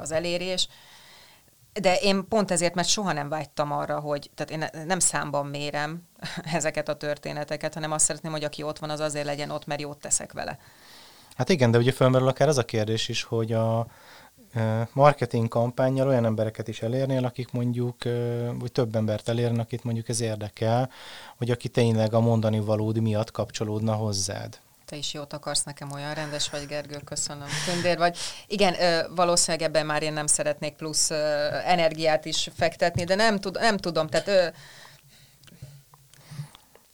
az 0.00 0.10
elérés. 0.12 0.68
De 1.80 1.94
én 1.94 2.28
pont 2.28 2.50
ezért, 2.50 2.74
mert 2.74 2.88
soha 2.88 3.12
nem 3.12 3.28
vágytam 3.28 3.72
arra, 3.72 4.00
hogy, 4.00 4.30
tehát 4.34 4.52
én 4.52 4.58
ne- 4.58 4.84
nem 4.84 4.98
számban 4.98 5.46
mérem 5.46 6.02
ezeket 6.58 6.88
a 6.88 6.96
történeteket, 6.96 7.74
hanem 7.74 7.92
azt 7.92 8.04
szeretném, 8.04 8.32
hogy 8.32 8.44
aki 8.44 8.62
ott 8.62 8.78
van, 8.78 8.90
az 8.90 9.00
azért 9.00 9.24
legyen 9.24 9.50
ott, 9.50 9.66
mert 9.66 9.80
jót 9.80 9.98
teszek 9.98 10.32
vele. 10.32 10.58
Hát 11.36 11.48
igen, 11.48 11.70
de 11.70 11.78
ugye 11.78 11.92
fölmerül 11.92 12.28
akár 12.28 12.48
az 12.48 12.58
a 12.58 12.64
kérdés 12.64 13.08
is, 13.08 13.22
hogy 13.22 13.52
a 13.52 13.86
marketing 14.92 15.48
kampányjal 15.48 16.08
olyan 16.08 16.24
embereket 16.24 16.68
is 16.68 16.82
elérnél, 16.82 17.24
akik 17.24 17.52
mondjuk, 17.52 17.96
vagy 18.58 18.72
több 18.72 18.96
embert 18.96 19.28
elérni, 19.28 19.58
akit 19.58 19.84
mondjuk 19.84 20.08
ez 20.08 20.20
érdekel, 20.20 20.90
hogy 21.36 21.50
aki 21.50 21.68
tényleg 21.68 22.14
a 22.14 22.20
mondani 22.20 22.60
valódi 22.60 23.00
miatt 23.00 23.30
kapcsolódna 23.30 23.92
hozzád. 23.92 24.58
Te 24.88 24.96
is 24.96 25.14
jót 25.14 25.32
akarsz 25.32 25.62
nekem, 25.62 25.92
olyan 25.92 26.14
rendes 26.14 26.50
vagy, 26.50 26.66
Gergő, 26.66 26.98
köszönöm. 27.04 27.48
Tündér 27.64 27.98
vagy. 27.98 28.18
Igen, 28.46 28.74
valószínűleg 29.14 29.68
ebben 29.68 29.86
már 29.86 30.02
én 30.02 30.12
nem 30.12 30.26
szeretnék 30.26 30.74
plusz 30.74 31.10
energiát 31.64 32.24
is 32.24 32.50
fektetni, 32.56 33.04
de 33.04 33.14
nem, 33.14 33.40
tud, 33.40 33.54
nem 33.54 33.76
tudom, 33.76 34.06
tehát 34.06 34.54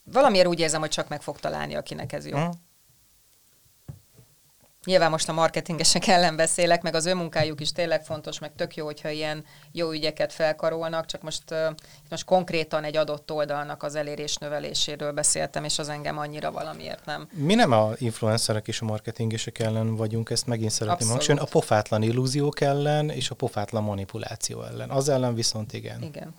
valamiért 0.05 0.47
úgy 0.47 0.61
érzem, 0.61 0.81
hogy 0.81 0.91
csak 0.91 1.09
meg 1.09 1.23
fog 1.23 1.39
találni, 1.39 1.75
akinek 1.75 2.13
ez 2.13 2.27
jó. 2.27 2.37
Hm? 2.37 2.51
Nyilván 4.85 5.11
most 5.11 5.29
a 5.29 5.33
marketingesek 5.33 6.07
ellen 6.07 6.37
beszélek, 6.37 6.83
meg 6.83 6.95
az 6.95 7.07
ő 7.07 7.15
munkájuk 7.15 7.61
is 7.61 7.73
tényleg 7.73 8.05
fontos, 8.05 8.39
meg 8.39 8.53
tök 8.57 8.77
jó, 8.77 8.85
hogyha 8.85 9.09
ilyen 9.09 9.45
jó 9.73 9.91
ügyeket 9.91 10.33
felkarolnak, 10.33 11.07
csak 11.07 11.23
most, 11.23 11.51
ö, 11.51 11.71
most 12.11 12.25
konkrétan 12.25 12.85
egy 12.85 12.97
adott 12.97 13.33
oldalnak 13.33 13.83
az 13.83 13.95
elérés 13.95 14.37
növeléséről 14.37 15.13
beszéltem, 15.13 15.65
és 15.65 15.79
az 15.79 15.89
engem 15.89 16.19
annyira 16.19 16.51
valamiért 16.53 17.05
nem. 17.05 17.29
Mi 17.33 17.55
nem 17.55 17.73
a 17.73 17.93
influencerek 17.99 18.69
és 18.69 18.81
a 18.81 18.85
marketingesek 18.85 19.59
ellen 19.59 19.97
vagyunk, 19.97 20.31
ezt 20.31 20.47
megint 20.47 20.71
szeretném 20.71 21.09
hangsúlyozni, 21.09 21.47
a 21.47 21.51
pofátlan 21.51 22.03
illúziók 22.03 22.61
ellen 22.61 23.11
és 23.11 23.31
a 23.31 23.35
pofátlan 23.35 23.83
manipuláció 23.83 24.63
ellen. 24.63 24.91
Az 24.91 25.09
ellen 25.09 25.35
viszont 25.35 25.73
igen. 25.73 26.03
Igen. 26.03 26.35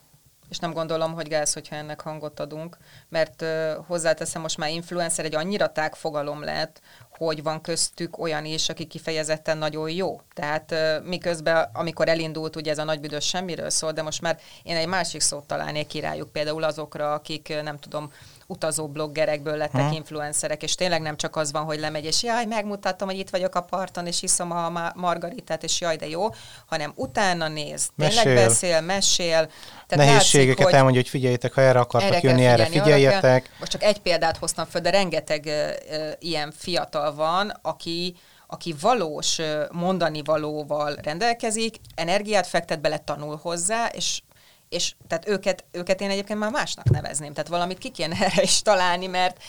És 0.50 0.60
nem 0.60 0.74
gondolom, 0.74 1.14
hogy 1.14 1.28
gáz, 1.28 1.54
hogyha 1.54 1.76
ennek 1.76 2.02
hangot 2.02 2.40
adunk, 2.40 2.78
mert 3.10 3.42
uh, 3.42 3.74
hozzáteszem, 3.88 4.42
most 4.42 4.58
már 4.58 4.70
influencer 4.70 5.26
egy 5.26 5.36
annyira 5.36 5.72
tág 5.72 5.96
fogalom 5.96 6.44
lett, 6.44 6.82
hogy 7.18 7.44
van 7.44 7.62
köztük 7.62 8.20
olyan 8.20 8.46
is, 8.46 8.70
aki 8.70 8.86
kifejezetten 8.86 9.58
nagyon 9.58 9.90
jó. 9.90 10.22
Tehát 10.34 10.76
miközben, 11.04 11.70
amikor 11.74 12.10
elindult, 12.10 12.56
ugye 12.56 12.72
ez 12.72 12.78
a 12.78 12.84
nagybüdös 12.84 13.26
semmiről 13.26 13.70
szól, 13.70 13.92
de 13.92 14.02
most 14.02 14.22
már 14.22 14.40
én 14.64 14.76
egy 14.76 14.88
másik 14.88 15.22
szót 15.22 15.48
találnék 15.48 15.88
királyuk, 15.88 16.32
például 16.32 16.64
azokra, 16.64 17.14
akik 17.14 17.62
nem 17.64 17.80
tudom, 17.80 18.12
utazó 18.48 18.88
bloggerekből 18.88 19.58
lettek 19.58 19.82
Ha. 19.82 19.94
influencerek, 19.94 20.64
és 20.64 20.76
tényleg 20.76 21.02
nem 21.02 21.18
csak 21.18 21.36
az 21.36 21.52
van, 21.52 21.64
hogy 21.64 21.80
lemegy, 21.80 22.06
és 22.06 22.24
jaj, 22.24 22.46
megmutatom, 22.46 23.08
hogy 23.08 23.18
itt 23.20 23.30
vagyok 23.30 23.56
a 23.56 23.62
parton, 23.62 24.08
és 24.08 24.22
iszom 24.22 24.52
a 24.52 24.70
ma- 24.70 24.92
margaritát, 24.96 25.64
és 25.64 25.82
jaj, 25.82 25.96
de 25.96 26.08
jó, 26.08 26.28
hanem 26.66 26.92
utána 26.96 27.48
néz, 27.48 27.90
tényleg 27.98 28.26
Mesél. 28.26 28.36
beszél, 28.48 28.82
mesél. 28.82 29.50
Nehézségeket 29.88 30.48
látszik, 30.48 30.64
hogy 30.64 30.74
elmondja, 30.74 31.02
hogy 31.02 31.10
figyeljétek, 31.10 31.54
ha 31.54 31.62
erre 31.62 31.80
akartak 31.80 32.12
erre 32.14 32.28
jönni, 32.28 32.46
erre 32.46 32.64
arra 32.64 32.72
figyeljetek. 32.72 33.44
Kell. 33.44 33.54
Most 33.60 33.72
csak 33.72 33.84
egy 33.84 34.00
példát 34.00 34.38
hoztam 34.38 34.66
föl, 34.66 34.82
de 34.82 34.90
rengeteg 34.90 35.46
ö, 35.46 35.70
ö, 35.92 36.10
ilyen 36.20 36.54
fiatal 36.58 37.16
van, 37.16 37.60
aki 37.62 38.16
aki 38.48 38.76
valós 38.82 39.40
mondani 39.72 40.22
valóval 40.24 40.96
rendelkezik, 41.04 41.76
energiát 41.96 42.48
fektet 42.48 42.82
bele, 42.82 42.98
tanul 42.98 43.40
hozzá, 43.42 43.86
és 43.88 44.22
és 44.70 44.94
tehát 45.08 45.28
őket, 45.28 45.64
őket 45.72 46.02
én 46.02 46.10
egyébként 46.10 46.40
már 46.40 46.52
másnak 46.52 46.90
nevezném. 46.90 47.34
Tehát 47.34 47.50
valamit 47.50 47.78
ki 47.78 47.90
kéne 47.92 48.16
erre 48.20 48.42
is 48.42 48.62
találni, 48.62 49.08
mert 49.08 49.44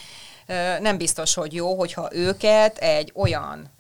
nem 0.80 0.96
biztos, 0.96 1.34
hogy 1.34 1.54
jó, 1.54 1.74
hogyha 1.74 2.08
őket 2.12 2.78
egy 2.78 3.12
olyan 3.14 3.74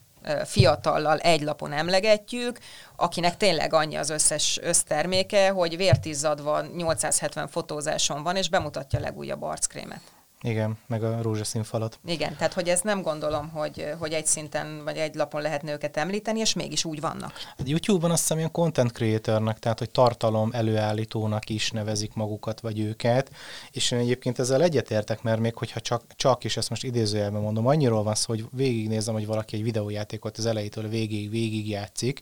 fiatallal 0.44 1.18
egy 1.18 1.42
lapon 1.42 1.72
emlegetjük, 1.72 2.58
akinek 2.96 3.36
tényleg 3.36 3.72
annyi 3.72 3.96
az 3.96 4.10
összes 4.10 4.58
összterméke, 4.62 5.50
hogy 5.50 5.76
vértizzadva 5.76 6.60
870 6.60 7.48
fotózáson 7.48 8.22
van, 8.22 8.36
és 8.36 8.48
bemutatja 8.48 8.98
a 8.98 9.02
legújabb 9.02 9.42
arckrémet. 9.42 10.00
Igen, 10.42 10.78
meg 10.86 11.02
a 11.02 11.22
rózsaszín 11.22 11.62
falat. 11.62 11.98
Igen, 12.06 12.36
tehát 12.36 12.52
hogy 12.52 12.68
ez 12.68 12.80
nem 12.80 13.02
gondolom, 13.02 13.48
hogy, 13.48 13.94
hogy 13.98 14.12
egy 14.12 14.26
szinten 14.26 14.84
vagy 14.84 14.96
egy 14.96 15.14
lapon 15.14 15.42
lehetne 15.42 15.72
őket 15.72 15.96
említeni, 15.96 16.40
és 16.40 16.52
mégis 16.52 16.84
úgy 16.84 17.00
vannak. 17.00 17.32
Hát 17.58 17.68
YouTube-on 17.68 18.10
azt 18.10 18.20
hiszem 18.20 18.38
ilyen 18.38 18.50
content 18.50 18.92
creatornak, 18.92 19.58
tehát 19.58 19.78
hogy 19.78 19.90
tartalom 19.90 20.50
előállítónak 20.52 21.48
is 21.48 21.70
nevezik 21.70 22.14
magukat 22.14 22.60
vagy 22.60 22.80
őket, 22.80 23.30
és 23.70 23.90
én 23.90 23.98
egyébként 23.98 24.38
ezzel 24.38 24.62
egyetértek, 24.62 25.22
mert 25.22 25.40
még 25.40 25.54
hogyha 25.54 25.80
csak, 25.80 26.02
csak 26.16 26.44
és 26.44 26.56
ezt 26.56 26.70
most 26.70 26.84
idézőjelben 26.84 27.42
mondom, 27.42 27.66
annyiról 27.66 28.02
van 28.02 28.14
szó, 28.14 28.24
hogy 28.26 28.44
végignézem, 28.52 29.14
hogy 29.14 29.26
valaki 29.26 29.56
egy 29.56 29.62
videójátékot 29.62 30.38
az 30.38 30.46
elejétől 30.46 30.84
a 30.84 30.88
végéig 30.88 31.30
végig 31.30 31.68
játszik, 31.68 32.20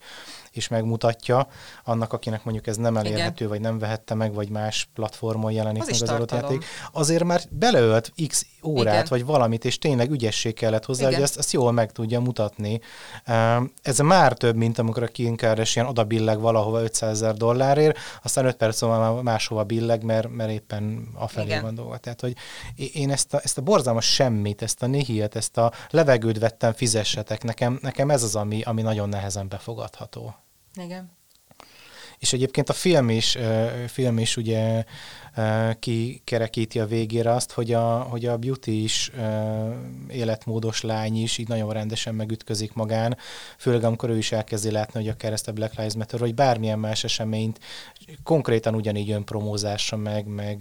és 0.51 0.69
megmutatja 0.69 1.49
annak, 1.85 2.13
akinek 2.13 2.45
mondjuk 2.45 2.67
ez 2.67 2.77
nem 2.77 2.97
elérhető, 2.97 3.49
vagy 3.49 3.61
nem 3.61 3.79
vehette 3.79 4.15
meg, 4.15 4.35
vagy 4.35 4.49
más 4.49 4.89
platformon 4.95 5.53
jelenik 5.53 5.83
Az 5.83 5.89
meg 5.89 6.03
az 6.03 6.09
adott 6.09 6.31
játék, 6.31 6.65
azért 6.93 7.25
már 7.25 7.43
beleölt 7.51 8.04
tölt 8.05 8.29
x 8.29 8.47
órát, 8.63 8.95
Igen. 8.95 9.07
vagy 9.09 9.25
valamit, 9.25 9.65
és 9.65 9.79
tényleg 9.79 10.11
ügyesség 10.11 10.55
kellett 10.55 10.85
hozzá, 10.85 11.01
Igen. 11.01 11.15
hogy 11.15 11.23
ezt, 11.23 11.39
ezt 11.39 11.53
jól 11.53 11.73
meg 11.73 11.93
tudja 11.93 12.21
mutatni. 12.21 12.81
Um, 13.27 13.73
Ez 13.83 13.99
már 13.99 14.33
több, 14.33 14.57
mint 14.57 14.79
amikor 14.79 15.03
a 15.03 15.07
Kim 15.07 15.37
Kardashian 15.37 15.87
oda 15.87 16.05
billeg 16.05 16.41
valahova 16.41 16.83
500 16.83 17.11
ezer 17.11 17.35
dollárért, 17.35 17.99
aztán 18.23 18.47
5 18.47 18.57
perc 18.57 18.83
múlva 18.83 19.23
máshova 19.23 19.65
billeg, 19.65 20.03
mert, 20.03 20.29
mert 20.29 20.51
éppen 20.51 21.09
afelé 21.15 21.47
Igen. 21.47 21.63
van 21.63 21.75
dolga. 21.75 21.97
Tehát, 21.97 22.21
hogy 22.21 22.35
én 22.93 23.11
ezt 23.11 23.35
a, 23.35 23.41
ezt 23.43 23.59
a 23.59 23.63
borzalmas 23.63 24.15
semmit, 24.15 24.63
ezt 24.63 24.83
a 24.83 24.87
nihilt, 24.87 25.37
ezt 25.37 25.57
a 25.57 25.73
levegőt 25.91 26.39
vettem, 26.39 26.73
fizessetek, 26.73 27.43
nekem, 27.43 27.79
nekem 27.83 28.11
ez 28.11 28.23
az, 28.23 28.37
ami, 28.37 28.63
ami 28.63 28.83
nagyon 28.83 29.09
nehezen 29.09 29.49
befogadható. 29.49 30.35
Igen. 30.75 31.23
És 32.25 32.33
egyébként 32.33 32.69
a 32.69 32.73
film 32.73 33.09
is, 33.09 33.39
film 33.87 34.19
is 34.19 34.37
ugye 34.37 34.85
kikerekíti 35.79 36.81
a 36.81 36.87
végére 36.87 37.33
azt, 37.33 37.53
hogy 37.53 37.73
a, 37.73 37.99
hogy 37.99 38.27
a 38.27 38.37
beauty 38.37 38.83
is 38.83 39.11
életmódos 40.09 40.83
lány 40.83 41.23
is 41.23 41.39
így 41.39 41.49
nagyon 41.49 41.73
rendesen 41.73 42.15
megütközik 42.15 42.73
magán, 42.73 43.17
főleg 43.59 43.85
amikor 43.85 44.11
ő 44.11 44.17
is 44.17 44.33
elkezdi 44.33 44.71
látni, 44.71 45.01
hogy 45.01 45.09
akár 45.09 45.33
ezt 45.33 45.49
a 45.49 45.53
Black 45.53 45.75
Lives 45.75 45.95
Matter, 45.95 46.21
vagy 46.21 46.35
bármilyen 46.35 46.79
más 46.79 47.05
eseményt 47.05 47.59
konkrétan 48.23 48.75
ugyanígy 48.75 49.11
önpromózásra 49.11 49.97
meg, 49.97 50.27
meg 50.27 50.59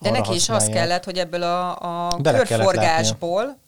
De 0.00 0.10
neki 0.10 0.34
is 0.34 0.48
az 0.48 0.68
kellett, 0.68 1.04
hogy 1.04 1.18
ebből 1.18 1.42
a, 1.42 2.08
a 2.08 2.20
körforgásból, 2.20 3.62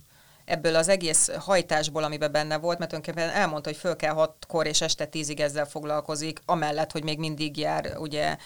ebből 0.46 0.76
az 0.76 0.88
egész 0.88 1.30
hajtásból, 1.38 2.04
amiben 2.04 2.32
benne 2.32 2.58
volt, 2.58 2.78
mert 2.78 2.90
tulajdonképpen 2.90 3.40
elmondta, 3.40 3.68
hogy 3.68 3.78
föl 3.78 3.96
kell 3.96 4.12
hatkor 4.12 4.66
és 4.66 4.80
este 4.80 5.04
tízig 5.04 5.40
ezzel 5.40 5.66
foglalkozik, 5.66 6.40
amellett, 6.44 6.92
hogy 6.92 7.04
még 7.04 7.18
mindig 7.18 7.56
jár 7.56 7.96
ugye 7.98 8.36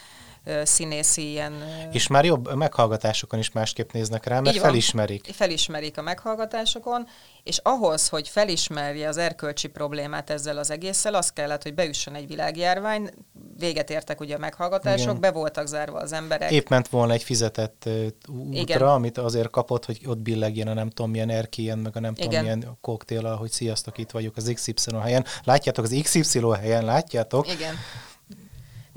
színészi 0.63 1.31
ilyen... 1.31 1.53
És 1.93 2.07
már 2.07 2.25
jobb 2.25 2.55
meghallgatásokon 2.55 3.39
is 3.39 3.53
másképp 3.53 3.93
néznek 3.93 4.27
rá, 4.27 4.41
mert 4.41 4.57
van. 4.57 4.65
felismerik. 4.65 5.31
felismerik 5.33 5.99
a 5.99 6.03
meghallgatásokon, 6.03 7.07
és 7.43 7.59
ahhoz, 7.63 8.09
hogy 8.09 8.29
felismerje 8.29 9.09
az 9.09 9.17
erkölcsi 9.17 9.69
problémát 9.69 10.31
ezzel 10.31 10.59
az 10.59 10.71
egésszel, 10.71 11.15
az 11.15 11.33
kellett, 11.33 11.63
hogy 11.63 11.75
beüssön 11.75 12.15
egy 12.15 12.27
világjárvány, 12.27 13.11
véget 13.59 13.91
értek 13.91 14.21
ugye 14.21 14.35
a 14.35 14.39
meghallgatások, 14.39 15.09
Igen. 15.09 15.21
be 15.21 15.31
voltak 15.31 15.67
zárva 15.67 15.99
az 15.99 16.13
emberek. 16.13 16.51
Épp 16.51 16.69
ment 16.69 16.89
volna 16.89 17.13
egy 17.13 17.23
fizetett 17.23 17.89
útra, 18.29 18.61
Igen. 18.61 18.83
amit 18.83 19.19
azért 19.19 19.51
kapott, 19.51 19.85
hogy 19.85 20.01
ott 20.07 20.19
billegjen 20.19 20.69
a 20.69 20.75
nem 20.75 20.91
tudom 20.91 21.11
milyen 21.11 21.31
erkélyen, 21.31 21.79
meg 21.79 21.97
a 21.97 22.01
nem 22.01 22.15
tudom 22.15 22.31
Igen. 22.31 22.43
milyen 22.43 22.79
koktél, 22.81 23.35
hogy 23.35 23.51
sziasztok, 23.51 23.99
itt 23.99 24.11
vagyok 24.11 24.37
az 24.37 24.51
XY 24.55 24.75
helyen. 25.03 25.25
Látjátok 25.45 25.85
az 25.85 26.01
XY 26.03 26.41
helyen, 26.61 26.85
látjátok? 26.85 27.53
Igen. 27.53 27.75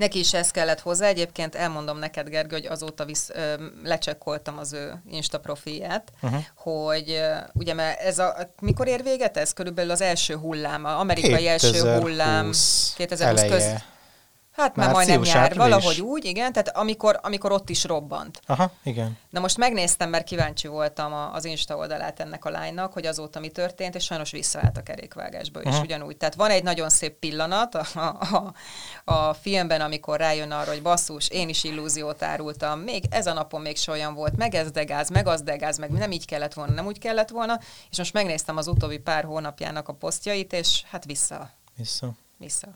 Neki 0.04 0.18
is 0.18 0.34
ez 0.34 0.50
kellett 0.50 0.80
hozzá. 0.80 1.06
Egyébként 1.06 1.54
elmondom 1.54 1.98
neked, 1.98 2.28
Gergő, 2.28 2.56
hogy 2.56 2.66
azóta 2.66 3.04
visz, 3.04 3.30
ö, 3.32 3.54
lecsekkoltam 3.82 4.58
az 4.58 4.72
ő 4.72 5.02
Insta 5.10 5.40
profilját, 5.40 6.12
Uh-huh. 6.22 6.40
hogy 6.54 7.10
ö, 7.10 7.34
ugye 7.52 7.74
mert 7.74 8.00
ez 8.00 8.18
a, 8.18 8.36
mikor 8.60 8.88
ér 8.88 9.02
véget 9.02 9.36
ez? 9.36 9.52
Körülbelül 9.52 9.90
az 9.90 10.00
első 10.00 10.34
hullám, 10.36 10.84
az 10.84 10.94
amerikai 10.98 11.46
első 11.48 11.98
hullám 12.00 12.50
2020 12.96 13.40
köz. 13.48 13.64
Hát 14.56 14.76
már 14.76 14.92
Március, 14.92 15.06
majdnem 15.16 15.34
nyár, 15.34 15.44
április. 15.44 15.62
valahogy 15.64 16.00
úgy, 16.00 16.24
igen, 16.24 16.52
tehát 16.52 16.76
amikor, 16.76 17.18
amikor 17.22 17.52
ott 17.52 17.70
is 17.70 17.84
robbant. 17.84 18.40
Aha, 18.46 18.72
igen. 18.82 19.18
Na 19.30 19.40
most 19.40 19.56
megnéztem, 19.56 20.10
mert 20.10 20.24
kíváncsi 20.24 20.68
voltam 20.68 21.12
a, 21.12 21.34
az 21.34 21.44
Insta 21.44 21.76
oldalát 21.76 22.20
ennek 22.20 22.44
a 22.44 22.50
lánynak, 22.50 22.92
hogy 22.92 23.06
azóta 23.06 23.40
mi 23.40 23.48
történt, 23.48 23.94
és 23.94 24.04
sajnos 24.04 24.30
visszaállt 24.30 24.76
a 24.76 24.82
kerékvágásba 24.82 25.62
is 25.62 25.68
Aha. 25.72 25.82
ugyanúgy. 25.82 26.16
Tehát 26.16 26.34
van 26.34 26.50
egy 26.50 26.62
nagyon 26.62 26.88
szép 26.88 27.12
pillanat 27.18 27.74
a, 27.74 27.84
a, 27.94 28.18
a, 29.04 29.14
a 29.14 29.34
filmben, 29.34 29.80
amikor 29.80 30.18
rájön 30.18 30.50
arra, 30.50 30.70
hogy 30.70 30.82
basszus, 30.82 31.28
én 31.28 31.48
is 31.48 31.64
illúziót 31.64 32.22
árultam, 32.22 32.80
még 32.80 33.04
ez 33.10 33.26
a 33.26 33.32
napon 33.32 33.60
még 33.60 33.76
se 33.76 33.90
olyan 33.92 34.14
volt, 34.14 34.36
meg 34.36 34.54
ez 34.54 34.70
de 34.70 34.84
gáz, 34.84 35.10
meg 35.10 35.26
az 35.26 35.42
de 35.42 35.56
gáz, 35.56 35.78
meg 35.78 35.90
nem 35.90 36.10
így 36.10 36.26
kellett 36.26 36.54
volna, 36.54 36.72
nem 36.72 36.86
úgy 36.86 36.98
kellett 36.98 37.28
volna, 37.30 37.60
és 37.90 37.98
most 37.98 38.12
megnéztem 38.12 38.56
az 38.56 38.66
utóbbi 38.66 38.98
pár 38.98 39.24
hónapjának 39.24 39.88
a 39.88 39.92
posztjait, 39.92 40.52
és 40.52 40.82
hát 40.90 41.04
vissza, 41.04 41.50
Vissza. 41.76 42.12
vissza. 42.38 42.68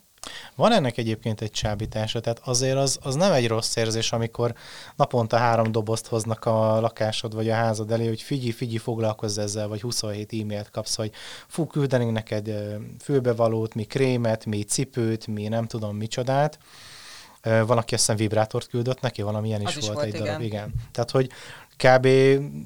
Van 0.55 0.71
ennek 0.71 0.97
egyébként 0.97 1.41
egy 1.41 1.51
csábítása, 1.51 2.19
tehát 2.19 2.41
azért 2.43 2.77
az, 2.77 2.99
az 3.01 3.15
nem 3.15 3.31
egy 3.31 3.47
rossz 3.47 3.75
érzés, 3.75 4.11
amikor 4.11 4.53
naponta 4.95 5.37
három 5.37 5.71
dobozt 5.71 6.07
hoznak 6.07 6.45
a 6.45 6.79
lakásod 6.79 7.33
vagy 7.33 7.49
a 7.49 7.53
házad 7.53 7.91
elé, 7.91 8.07
hogy 8.07 8.21
figyelj, 8.21 8.51
figyelj, 8.51 8.77
foglalkozz 8.77 9.37
ezzel, 9.37 9.67
vagy 9.67 9.81
27 9.81 10.33
e-mailt 10.33 10.69
kapsz, 10.69 10.95
hogy 10.95 11.11
fú, 11.47 11.67
küldenénk 11.67 12.11
neked 12.11 12.51
fülbevalót, 12.99 13.73
mi 13.73 13.83
krémet, 13.83 14.45
mi 14.45 14.63
cipőt, 14.63 15.27
mi 15.27 15.47
nem 15.47 15.65
tudom 15.65 15.97
micsodát. 15.97 16.59
Van, 17.41 17.77
aki 17.77 17.93
azt 17.93 18.03
hiszem 18.03 18.15
vibrátort 18.15 18.67
küldött 18.67 19.01
neki, 19.01 19.21
valamilyen 19.21 19.61
is, 19.61 19.75
is 19.75 19.85
volt, 19.85 19.93
volt, 19.93 20.07
egy 20.07 20.13
igen. 20.13 20.25
darab. 20.25 20.41
Igen. 20.41 20.73
Tehát, 20.91 21.11
hogy 21.11 21.29
kb. 21.83 22.07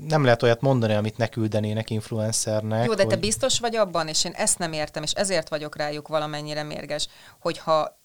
nem 0.07 0.23
lehet 0.23 0.43
olyat 0.43 0.61
mondani, 0.61 0.93
amit 0.93 1.17
ne 1.17 1.27
küldenének 1.27 1.89
influencernek. 1.89 2.85
Jó, 2.85 2.93
de 2.93 3.03
te 3.03 3.09
hogy... 3.09 3.19
biztos 3.19 3.59
vagy 3.59 3.75
abban, 3.75 4.07
és 4.07 4.25
én 4.25 4.31
ezt 4.31 4.59
nem 4.59 4.73
értem, 4.73 5.03
és 5.03 5.11
ezért 5.11 5.49
vagyok 5.49 5.75
rájuk 5.75 6.07
valamennyire 6.07 6.63
mérges, 6.63 7.07
hogyha 7.39 8.01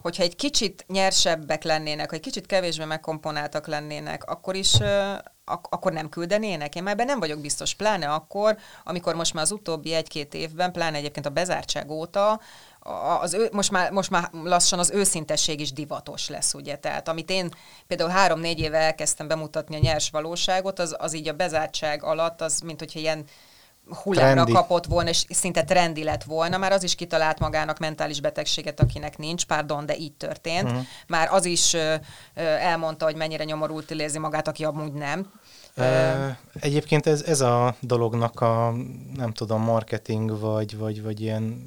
hogyha 0.00 0.22
egy 0.22 0.36
kicsit 0.36 0.84
nyersebbek 0.88 1.62
lennének, 1.62 2.10
vagy 2.10 2.20
kicsit 2.20 2.46
kevésbé 2.46 2.84
megkomponáltak 2.84 3.66
lennének, 3.66 4.24
akkor 4.24 4.54
is 4.54 4.74
ak- 5.44 5.74
akkor 5.74 5.92
nem 5.92 6.08
küldenének? 6.08 6.74
Én 6.74 6.82
már 6.82 6.92
ebben 6.92 7.06
nem 7.06 7.18
vagyok 7.18 7.40
biztos, 7.40 7.74
pláne 7.74 8.12
akkor, 8.12 8.56
amikor 8.84 9.14
most 9.14 9.34
már 9.34 9.42
az 9.42 9.52
utóbbi 9.52 9.92
egy-két 9.92 10.34
évben, 10.34 10.72
pláne 10.72 10.96
egyébként 10.96 11.26
a 11.26 11.30
bezártság 11.30 11.90
óta, 11.90 12.40
az 13.20 13.34
ő, 13.34 13.48
most, 13.52 13.70
már, 13.70 13.90
most 13.90 14.10
már 14.10 14.30
lassan 14.32 14.78
az 14.78 14.90
őszintesség 14.90 15.60
is 15.60 15.72
divatos 15.72 16.28
lesz, 16.28 16.54
ugye? 16.54 16.76
Tehát 16.76 17.08
amit 17.08 17.30
én 17.30 17.50
például 17.86 18.10
három-négy 18.10 18.58
éve 18.58 18.78
elkezdtem 18.78 19.28
bemutatni 19.28 19.76
a 19.76 19.78
nyers 19.78 20.10
valóságot, 20.10 20.78
az, 20.78 20.96
az 20.98 21.14
így 21.14 21.28
a 21.28 21.32
bezártság 21.32 22.04
alatt, 22.04 22.40
az 22.40 22.60
mint 22.60 22.78
hogyha 22.78 22.98
ilyen 22.98 23.24
hullámra 24.02 24.32
Trendi. 24.32 24.52
kapott 24.52 24.86
volna, 24.86 25.08
és 25.08 25.24
szinte 25.28 25.64
trendi 25.64 26.04
lett 26.04 26.22
volna. 26.24 26.58
Már 26.58 26.72
az 26.72 26.82
is 26.82 26.94
kitalált 26.94 27.38
magának 27.38 27.78
mentális 27.78 28.20
betegséget, 28.20 28.80
akinek 28.80 29.18
nincs, 29.18 29.44
pardon, 29.46 29.86
de 29.86 29.96
így 29.96 30.12
történt. 30.12 30.70
Uh-huh. 30.70 30.82
Már 31.06 31.28
az 31.32 31.44
is 31.44 31.74
ö, 31.74 31.94
ö, 32.34 32.40
elmondta, 32.40 33.04
hogy 33.04 33.16
mennyire 33.16 33.44
nyomorult 33.44 33.90
érzi 33.90 34.18
magát, 34.18 34.48
aki 34.48 34.64
amúgy 34.64 34.92
nem. 34.92 35.32
Ö, 35.74 36.26
Egyébként 36.60 37.06
ez, 37.06 37.22
ez 37.22 37.40
a 37.40 37.74
dolognak 37.80 38.40
a, 38.40 38.74
nem 39.14 39.32
tudom, 39.32 39.62
marketing, 39.62 40.40
vagy, 40.40 40.78
vagy, 40.78 41.02
vagy 41.02 41.20
ilyen, 41.20 41.62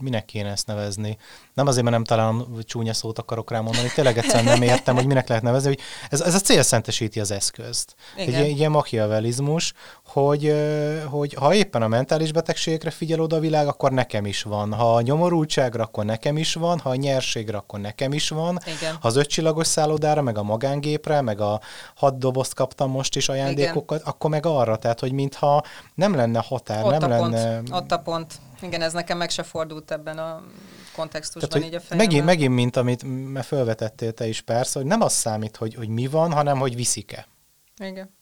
minek 0.00 0.24
kéne 0.24 0.50
ezt 0.50 0.66
nevezni? 0.66 1.16
Nem 1.54 1.66
azért, 1.66 1.84
mert 1.84 1.96
nem 1.96 2.04
találom, 2.04 2.46
hogy 2.54 2.64
csúnya 2.64 2.94
szót 2.94 3.18
akarok 3.18 3.50
rá 3.50 3.60
mondani, 3.60 3.88
tényleg 3.94 4.18
egyszerűen 4.18 4.44
nem 4.44 4.62
értem, 4.62 4.94
hogy 4.94 5.06
minek 5.06 5.28
lehet 5.28 5.42
nevezni, 5.42 5.68
hogy 5.68 5.80
ez, 6.10 6.20
ez 6.20 6.34
a 6.34 6.38
célszentesíti 6.38 7.20
az 7.20 7.30
eszközt. 7.30 7.94
Igen. 8.16 8.42
egy 8.42 8.58
ilyen 8.58 8.70
machiavellizmus, 8.70 9.72
hogy, 10.06 10.46
ö, 10.46 10.98
hogy 11.04 11.34
ha 11.34 11.54
éppen 11.54 11.82
a 11.82 11.88
mentális 11.88 12.32
betegségekre 12.32 12.90
figyel 12.90 13.20
oda 13.20 13.36
a 13.36 13.40
világ, 13.40 13.66
akkor 13.66 13.92
nekem 13.92 14.26
is 14.26 14.42
van. 14.42 14.72
Ha 14.72 14.94
a 14.94 15.00
nyomorultságra, 15.00 15.82
akkor 15.82 16.04
nekem 16.04 16.36
is 16.36 16.54
van, 16.54 16.78
ha 16.78 16.90
a 16.90 16.94
nyerségre, 16.94 17.56
akkor 17.56 17.80
nekem 17.80 18.12
is 18.12 18.28
van. 18.28 18.58
Igen. 18.66 18.96
Ha 19.00 19.08
az 19.08 19.16
ötcsillagos 19.16 19.66
szállodára, 19.66 20.22
meg 20.22 20.38
a 20.38 20.42
magángépre, 20.42 21.20
meg 21.20 21.40
a 21.40 21.60
hat 21.94 22.18
dobozt 22.18 22.54
kaptam 22.54 22.90
most 22.90 23.16
is 23.16 23.28
ajándékokat, 23.28 24.00
Igen. 24.00 24.12
akkor 24.12 24.30
meg 24.30 24.46
arra, 24.46 24.76
tehát, 24.76 25.00
hogy 25.00 25.12
mintha 25.12 25.64
nem 25.94 26.14
lenne 26.14 26.44
határ, 26.48 26.84
Ott 26.84 26.98
nem 26.98 27.10
a 27.10 27.16
pont. 27.16 27.32
lenne... 27.32 27.62
Ott 27.70 27.92
a 27.92 27.98
pont. 27.98 28.34
Igen, 28.62 28.82
ez 28.82 28.92
nekem 28.92 29.18
meg 29.18 29.30
se 29.30 29.42
fordult 29.42 29.90
ebben 29.90 30.18
a 30.18 30.44
kontextusban 30.94 31.48
Tehát, 31.48 31.66
így 31.66 31.74
a 31.74 31.80
fejemben. 31.80 32.06
megint, 32.06 32.24
megint, 32.24 32.54
mint 32.54 32.76
amit 32.76 33.04
felvetettél 33.46 34.12
te 34.12 34.26
is 34.26 34.40
persze, 34.40 34.78
hogy 34.78 34.88
nem 34.88 35.00
az 35.00 35.12
számít, 35.12 35.56
hogy, 35.56 35.74
hogy 35.74 35.88
mi 35.88 36.06
van, 36.06 36.32
hanem 36.32 36.58
hogy 36.58 36.74
viszik-e. 36.76 37.26
Igen. 37.78 38.14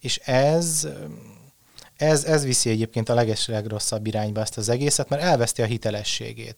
És 0.00 0.16
ez, 0.16 0.88
ez, 1.96 2.24
ez 2.24 2.44
viszi 2.44 2.70
egyébként 2.70 3.08
a 3.08 3.14
leges 3.14 3.46
legrosszabb 3.46 4.06
irányba 4.06 4.40
ezt 4.40 4.56
az 4.56 4.68
egészet, 4.68 5.08
mert 5.08 5.22
elveszti 5.22 5.62
a 5.62 5.66
hitelességét. 5.66 6.56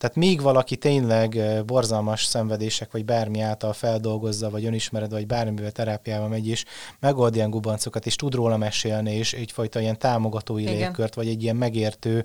Tehát 0.00 0.16
míg 0.16 0.42
valaki 0.42 0.76
tényleg 0.76 1.36
eh, 1.36 1.62
borzalmas 1.62 2.24
szenvedések, 2.24 2.92
vagy 2.92 3.04
bármi 3.04 3.40
által 3.40 3.72
feldolgozza, 3.72 4.50
vagy 4.50 4.64
önismered, 4.64 5.10
vagy 5.10 5.26
bármivel 5.26 5.70
terápiával 5.70 6.28
megy, 6.28 6.48
és 6.48 6.64
megold 7.00 7.34
ilyen 7.34 7.50
gubancokat, 7.50 8.06
és 8.06 8.16
tud 8.16 8.34
róla 8.34 8.56
mesélni, 8.56 9.14
és 9.14 9.32
egyfajta 9.32 9.80
ilyen 9.80 9.98
támogatói 9.98 10.62
Igen. 10.62 10.74
légkört, 10.74 11.14
vagy 11.14 11.28
egy 11.28 11.42
ilyen 11.42 11.56
megértő 11.56 12.24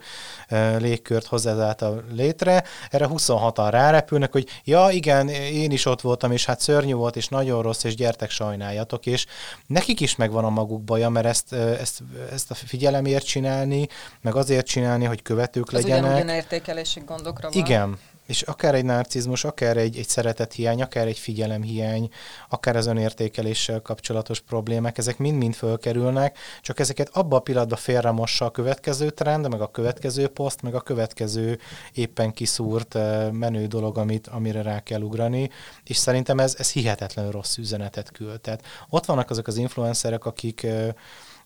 uh, 0.49 0.79
légkört 0.79 1.25
hoz 1.25 1.45
ezáltal 1.45 2.03
létre. 2.11 2.63
Erre 2.89 3.07
26-an 3.09 3.67
rárepülnek, 3.71 4.31
hogy 4.31 4.47
ja, 4.63 4.87
igen, 4.91 5.29
én 5.29 5.71
is 5.71 5.85
ott 5.85 6.01
voltam, 6.01 6.31
és 6.31 6.45
hát 6.45 6.59
szörnyű 6.59 6.93
volt, 6.93 7.15
és 7.15 7.27
nagyon 7.27 7.61
rossz, 7.61 7.83
és 7.83 7.95
gyertek, 7.95 8.29
sajnáljatok, 8.29 9.05
és 9.05 9.25
nekik 9.67 9.99
is 9.99 10.15
megvan 10.15 10.43
a 10.43 10.49
maguk 10.49 10.83
baja, 10.83 11.09
mert 11.09 11.25
ezt, 11.25 11.53
eh, 11.53 11.79
ezt, 11.79 12.03
ezt 12.31 12.51
a 12.51 12.55
figyelemért 12.55 13.25
csinálni, 13.25 13.87
meg 14.21 14.35
azért 14.35 14.65
csinálni, 14.65 15.05
hogy 15.05 15.21
követők 15.21 15.67
Az 15.67 15.73
legyenek. 15.73 16.13
ugyanúgy 16.13 16.33
értékelési 16.33 17.01
gondokra 17.05 17.49
van. 17.51 17.64
Igen, 17.65 17.97
És 18.25 18.41
akár 18.41 18.75
egy 18.75 18.85
narcizmus, 18.85 19.43
akár 19.43 19.77
egy, 19.77 19.97
egy 19.97 20.07
szeretethiány, 20.07 20.81
akár 20.81 21.07
egy 21.07 21.19
figyelemhiány, 21.19 22.09
akár 22.49 22.75
az 22.75 22.85
önértékeléssel 22.85 23.81
kapcsolatos 23.81 24.39
problémák, 24.39 24.97
ezek 24.97 25.17
mind-mind 25.17 25.53
fölkerülnek, 25.53 26.37
csak 26.61 26.79
ezeket 26.79 27.09
abban 27.13 27.39
a 27.39 27.41
pillanatban 27.41 27.77
félremossa 27.77 28.45
a 28.45 28.51
következő 28.51 29.09
trend, 29.09 29.49
meg 29.49 29.61
a 29.61 29.71
következő 29.71 30.27
poszt, 30.27 30.61
meg 30.61 30.75
a 30.75 30.81
következő 30.81 31.59
éppen 31.93 32.33
kiszúrt 32.33 32.95
eh, 32.95 33.31
menő 33.31 33.65
dolog, 33.65 33.97
amit, 33.97 34.27
amire 34.27 34.61
rá 34.61 34.83
kell 34.83 35.01
ugrani, 35.01 35.49
és 35.83 35.97
szerintem 35.97 36.39
ez, 36.39 36.55
ez 36.57 36.71
hihetetlenül 36.71 37.31
rossz 37.31 37.57
üzenetet 37.57 38.11
küld. 38.11 38.41
Tehát 38.41 38.65
ott 38.89 39.05
vannak 39.05 39.29
azok 39.29 39.47
az 39.47 39.57
influencerek, 39.57 40.25
akik 40.25 40.63
eh, 40.63 40.89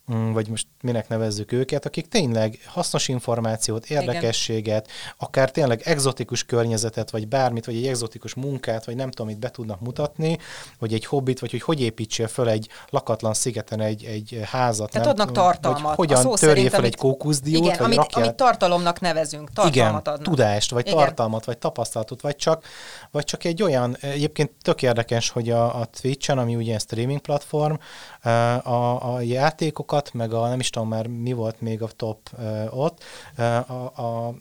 vagy 0.10 0.48
most 0.48 0.68
minek 0.82 1.08
nevezzük 1.08 1.52
őket, 1.52 1.86
akik 1.86 2.08
tényleg 2.08 2.60
hasznos 2.66 3.08
információt, 3.08 3.86
érdekességet, 3.86 4.86
Igen. 4.86 5.14
akár 5.18 5.52
tényleg 5.52 5.82
exotikus 5.86 6.44
környezetet, 6.44 7.10
vagy 7.10 7.28
bármit, 7.28 7.66
vagy 7.66 7.76
egy 7.76 7.88
exotikus 7.88 8.34
munkát, 8.34 8.86
vagy 8.86 8.96
nem 8.96 9.10
tudom, 9.10 9.28
mit 9.28 9.40
be 9.40 9.50
tudnak 9.50 9.80
mutatni, 9.80 10.38
vagy 10.80 10.94
egy 10.94 11.06
hobbit, 11.06 11.40
vagy 11.40 11.52
hogy 11.52 11.62
hogy 11.62 11.82
építsél 11.82 12.28
föl 12.28 12.50
egy 12.50 12.70
lakatlan 12.90 13.34
szigeten 13.34 13.82
egy, 13.82 14.04
egy 14.04 14.40
házat. 14.44 14.92
Tehát 14.92 15.08
nem, 15.08 15.16
adnak 15.18 15.36
tartalmat. 15.36 15.96
Vagy 15.96 16.12
hogyan 16.12 16.36
törjél 16.36 16.70
fel 16.70 16.84
egy 16.84 16.96
kókuszdiót, 16.96 17.64
igen, 17.64 17.78
vagy 17.78 17.86
amit, 17.86 17.98
rakjál... 17.98 18.24
amit 18.24 18.36
tartalomnak 18.36 19.00
nevezünk, 19.00 19.48
tartalmat 19.48 19.76
igen, 19.76 19.96
adnak. 19.96 20.22
tudást, 20.22 20.72
vagy 20.72 20.88
igen. 20.88 20.98
tartalmat, 20.98 21.46
vagy 21.46 21.58
tapasztalatot, 21.58 22.22
vagy 22.22 22.36
csak, 22.36 22.64
vagy 23.12 23.24
csak 23.24 23.44
egy 23.44 23.64
olyan, 23.64 23.98
egyébként 24.00 24.52
tök 24.62 24.82
érdekes, 24.82 25.30
hogy 25.30 25.50
a, 25.50 25.80
a 25.80 25.86
Twitch-en, 25.86 26.38
ami 26.38 26.56
ugye 26.56 26.78
streaming 26.80 27.20
platform, 27.20 27.74
a, 28.64 29.14
a 29.14 29.22
játékokat, 29.22 30.14
meg 30.14 30.34
a 30.34 30.48
nem 30.48 30.60
is 30.60 30.70
tudom 30.70 30.88
már 30.88 31.08
mi 31.08 31.34
volt 31.34 31.62
még 31.62 31.82
a 31.82 31.88
top 31.88 32.30
ott, 32.70 33.04
a, 33.38 33.42
a, 33.42 34.28
a 34.28 34.36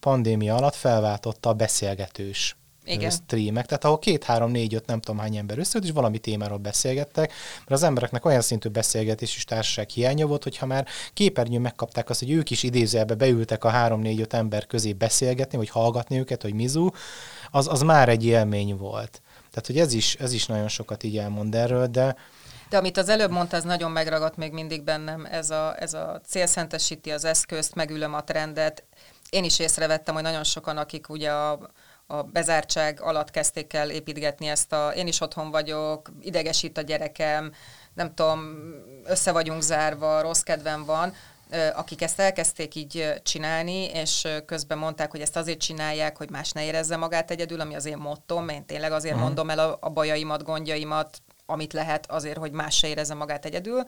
pandémia 0.00 0.54
alatt 0.54 0.74
felváltotta 0.74 1.48
a 1.48 1.54
beszélgetős 1.54 2.56
igen. 2.88 3.10
streamek, 3.10 3.66
tehát 3.66 3.84
ahol 3.84 3.98
két, 3.98 4.24
három, 4.24 4.50
négy, 4.50 4.74
öt, 4.74 4.86
nem 4.86 5.00
tudom 5.00 5.20
hány 5.20 5.36
ember 5.36 5.58
összejött, 5.58 5.86
és 5.86 5.92
valami 5.92 6.18
témáról 6.18 6.58
beszélgettek, 6.58 7.32
mert 7.58 7.70
az 7.70 7.82
embereknek 7.82 8.24
olyan 8.24 8.40
szintű 8.40 8.68
beszélgetés 8.68 9.36
és 9.36 9.44
társaság 9.44 9.88
hiánya 9.88 10.26
volt, 10.26 10.42
hogyha 10.42 10.66
már 10.66 10.86
képernyőn 11.14 11.60
megkapták 11.60 12.10
azt, 12.10 12.18
hogy 12.18 12.30
ők 12.30 12.50
is 12.50 12.62
idézőjelbe 12.62 13.14
beültek 13.14 13.64
a 13.64 13.68
három, 13.68 14.00
négy, 14.00 14.20
öt 14.20 14.34
ember 14.34 14.66
közé 14.66 14.92
beszélgetni, 14.92 15.58
vagy 15.58 15.68
hallgatni 15.68 16.18
őket, 16.18 16.42
hogy 16.42 16.54
mizu, 16.54 16.90
az, 17.50 17.66
az 17.68 17.80
már 17.80 18.08
egy 18.08 18.24
élmény 18.24 18.76
volt. 18.76 19.22
Tehát, 19.50 19.66
hogy 19.66 19.78
ez 19.78 19.92
is, 19.92 20.14
ez 20.14 20.32
is 20.32 20.46
nagyon 20.46 20.68
sokat 20.68 21.02
így 21.02 21.18
elmond 21.18 21.54
erről, 21.54 21.86
de, 21.86 22.16
de 22.68 22.76
amit 22.76 22.96
az 22.96 23.08
előbb 23.08 23.30
mondta, 23.30 23.56
az 23.56 23.64
nagyon 23.64 23.90
megragadt 23.90 24.36
még 24.36 24.52
mindig 24.52 24.82
bennem, 24.82 25.24
ez 25.30 25.50
a, 25.50 25.74
ez 25.78 25.94
a 25.94 26.20
célszentesíti 26.26 27.10
az 27.10 27.24
eszközt, 27.24 27.74
megülöm 27.74 28.14
a 28.14 28.24
trendet. 28.24 28.84
Én 29.30 29.44
is 29.44 29.58
észrevettem, 29.58 30.14
hogy 30.14 30.22
nagyon 30.22 30.44
sokan, 30.44 30.76
akik 30.76 31.08
ugye 31.08 31.30
a, 31.30 31.70
a 32.06 32.22
bezártság 32.22 33.00
alatt 33.00 33.30
kezdték 33.30 33.72
el 33.72 33.90
építgetni 33.90 34.46
ezt 34.46 34.72
a 34.72 34.92
én 34.94 35.06
is 35.06 35.20
otthon 35.20 35.50
vagyok, 35.50 36.10
idegesít 36.20 36.78
a 36.78 36.82
gyerekem, 36.82 37.52
nem 37.94 38.14
tudom, 38.14 38.56
össze 39.04 39.32
vagyunk 39.32 39.62
zárva, 39.62 40.20
rossz 40.20 40.40
kedvem 40.40 40.84
van, 40.84 41.14
akik 41.74 42.02
ezt 42.02 42.20
elkezdték 42.20 42.74
így 42.74 43.14
csinálni, 43.22 43.84
és 43.84 44.28
közben 44.46 44.78
mondták, 44.78 45.10
hogy 45.10 45.20
ezt 45.20 45.36
azért 45.36 45.58
csinálják, 45.58 46.16
hogy 46.16 46.30
más 46.30 46.52
ne 46.52 46.64
érezze 46.64 46.96
magát 46.96 47.30
egyedül, 47.30 47.60
ami 47.60 47.74
az 47.74 47.84
én 47.84 47.96
mottom, 47.96 48.48
én 48.48 48.66
tényleg 48.66 48.92
azért 48.92 49.14
uh-huh. 49.14 49.28
mondom 49.28 49.50
el 49.50 49.58
a, 49.58 49.78
a 49.80 49.90
bajaimat, 49.90 50.42
gondjaimat, 50.42 51.22
amit 51.50 51.72
lehet 51.72 52.10
azért, 52.10 52.38
hogy 52.38 52.52
más 52.52 52.76
se 52.76 52.88
érezze 52.88 53.14
magát 53.14 53.44
egyedül. 53.44 53.84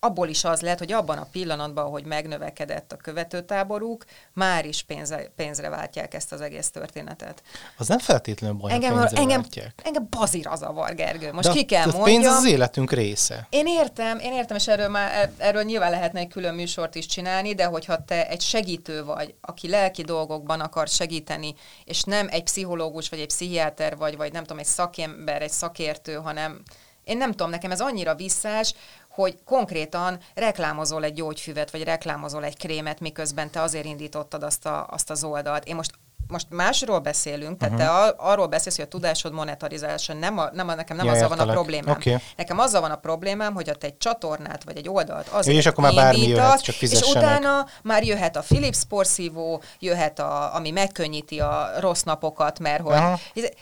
Abból 0.00 0.28
is 0.28 0.44
az 0.44 0.60
lehet, 0.60 0.78
hogy 0.78 0.92
abban 0.92 1.18
a 1.18 1.26
pillanatban, 1.32 1.90
hogy 1.90 2.04
megnövekedett 2.04 2.92
a 2.92 2.96
követőtáboruk, 2.96 4.04
már 4.32 4.66
is 4.66 4.82
pénzre, 4.82 5.32
pénzre 5.36 5.68
váltják 5.68 6.14
ezt 6.14 6.32
az 6.32 6.40
egész 6.40 6.70
történetet. 6.70 7.42
Az 7.76 7.88
nem 7.88 7.98
feltétlenül 7.98 8.56
baj, 8.56 8.72
engem, 8.72 8.98
pénzre 8.98 9.20
engem, 9.20 9.40
váltják. 9.40 9.80
engem 9.84 10.06
bazira 10.10 10.56
zavar, 10.56 10.94
Gergő. 10.94 11.32
Most 11.32 11.48
De 11.48 11.54
ki 11.54 11.64
kell 11.64 11.84
mondjam. 11.86 12.04
pénz 12.04 12.26
az 12.26 12.46
életünk 12.46 12.92
része. 12.92 13.46
Én 13.50 13.66
értem, 13.66 14.18
én 14.18 14.32
értem, 14.32 14.56
és 14.56 14.68
erről, 14.68 14.88
már, 14.88 15.30
erről 15.36 15.62
nyilván 15.62 15.90
lehetne 15.90 16.20
egy 16.20 16.28
külön 16.28 16.54
műsort 16.54 16.94
is 16.94 17.06
csinálni, 17.06 17.54
de 17.54 17.64
hogyha 17.64 18.04
te 18.04 18.28
egy 18.28 18.40
segítő 18.40 19.04
vagy, 19.04 19.34
aki 19.40 19.68
lelki 19.68 20.02
dolgokban 20.02 20.60
akar 20.60 20.88
segíteni, 20.88 21.54
és 21.84 22.02
nem 22.02 22.26
egy 22.30 22.42
pszichológus, 22.42 23.08
vagy 23.08 23.20
egy 23.20 23.26
pszichiáter 23.26 23.96
vagy, 23.96 24.16
vagy 24.16 24.32
nem 24.32 24.42
tudom, 24.42 24.58
egy 24.58 24.64
szakember, 24.66 25.42
egy 25.42 25.50
szakértő, 25.50 26.14
hanem 26.14 26.62
én 27.04 27.16
nem 27.16 27.30
tudom, 27.30 27.50
nekem 27.50 27.70
ez 27.70 27.80
annyira 27.80 28.14
visszás, 28.14 28.74
hogy 29.22 29.38
konkrétan 29.44 30.18
reklámozol 30.34 31.04
egy 31.04 31.12
gyógyfüvet, 31.12 31.70
vagy 31.70 31.82
reklámozol 31.82 32.44
egy 32.44 32.56
krémet, 32.56 33.00
miközben 33.00 33.50
te 33.50 33.60
azért 33.60 33.84
indítottad 33.84 34.42
azt, 34.42 34.66
a, 34.66 34.86
azt 34.90 35.10
az 35.10 35.24
oldalt. 35.24 35.64
Én 35.64 35.74
most 35.74 35.90
most 36.28 36.46
másról 36.50 36.98
beszélünk, 36.98 37.58
tehát 37.58 37.74
uh-huh. 37.74 37.88
te 37.88 38.14
arról 38.16 38.46
beszélsz, 38.46 38.76
hogy 38.76 38.84
a 38.84 38.88
tudásod 38.88 39.32
monetarizálása, 39.32 40.12
nem, 40.12 40.38
a, 40.38 40.50
nem 40.52 40.68
a, 40.68 40.74
nekem 40.74 40.96
nem 40.96 41.06
ja, 41.06 41.12
azzal 41.12 41.28
van 41.28 41.38
a 41.38 41.52
problémám. 41.52 41.96
Okay. 41.96 42.16
Nekem 42.36 42.58
azzal 42.58 42.80
van 42.80 42.90
a 42.90 42.96
problémám, 42.96 43.54
hogy 43.54 43.64
te 43.64 43.86
egy 43.86 43.98
csatornát 43.98 44.64
vagy 44.64 44.76
egy 44.76 44.88
oldalt 44.88 45.28
azért 45.28 45.58
És 45.58 45.66
akkor 45.66 45.84
már 45.84 45.94
bármi 45.94 46.28
jöhet, 46.28 46.62
csak 46.62 46.82
És 46.82 47.00
utána 47.00 47.66
már 47.82 48.04
jöhet 48.04 48.36
a 48.36 48.40
Philips 48.40 48.84
porszívó, 48.88 49.62
jöhet 49.78 50.18
a, 50.18 50.54
ami 50.54 50.70
megkönnyíti 50.70 51.40
a 51.40 51.70
rossz 51.78 52.02
napokat, 52.02 52.58
mert 52.58 52.82
hogy... 52.82 52.92
Uh-huh. 52.92 53.18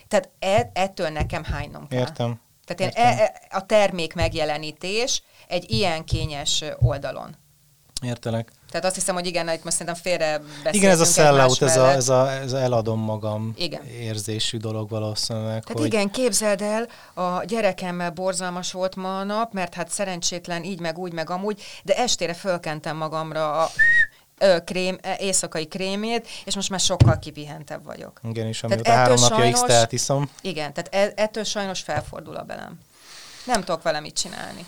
Tehát 0.08 0.30
e, 0.38 0.70
ettől 0.72 1.08
nekem 1.08 1.44
hánynom 1.44 1.88
kell. 1.88 1.98
Értem. 1.98 2.40
Tehát 2.66 2.94
én 2.94 3.02
e, 3.04 3.22
e, 3.22 3.40
a 3.50 3.66
termék 3.66 4.14
megjelenítés 4.14 5.22
egy 5.48 5.70
ilyen 5.70 6.04
kényes 6.04 6.64
oldalon. 6.78 7.36
Értelek. 8.02 8.52
Tehát 8.70 8.86
azt 8.86 8.94
hiszem, 8.94 9.14
hogy 9.14 9.26
igen, 9.26 9.48
itt 9.48 9.64
most 9.64 9.76
szerintem 9.76 10.02
félre 10.02 10.40
Igen, 10.70 10.90
ez 10.90 11.00
a 11.00 11.04
sellout, 11.04 11.62
ez 11.62 11.76
a, 11.76 11.90
ez, 11.90 12.08
a, 12.08 12.32
ez 12.32 12.52
a 12.52 12.58
eladom 12.58 13.00
magam 13.00 13.52
igen. 13.56 13.84
érzésű 13.84 14.56
dolog 14.56 14.88
valószínűleg. 14.88 15.62
Tehát 15.62 15.78
hogy... 15.78 15.86
igen, 15.86 16.10
képzeld 16.10 16.62
el, 16.62 16.88
a 17.14 17.44
gyerekemmel 17.44 18.10
borzalmas 18.10 18.72
volt 18.72 18.96
ma 18.96 19.18
a 19.18 19.24
nap, 19.24 19.52
mert 19.52 19.74
hát 19.74 19.88
szerencsétlen 19.88 20.64
így, 20.64 20.80
meg 20.80 20.98
úgy, 20.98 21.12
meg 21.12 21.30
amúgy, 21.30 21.62
de 21.82 21.96
estére 21.96 22.34
fölkentem 22.34 22.96
magamra 22.96 23.62
a 23.62 23.70
ö, 24.40 24.56
krém, 24.64 24.98
éjszakai 25.18 25.66
krémét, 25.66 26.28
és 26.44 26.54
most 26.54 26.70
már 26.70 26.80
sokkal 26.80 27.18
kipihentebb 27.18 27.84
vagyok. 27.84 28.20
Igen, 28.22 28.46
és 28.46 28.62
amióta 28.62 28.92
három 28.92 29.20
napja 29.20 29.52
x 29.52 29.92
iszom. 29.92 30.30
Igen, 30.40 30.72
tehát 30.72 30.94
e, 30.94 31.22
ettől 31.22 31.44
sajnos 31.44 31.80
felfordul 31.80 32.36
a 32.36 32.42
belem. 32.42 32.80
Nem 33.46 33.60
tudok 33.60 33.82
vele 33.82 34.00
mit 34.00 34.14
csinálni. 34.14 34.66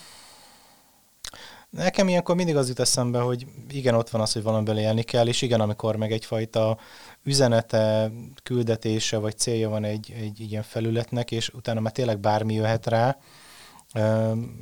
Nekem 1.70 2.08
ilyenkor 2.08 2.34
mindig 2.34 2.56
az 2.56 2.68
jut 2.68 2.80
eszembe, 2.80 3.20
hogy 3.20 3.46
igen, 3.70 3.94
ott 3.94 4.10
van 4.10 4.20
az, 4.20 4.32
hogy 4.32 4.42
valamiben 4.42 4.78
élni 4.78 5.02
kell, 5.02 5.26
és 5.26 5.42
igen, 5.42 5.60
amikor 5.60 5.96
meg 5.96 6.12
egyfajta 6.12 6.78
üzenete, 7.22 8.10
küldetése 8.42 9.18
vagy 9.18 9.38
célja 9.38 9.68
van 9.68 9.84
egy, 9.84 10.14
egy 10.16 10.40
ilyen 10.40 10.62
felületnek, 10.62 11.30
és 11.30 11.48
utána 11.48 11.80
már 11.80 11.92
tényleg 11.92 12.18
bármi 12.18 12.54
jöhet 12.54 12.86
rá, 12.86 13.16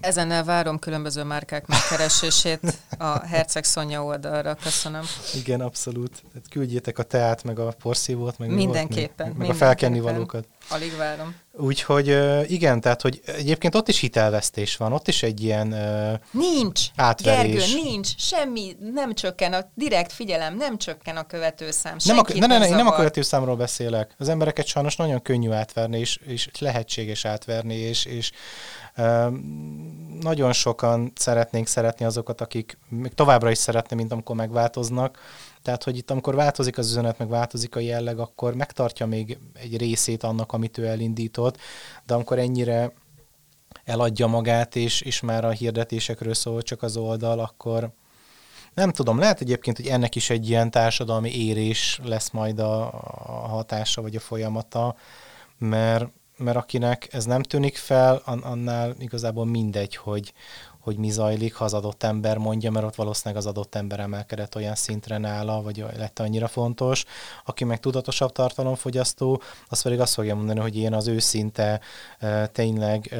Ezennel 0.00 0.44
várom 0.44 0.78
különböző 0.78 1.22
márkák 1.22 1.66
megkeresését 1.66 2.60
a 2.98 3.26
Herceg 3.26 3.64
Szonya 3.64 4.04
oldalra. 4.04 4.54
Köszönöm. 4.54 5.02
Igen, 5.34 5.60
abszolút. 5.60 6.22
Tehát 6.32 6.48
küldjétek 6.48 6.98
a 6.98 7.02
teát, 7.02 7.44
meg 7.44 7.58
a 7.58 7.74
porszívót, 7.82 8.38
meg, 8.38 8.50
mindenképpen, 8.50 9.28
meg, 9.28 9.36
meg 9.36 9.48
a 9.48 9.54
felkenni 9.54 10.00
valókat. 10.00 10.46
Alig 10.68 10.96
várom. 10.96 11.34
Úgyhogy 11.52 12.18
igen, 12.50 12.80
tehát, 12.80 13.02
hogy 13.02 13.20
egyébként 13.26 13.74
ott 13.74 13.88
is 13.88 13.98
hitelvesztés 13.98 14.76
van, 14.76 14.92
ott 14.92 15.08
is 15.08 15.22
egy 15.22 15.42
ilyen 15.42 15.74
Nincs, 16.30 16.80
átverés. 16.96 17.72
Gergő, 17.72 17.82
nincs, 17.82 18.08
semmi, 18.18 18.76
nem 18.92 19.14
csökken 19.14 19.52
a 19.52 19.70
direkt 19.74 20.12
figyelem, 20.12 20.56
nem 20.56 20.78
csökken 20.78 21.16
a 21.16 21.26
követőszám. 21.26 21.96
Nem 22.04 22.18
a, 22.18 22.22
ne, 22.34 22.46
ne, 22.46 22.58
ne, 22.58 22.68
nem 22.68 22.86
a 22.86 22.94
követőszámról 22.94 23.56
beszélek. 23.56 24.14
Az 24.18 24.28
embereket 24.28 24.66
sajnos 24.66 24.96
nagyon 24.96 25.22
könnyű 25.22 25.50
átverni, 25.50 25.98
és, 25.98 26.18
és 26.26 26.48
lehetséges 26.58 27.24
átverni, 27.24 27.74
és, 27.74 28.04
és 28.04 28.32
nagyon 30.20 30.52
sokan 30.52 31.12
szeretnénk 31.14 31.66
szeretni 31.66 32.04
azokat, 32.04 32.40
akik 32.40 32.78
még 32.88 33.14
továbbra 33.14 33.50
is 33.50 33.58
szeretne, 33.58 33.96
mint 33.96 34.12
amikor 34.12 34.36
megváltoznak. 34.36 35.18
Tehát, 35.66 35.84
hogy 35.84 35.96
itt 35.96 36.10
amikor 36.10 36.34
változik 36.34 36.78
az 36.78 36.90
üzenet, 36.90 37.18
meg 37.18 37.28
változik 37.28 37.76
a 37.76 37.80
jelleg, 37.80 38.18
akkor 38.18 38.54
megtartja 38.54 39.06
még 39.06 39.38
egy 39.52 39.76
részét 39.76 40.22
annak, 40.22 40.52
amit 40.52 40.78
ő 40.78 40.86
elindított, 40.86 41.58
de 42.04 42.14
amikor 42.14 42.38
ennyire 42.38 42.92
eladja 43.84 44.26
magát, 44.26 44.76
és, 44.76 45.00
és 45.00 45.20
már 45.20 45.44
a 45.44 45.50
hirdetésekről 45.50 46.34
szól 46.34 46.62
csak 46.62 46.82
az 46.82 46.96
oldal, 46.96 47.38
akkor 47.38 47.90
nem 48.74 48.92
tudom, 48.92 49.18
lehet 49.18 49.40
egyébként, 49.40 49.76
hogy 49.76 49.86
ennek 49.86 50.14
is 50.14 50.30
egy 50.30 50.48
ilyen 50.48 50.70
társadalmi 50.70 51.46
érés 51.46 52.00
lesz 52.04 52.30
majd 52.30 52.58
a, 52.58 52.92
a 53.26 53.48
hatása, 53.48 54.02
vagy 54.02 54.16
a 54.16 54.20
folyamata, 54.20 54.96
mert 55.58 56.06
mert 56.38 56.56
akinek 56.56 57.08
ez 57.12 57.24
nem 57.24 57.42
tűnik 57.42 57.76
fel, 57.76 58.22
annál 58.24 58.94
igazából 58.98 59.46
mindegy, 59.46 59.96
hogy, 59.96 60.32
hogy 60.86 60.96
mi 60.96 61.10
zajlik, 61.10 61.54
ha 61.54 61.64
az 61.64 61.74
adott 61.74 62.02
ember 62.02 62.38
mondja, 62.38 62.70
mert 62.70 62.86
ott 62.86 62.94
valószínűleg 62.94 63.42
az 63.42 63.48
adott 63.48 63.74
ember 63.74 64.00
emelkedett 64.00 64.54
olyan 64.54 64.74
szintre 64.74 65.18
nála, 65.18 65.62
vagy 65.62 65.84
lett 65.96 66.18
annyira 66.18 66.48
fontos. 66.48 67.04
Aki 67.44 67.64
meg 67.64 67.80
tudatosabb 67.80 68.32
tartalomfogyasztó, 68.32 69.42
az 69.68 69.82
pedig 69.82 70.00
azt 70.00 70.14
fogja 70.14 70.34
mondani, 70.34 70.60
hogy 70.60 70.76
én 70.76 70.94
az 70.94 71.06
őszinte 71.06 71.80
tényleg 72.52 73.14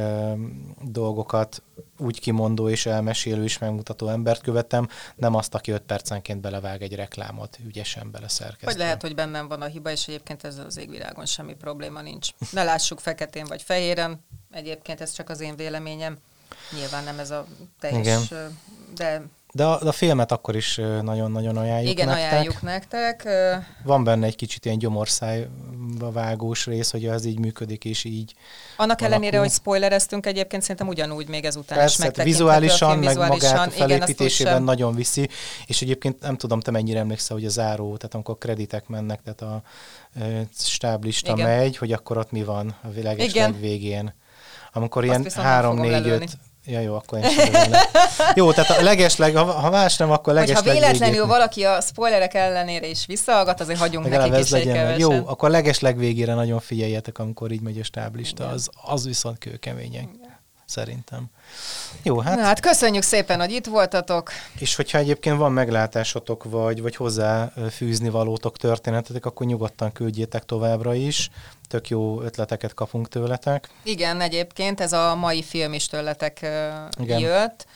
dolgokat 0.82 1.62
úgy 1.98 2.20
kimondó 2.20 2.68
és 2.68 2.86
elmesélő 2.86 3.42
és 3.42 3.58
megmutató 3.58 4.08
embert 4.08 4.42
követem, 4.42 4.88
nem 5.16 5.34
azt, 5.34 5.54
aki 5.54 5.70
öt 5.70 5.82
percenként 5.82 6.40
belevág 6.40 6.82
egy 6.82 6.94
reklámot, 6.94 7.58
ügyesen 7.66 8.10
beleszerkesztve. 8.10 8.66
Vagy 8.66 8.76
lehet, 8.76 9.02
hogy 9.02 9.14
bennem 9.14 9.48
van 9.48 9.62
a 9.62 9.66
hiba, 9.66 9.90
és 9.90 10.08
egyébként 10.08 10.44
ez 10.44 10.58
az 10.58 10.76
égvilágon 10.76 11.26
semmi 11.26 11.54
probléma 11.54 12.00
nincs. 12.00 12.28
Ne 12.50 12.64
lássuk 12.64 13.00
feketén 13.00 13.44
vagy 13.44 13.62
fehéren, 13.62 14.24
egyébként 14.50 15.00
ez 15.00 15.12
csak 15.12 15.30
az 15.30 15.40
én 15.40 15.56
véleményem. 15.56 16.18
Nyilván 16.72 17.04
nem 17.04 17.18
ez 17.18 17.30
a 17.30 17.46
teljes, 17.78 18.06
Igen. 18.06 18.58
de 18.94 19.22
de 19.56 19.64
a, 19.64 19.78
de 19.82 19.88
a 19.88 19.92
filmet 19.92 20.32
akkor 20.32 20.56
is 20.56 20.76
nagyon-nagyon 21.02 21.56
ajánljuk 21.56 21.92
Igen, 21.92 22.06
nektek. 22.06 22.30
ajánljuk 22.30 22.62
nektek. 22.62 23.28
Van 23.84 24.04
benne 24.04 24.26
egy 24.26 24.36
kicsit 24.36 24.64
ilyen 24.64 24.78
gyomorszájba 24.78 26.10
vágós 26.12 26.66
rész, 26.66 26.90
hogy 26.90 27.06
ez 27.06 27.24
így 27.24 27.38
működik, 27.38 27.84
és 27.84 28.04
így 28.04 28.34
Annak 28.76 29.00
alakul. 29.00 29.06
ellenére, 29.06 29.38
hogy 29.38 29.50
spoilereztünk, 29.50 30.26
egyébként 30.26 30.62
szerintem 30.62 30.88
ugyanúgy 30.88 31.28
még 31.28 31.44
ezután 31.44 31.78
Persze, 31.78 32.08
is 32.08 32.16
hát 32.16 32.26
vizuálisan, 32.26 32.90
film, 32.90 33.14
meg 33.14 33.28
magát 33.28 33.66
a 33.66 33.70
felépítésében 33.70 34.52
igen, 34.52 34.64
nagyon 34.64 34.94
viszi, 34.94 35.28
és 35.66 35.82
egyébként 35.82 36.20
nem 36.20 36.36
tudom, 36.36 36.60
te 36.60 36.70
mennyire 36.70 36.98
emlékszel, 36.98 37.36
hogy 37.36 37.46
a 37.46 37.50
záró, 37.50 37.96
tehát 37.96 38.14
amikor 38.14 38.38
kreditek 38.38 38.88
mennek, 38.88 39.20
tehát 39.22 39.42
a 39.42 39.62
stáblista 40.54 41.32
igen. 41.32 41.48
megy, 41.48 41.76
hogy 41.76 41.92
akkor 41.92 42.18
ott 42.18 42.30
mi 42.30 42.44
van 42.44 42.76
a 42.82 42.88
leges 43.02 43.32
végén. 43.60 44.14
Amikor 44.76 45.08
Azt 45.08 45.20
ilyen 45.20 45.46
három, 45.46 45.78
négy, 45.78 46.08
öt 46.08 46.38
Ja, 46.66 46.80
jó, 46.80 46.94
akkor 46.94 47.18
én 47.18 47.30
sem 47.30 47.72
Jó, 48.34 48.52
tehát 48.52 48.78
a 48.78 48.82
legesleg, 48.82 49.36
ha, 49.36 49.44
ha 49.44 49.70
más 49.70 49.96
nem, 49.96 50.10
akkor 50.10 50.34
legesleg 50.34 50.64
Ha 50.64 50.72
véletlenül 50.72 51.14
végét. 51.14 51.28
valaki 51.28 51.64
a 51.64 51.80
spoilerek 51.80 52.34
ellenére 52.34 52.86
is 52.86 53.06
visszahallgat, 53.06 53.60
azért 53.60 53.78
hagyunk 53.78 54.04
Legalább 54.04 54.30
nekik 54.30 54.44
is 54.44 54.52
egy 54.52 54.98
Jó, 54.98 55.10
akkor 55.12 55.50
legesleg 55.50 55.96
végére 55.96 56.34
nagyon 56.34 56.60
figyeljetek, 56.60 57.18
amikor 57.18 57.50
így 57.50 57.60
megy 57.60 57.78
a 57.78 57.84
stáblista, 57.84 58.48
az, 58.48 58.70
az 58.82 59.04
viszont 59.04 59.38
kőkeményen, 59.38 60.10
szerintem. 60.66 61.30
Jó, 62.02 62.18
hát... 62.18 62.36
Na, 62.36 62.42
hát 62.42 62.60
köszönjük 62.60 63.02
szépen, 63.02 63.40
hogy 63.40 63.50
itt 63.50 63.66
voltatok. 63.66 64.30
És 64.58 64.76
hogyha 64.76 64.98
egyébként 64.98 65.36
van 65.36 65.52
meglátásotok, 65.52 66.44
vagy, 66.44 66.82
vagy 66.82 66.96
hozzá 66.96 67.52
fűzni 67.70 68.08
valótok 68.08 68.56
történetetek, 68.56 69.26
akkor 69.26 69.46
nyugodtan 69.46 69.92
küldjétek 69.92 70.44
továbbra 70.44 70.94
is 70.94 71.30
tök 71.66 71.88
jó 71.88 72.22
ötleteket 72.22 72.74
kapunk 72.74 73.08
tőletek. 73.08 73.68
Igen, 73.82 74.20
egyébként 74.20 74.80
ez 74.80 74.92
a 74.92 75.14
mai 75.14 75.42
film 75.42 75.72
is 75.72 75.86
tőletek 75.86 76.38
Igen. 76.98 77.18
jött 77.18 77.66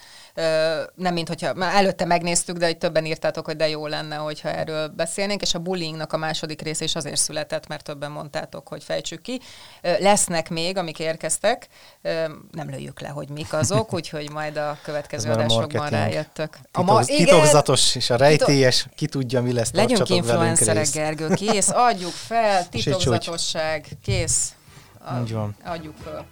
nem 0.95 1.13
mint 1.13 1.29
hogyha, 1.29 1.55
már 1.55 1.75
előtte 1.75 2.05
megnéztük, 2.05 2.57
de 2.57 2.67
hogy 2.67 2.79
többen 2.79 3.05
írtátok, 3.05 3.45
hogy 3.45 3.57
de 3.57 3.69
jó 3.69 3.87
lenne, 3.87 4.17
hogyha 4.17 4.49
erről 4.49 4.89
beszélnénk, 4.89 5.43
és 5.43 5.55
a 5.55 5.59
bullyingnak 5.59 6.13
a 6.13 6.17
második 6.17 6.63
része 6.63 6.85
is 6.85 6.95
azért 6.95 7.17
született, 7.17 7.67
mert 7.67 7.85
többen 7.85 8.11
mondtátok, 8.11 8.69
hogy 8.69 8.85
fejtsük 8.85 9.23
ki. 9.23 9.41
Lesznek 9.83 10.51
még, 10.51 10.77
amik 10.77 10.99
érkeztek, 10.99 11.67
nem 12.51 12.71
lőjük 12.71 13.01
le, 13.01 13.09
hogy 13.09 13.29
mik 13.29 13.53
azok, 13.53 13.93
úgyhogy 13.99 14.31
majd 14.31 14.57
a 14.57 14.79
következő 14.83 15.31
adásokban 15.31 15.89
rájöttök. 15.89 16.59
A 16.73 16.83
ma, 16.83 17.01
igen, 17.05 17.25
titokzatos 17.25 17.95
és 17.95 18.11
a 18.11 18.17
rejtélyes, 18.17 18.87
ki 18.97 19.07
tudja, 19.07 19.43
mi 19.43 19.53
lesz. 19.53 19.73
Legyünk 19.73 20.09
influencerek, 20.09 20.87
Gergő, 20.93 21.29
kész, 21.29 21.71
adjuk 21.71 22.13
fel, 22.13 22.69
titokzatosság, 22.69 23.87
kész. 24.03 24.55
Így 25.23 25.33
van. 25.33 25.57
Adjuk 25.65 25.95
fel. 26.05 26.27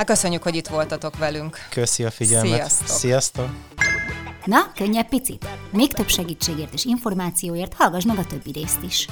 Hát 0.00 0.08
köszönjük, 0.08 0.42
hogy 0.42 0.54
itt 0.54 0.66
voltatok 0.66 1.18
velünk. 1.18 1.56
Köszi 1.70 2.04
a 2.04 2.10
figyelmet. 2.10 2.50
Sziasztok. 2.50 2.86
Sziasztok. 2.86 3.48
Na, 4.44 4.72
könnyebb 4.74 5.08
picit? 5.08 5.46
Még 5.70 5.92
több 5.92 6.08
segítségért 6.08 6.72
és 6.72 6.84
információért 6.84 7.74
hallgass 7.74 8.04
meg 8.04 8.18
a 8.18 8.24
többi 8.24 8.50
részt 8.52 8.82
is. 8.82 9.06